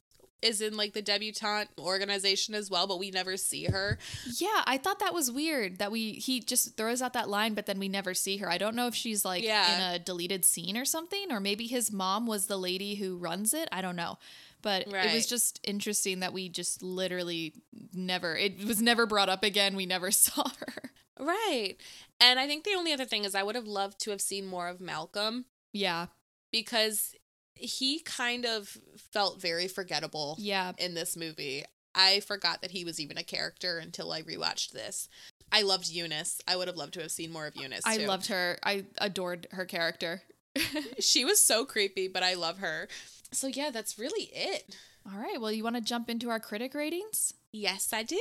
is 0.44 0.60
in 0.60 0.76
like 0.76 0.92
the 0.92 1.02
debutante 1.02 1.68
organization 1.78 2.54
as 2.54 2.70
well, 2.70 2.86
but 2.86 2.98
we 2.98 3.10
never 3.10 3.36
see 3.36 3.64
her. 3.64 3.98
yeah, 4.38 4.62
I 4.66 4.78
thought 4.78 4.98
that 5.00 5.14
was 5.14 5.30
weird 5.32 5.78
that 5.78 5.90
we, 5.90 6.12
he 6.12 6.40
just 6.40 6.76
throws 6.76 7.02
out 7.02 7.14
that 7.14 7.28
line, 7.28 7.54
but 7.54 7.66
then 7.66 7.78
we 7.78 7.88
never 7.88 8.14
see 8.14 8.36
her. 8.36 8.50
I 8.50 8.58
don't 8.58 8.76
know 8.76 8.86
if 8.86 8.94
she's 8.94 9.24
like 9.24 9.42
Yeah. 9.42 9.74
in 9.90 9.94
a 9.94 9.98
deleted 9.98 10.44
scene 10.44 10.76
or 10.76 10.84
something, 10.84 11.32
or 11.32 11.40
maybe 11.40 11.66
his 11.66 11.90
mom 11.92 12.26
was 12.26 12.46
the 12.46 12.56
lady 12.58 12.94
who 12.96 13.16
runs 13.16 13.54
it. 13.54 13.68
I 13.72 13.80
don't 13.82 13.96
know. 13.96 14.18
But 14.62 14.86
it 14.86 15.12
was 15.14 15.26
just 15.26 15.60
interesting 15.64 16.20
that 16.20 16.32
we 16.32 16.48
just 16.48 16.82
literally 16.82 17.52
never, 17.92 18.34
it 18.36 18.64
was 18.66 18.80
never 18.80 19.04
brought 19.04 19.28
up 19.28 19.42
again. 19.44 19.76
We 19.76 19.84
never 19.86 20.10
saw 20.10 20.48
her. 20.58 20.90
Right. 21.20 21.74
And 22.20 22.38
I 22.40 22.46
think 22.46 22.64
the 22.64 22.74
only 22.74 22.92
other 22.92 23.04
thing 23.04 23.24
is 23.24 23.34
I 23.34 23.42
would 23.42 23.54
have 23.56 23.66
loved 23.66 24.00
to 24.00 24.10
have 24.10 24.20
seen 24.22 24.46
more 24.46 24.68
of 24.68 24.80
Malcolm 24.80 25.44
Yeah. 25.72 26.06
because 26.50 27.14
he 27.54 28.00
kind 28.00 28.44
of 28.44 28.76
felt 29.12 29.40
very 29.40 29.68
forgettable 29.68 30.36
Yeah. 30.38 30.72
in 30.78 30.94
this 30.94 31.16
movie. 31.16 31.64
I 31.94 32.20
forgot 32.20 32.60
that 32.62 32.72
he 32.72 32.84
was 32.84 32.98
even 32.98 33.16
a 33.18 33.22
character 33.22 33.78
until 33.78 34.12
I 34.12 34.22
rewatched 34.22 34.72
this. 34.72 35.08
I 35.52 35.62
loved 35.62 35.88
Eunice. 35.88 36.40
I 36.48 36.56
would 36.56 36.66
have 36.66 36.76
loved 36.76 36.94
to 36.94 37.02
have 37.02 37.12
seen 37.12 37.30
more 37.32 37.46
of 37.46 37.54
Eunice. 37.54 37.82
I 37.86 37.98
too. 37.98 38.06
loved 38.06 38.26
her. 38.26 38.58
I 38.64 38.86
adored 38.98 39.46
her 39.52 39.64
character. 39.64 40.22
she 40.98 41.24
was 41.24 41.40
so 41.40 41.64
creepy, 41.64 42.08
but 42.08 42.22
I 42.24 42.34
love 42.34 42.58
her. 42.58 42.88
So 43.30 43.46
yeah, 43.46 43.70
that's 43.70 43.98
really 43.98 44.30
it. 44.32 44.74
All 45.06 45.18
right. 45.20 45.40
Well, 45.40 45.52
you 45.52 45.62
want 45.62 45.76
to 45.76 45.82
jump 45.82 46.10
into 46.10 46.30
our 46.30 46.40
critic 46.40 46.74
ratings? 46.74 47.34
Yes, 47.56 47.92
I 47.92 48.02
do. 48.02 48.20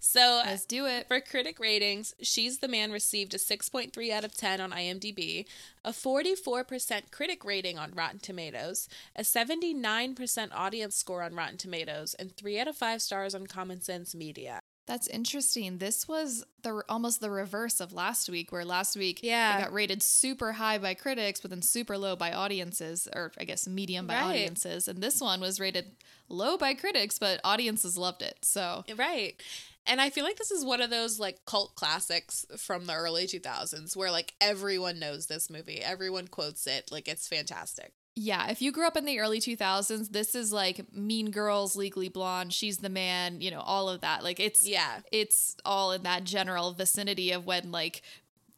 So 0.00 0.40
Let's 0.42 0.64
do 0.64 0.86
it. 0.86 1.06
for 1.06 1.20
critic 1.20 1.60
ratings, 1.60 2.14
She's 2.22 2.60
the 2.60 2.66
Man 2.68 2.90
received 2.90 3.34
a 3.34 3.36
6.3 3.36 4.10
out 4.10 4.24
of 4.24 4.34
10 4.34 4.62
on 4.62 4.70
IMDb, 4.70 5.44
a 5.84 5.90
44% 5.90 7.10
critic 7.10 7.44
rating 7.44 7.78
on 7.78 7.92
Rotten 7.94 8.20
Tomatoes, 8.20 8.88
a 9.14 9.20
79% 9.20 10.48
audience 10.54 10.96
score 10.96 11.22
on 11.22 11.34
Rotten 11.34 11.58
Tomatoes, 11.58 12.14
and 12.14 12.34
3 12.34 12.58
out 12.58 12.68
of 12.68 12.76
5 12.76 13.02
stars 13.02 13.34
on 13.34 13.46
Common 13.46 13.82
Sense 13.82 14.14
Media. 14.14 14.60
That's 14.88 15.06
interesting. 15.06 15.78
This 15.78 16.08
was 16.08 16.44
the 16.62 16.82
almost 16.88 17.20
the 17.20 17.30
reverse 17.30 17.78
of 17.78 17.92
last 17.92 18.28
week, 18.30 18.50
where 18.50 18.64
last 18.64 18.96
week 18.96 19.20
Yeah. 19.22 19.58
it 19.58 19.60
got 19.64 19.72
rated 19.72 20.02
super 20.02 20.52
high 20.52 20.78
by 20.78 20.94
critics, 20.94 21.40
but 21.42 21.50
then 21.50 21.60
super 21.60 21.98
low 21.98 22.16
by 22.16 22.32
audiences, 22.32 23.06
or 23.14 23.30
I 23.38 23.44
guess 23.44 23.68
medium 23.68 24.06
by 24.06 24.14
Right. 24.14 24.24
audiences. 24.24 24.88
And 24.88 25.02
this 25.02 25.20
one 25.20 25.40
was 25.42 25.60
rated 25.60 25.94
low 26.30 26.56
by 26.56 26.72
critics, 26.72 27.18
but 27.18 27.38
audiences 27.44 27.98
loved 27.98 28.22
it. 28.22 28.38
So 28.42 28.84
Right. 28.96 29.40
And 29.86 30.00
I 30.00 30.08
feel 30.10 30.24
like 30.24 30.36
this 30.36 30.50
is 30.50 30.64
one 30.64 30.80
of 30.80 30.88
those 30.90 31.18
like 31.18 31.44
cult 31.44 31.74
classics 31.74 32.44
from 32.56 32.86
the 32.86 32.94
early 32.94 33.26
2000s 33.26 33.94
where 33.94 34.10
like 34.10 34.32
everyone 34.40 34.98
knows 34.98 35.26
this 35.26 35.50
movie. 35.50 35.80
Everyone 35.82 36.28
quotes 36.28 36.66
it. 36.66 36.90
Like 36.90 37.08
it's 37.08 37.28
fantastic. 37.28 37.92
Yeah, 38.18 38.50
if 38.50 38.60
you 38.60 38.72
grew 38.72 38.86
up 38.86 38.96
in 38.96 39.04
the 39.04 39.20
early 39.20 39.40
2000s, 39.40 40.10
this 40.10 40.34
is 40.34 40.52
like 40.52 40.92
Mean 40.92 41.30
Girls, 41.30 41.76
Legally 41.76 42.08
Blonde, 42.08 42.52
She's 42.52 42.78
the 42.78 42.88
Man, 42.88 43.40
you 43.40 43.50
know, 43.50 43.60
all 43.60 43.88
of 43.88 44.00
that. 44.00 44.24
Like 44.24 44.40
it's 44.40 44.66
Yeah. 44.66 45.00
it's 45.12 45.56
all 45.64 45.92
in 45.92 46.02
that 46.02 46.24
general 46.24 46.72
vicinity 46.72 47.30
of 47.32 47.46
when 47.46 47.70
like 47.70 48.02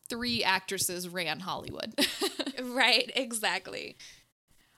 three 0.09 0.42
actresses 0.42 1.09
ran 1.09 1.40
Hollywood. 1.40 1.94
Right, 2.62 3.11
exactly. 3.16 3.96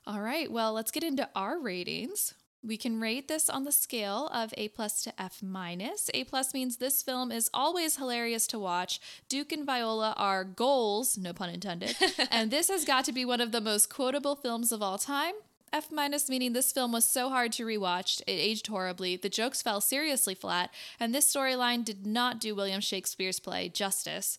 all 0.06 0.20
right, 0.20 0.50
well, 0.50 0.72
let's 0.72 0.90
get 0.92 1.02
into 1.02 1.28
our 1.34 1.58
ratings. 1.60 2.34
We 2.64 2.76
can 2.76 3.00
rate 3.00 3.26
this 3.26 3.50
on 3.50 3.64
the 3.64 3.72
scale 3.72 4.28
of 4.32 4.54
A 4.56 4.68
plus 4.68 5.02
to 5.02 5.20
F 5.20 5.42
minus. 5.42 6.08
A 6.14 6.22
plus 6.24 6.54
means 6.54 6.76
this 6.76 7.02
film 7.02 7.32
is 7.32 7.50
always 7.52 7.96
hilarious 7.96 8.46
to 8.48 8.58
watch. 8.58 9.00
Duke 9.28 9.50
and 9.50 9.66
Viola 9.66 10.14
are 10.16 10.44
goals, 10.44 11.18
no 11.18 11.32
pun 11.32 11.50
intended, 11.50 11.96
and 12.30 12.52
this 12.52 12.68
has 12.68 12.84
got 12.84 13.04
to 13.06 13.12
be 13.12 13.24
one 13.24 13.40
of 13.40 13.50
the 13.50 13.60
most 13.60 13.90
quotable 13.90 14.36
films 14.36 14.70
of 14.70 14.80
all 14.80 14.96
time. 14.96 15.34
F 15.72 15.90
minus 15.90 16.28
meaning 16.28 16.52
this 16.52 16.70
film 16.70 16.92
was 16.92 17.04
so 17.04 17.30
hard 17.30 17.50
to 17.52 17.64
rewatch, 17.64 18.20
it 18.20 18.30
aged 18.30 18.68
horribly, 18.68 19.16
the 19.16 19.28
jokes 19.28 19.62
fell 19.62 19.80
seriously 19.80 20.34
flat, 20.34 20.70
and 21.00 21.12
this 21.12 21.34
storyline 21.34 21.84
did 21.84 22.06
not 22.06 22.38
do 22.38 22.54
William 22.54 22.80
Shakespeare's 22.80 23.40
play 23.40 23.70
justice. 23.70 24.38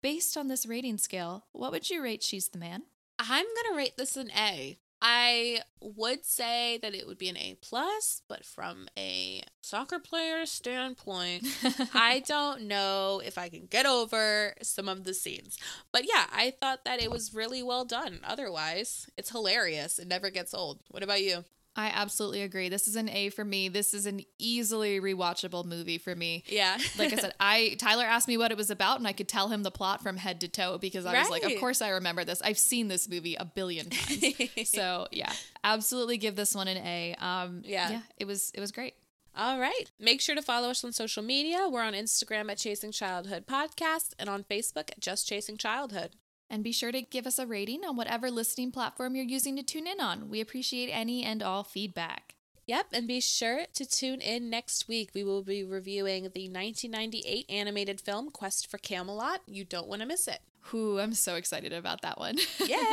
Based 0.00 0.36
on 0.38 0.48
this 0.48 0.64
rating 0.64 0.96
scale, 0.96 1.44
what 1.52 1.72
would 1.72 1.90
you 1.90 2.00
rate 2.00 2.22
She's 2.22 2.48
the 2.48 2.58
Man? 2.58 2.84
I'm 3.18 3.44
going 3.44 3.72
to 3.72 3.76
rate 3.76 3.96
this 3.96 4.16
an 4.16 4.30
A. 4.30 4.78
I 5.00 5.60
would 5.80 6.24
say 6.24 6.78
that 6.82 6.94
it 6.94 7.06
would 7.06 7.18
be 7.18 7.28
an 7.28 7.36
A 7.36 7.56
plus, 7.60 8.22
but 8.28 8.44
from 8.44 8.88
a 8.98 9.42
soccer 9.60 9.98
player 10.00 10.44
standpoint, 10.44 11.46
I 11.94 12.20
don't 12.26 12.62
know 12.62 13.22
if 13.24 13.38
I 13.38 13.48
can 13.48 13.66
get 13.66 13.86
over 13.86 14.54
some 14.62 14.88
of 14.88 15.04
the 15.04 15.14
scenes. 15.14 15.56
But 15.92 16.04
yeah, 16.04 16.26
I 16.32 16.52
thought 16.60 16.84
that 16.84 17.00
it 17.00 17.10
was 17.10 17.34
really 17.34 17.62
well 17.62 17.84
done. 17.84 18.20
Otherwise, 18.24 19.08
it's 19.16 19.30
hilarious. 19.30 19.98
It 19.98 20.08
never 20.08 20.30
gets 20.30 20.52
old. 20.52 20.80
What 20.90 21.02
about 21.04 21.22
you? 21.22 21.44
I 21.78 21.92
absolutely 21.94 22.42
agree. 22.42 22.68
This 22.68 22.88
is 22.88 22.96
an 22.96 23.08
A 23.08 23.30
for 23.30 23.44
me. 23.44 23.68
This 23.68 23.94
is 23.94 24.04
an 24.04 24.22
easily 24.36 25.00
rewatchable 25.00 25.64
movie 25.64 25.96
for 25.96 26.12
me. 26.12 26.42
Yeah. 26.48 26.76
Like 26.98 27.12
I 27.12 27.16
said, 27.16 27.34
I 27.40 27.76
Tyler 27.78 28.04
asked 28.04 28.26
me 28.26 28.36
what 28.36 28.50
it 28.50 28.56
was 28.56 28.68
about 28.68 28.98
and 28.98 29.06
I 29.06 29.12
could 29.12 29.28
tell 29.28 29.48
him 29.48 29.62
the 29.62 29.70
plot 29.70 30.02
from 30.02 30.16
head 30.16 30.40
to 30.40 30.48
toe 30.48 30.78
because 30.78 31.06
I 31.06 31.16
was 31.16 31.30
like, 31.30 31.44
of 31.44 31.52
course 31.60 31.80
I 31.80 31.90
remember 31.90 32.24
this. 32.24 32.42
I've 32.42 32.58
seen 32.58 32.88
this 32.88 33.08
movie 33.08 33.36
a 33.36 33.44
billion 33.44 33.90
times. 33.90 34.68
so, 34.68 35.06
yeah, 35.12 35.32
absolutely 35.62 36.16
give 36.16 36.34
this 36.34 36.52
one 36.52 36.66
an 36.66 36.78
A. 36.78 37.14
Um 37.20 37.62
Yeah. 37.64 37.90
yeah, 37.90 38.00
it 38.16 38.26
was 38.26 38.50
it 38.54 38.60
was 38.60 38.72
great. 38.72 38.94
All 39.36 39.60
right. 39.60 39.84
Make 40.00 40.20
sure 40.20 40.34
to 40.34 40.42
follow 40.42 40.70
us 40.70 40.82
on 40.84 40.90
social 40.92 41.22
media. 41.22 41.68
We're 41.70 41.82
on 41.84 41.92
Instagram 41.92 42.50
at 42.50 42.58
Chasing 42.58 42.90
Childhood 42.90 43.46
Podcast 43.46 44.14
and 44.18 44.28
on 44.28 44.42
Facebook 44.42 44.90
at 44.90 44.98
Just 44.98 45.28
Chasing 45.28 45.56
Childhood. 45.56 46.16
And 46.50 46.64
be 46.64 46.72
sure 46.72 46.92
to 46.92 47.02
give 47.02 47.26
us 47.26 47.38
a 47.38 47.46
rating 47.46 47.84
on 47.84 47.96
whatever 47.96 48.30
listening 48.30 48.72
platform 48.72 49.14
you're 49.14 49.24
using 49.24 49.56
to 49.56 49.62
tune 49.62 49.86
in 49.86 50.00
on. 50.00 50.30
We 50.30 50.40
appreciate 50.40 50.90
any 50.90 51.22
and 51.22 51.42
all 51.42 51.62
feedback. 51.62 52.36
Yep, 52.66 52.88
and 52.92 53.08
be 53.08 53.20
sure 53.20 53.64
to 53.72 53.86
tune 53.86 54.20
in 54.20 54.50
next 54.50 54.88
week. 54.88 55.10
We 55.14 55.24
will 55.24 55.42
be 55.42 55.64
reviewing 55.64 56.24
the 56.24 56.50
1998 56.50 57.46
animated 57.48 57.98
film 57.98 58.30
Quest 58.30 58.70
for 58.70 58.76
Camelot. 58.76 59.40
You 59.46 59.64
don't 59.64 59.88
want 59.88 60.02
to 60.02 60.06
miss 60.06 60.28
it. 60.28 60.40
Whew, 60.70 61.00
I'm 61.00 61.14
so 61.14 61.36
excited 61.36 61.72
about 61.72 62.02
that 62.02 62.18
one. 62.18 62.36
Yay! 62.66 62.84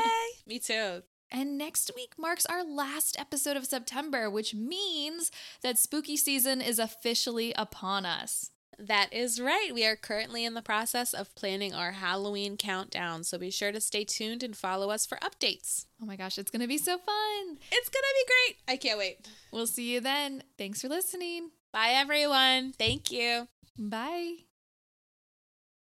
Me 0.47 0.60
too. 0.60 1.03
And 1.30 1.58
next 1.58 1.91
week 1.93 2.14
marks 2.18 2.45
our 2.45 2.64
last 2.64 3.20
episode 3.20 3.58
of 3.58 3.66
September, 3.66 4.30
which 4.30 4.53
means 4.53 5.30
that 5.62 5.78
spooky 5.78 6.16
season 6.16 6.62
is 6.62 6.80
officially 6.80 7.53
upon 7.58 8.06
us. 8.06 8.51
That 8.78 9.14
is 9.14 9.40
right. 9.40 9.72
We 9.74 9.86
are 9.86 9.96
currently 9.96 10.46
in 10.46 10.54
the 10.54 10.62
process 10.62 11.14
of 11.14 11.34
planning 11.36 11.74
our 11.74 11.94
Halloween 11.94 12.58
countdown, 12.58 13.24
so 13.24 13.38
be 13.38 13.50
sure 13.52 13.72
to 13.72 13.82
stay 13.82 14.04
tuned 14.04 14.44
and 14.44 14.56
follow 14.56 14.90
us 14.90 15.06
for 15.06 15.18
updates. 15.20 15.86
Oh 16.02 16.06
my 16.06 16.16
gosh, 16.16 16.38
it's 16.38 16.52
going 16.52 16.62
to 16.62 16.68
be 16.68 16.78
so 16.78 16.98
fun. 16.98 17.58
It's 17.72 17.90
gonna 17.90 18.06
be 18.14 18.26
great. 18.28 18.58
I 18.68 18.78
can't 18.78 19.00
wait. 19.00 19.28
We'll 19.52 19.68
see 19.68 19.94
you 19.94 20.02
then. 20.02 20.44
Thanks 20.58 20.82
for 20.82 20.90
listening. 20.90 21.52
Bye, 21.72 21.92
everyone. 21.94 22.74
Thank 22.78 23.12
you. 23.12 23.48
Bye. 23.78 24.46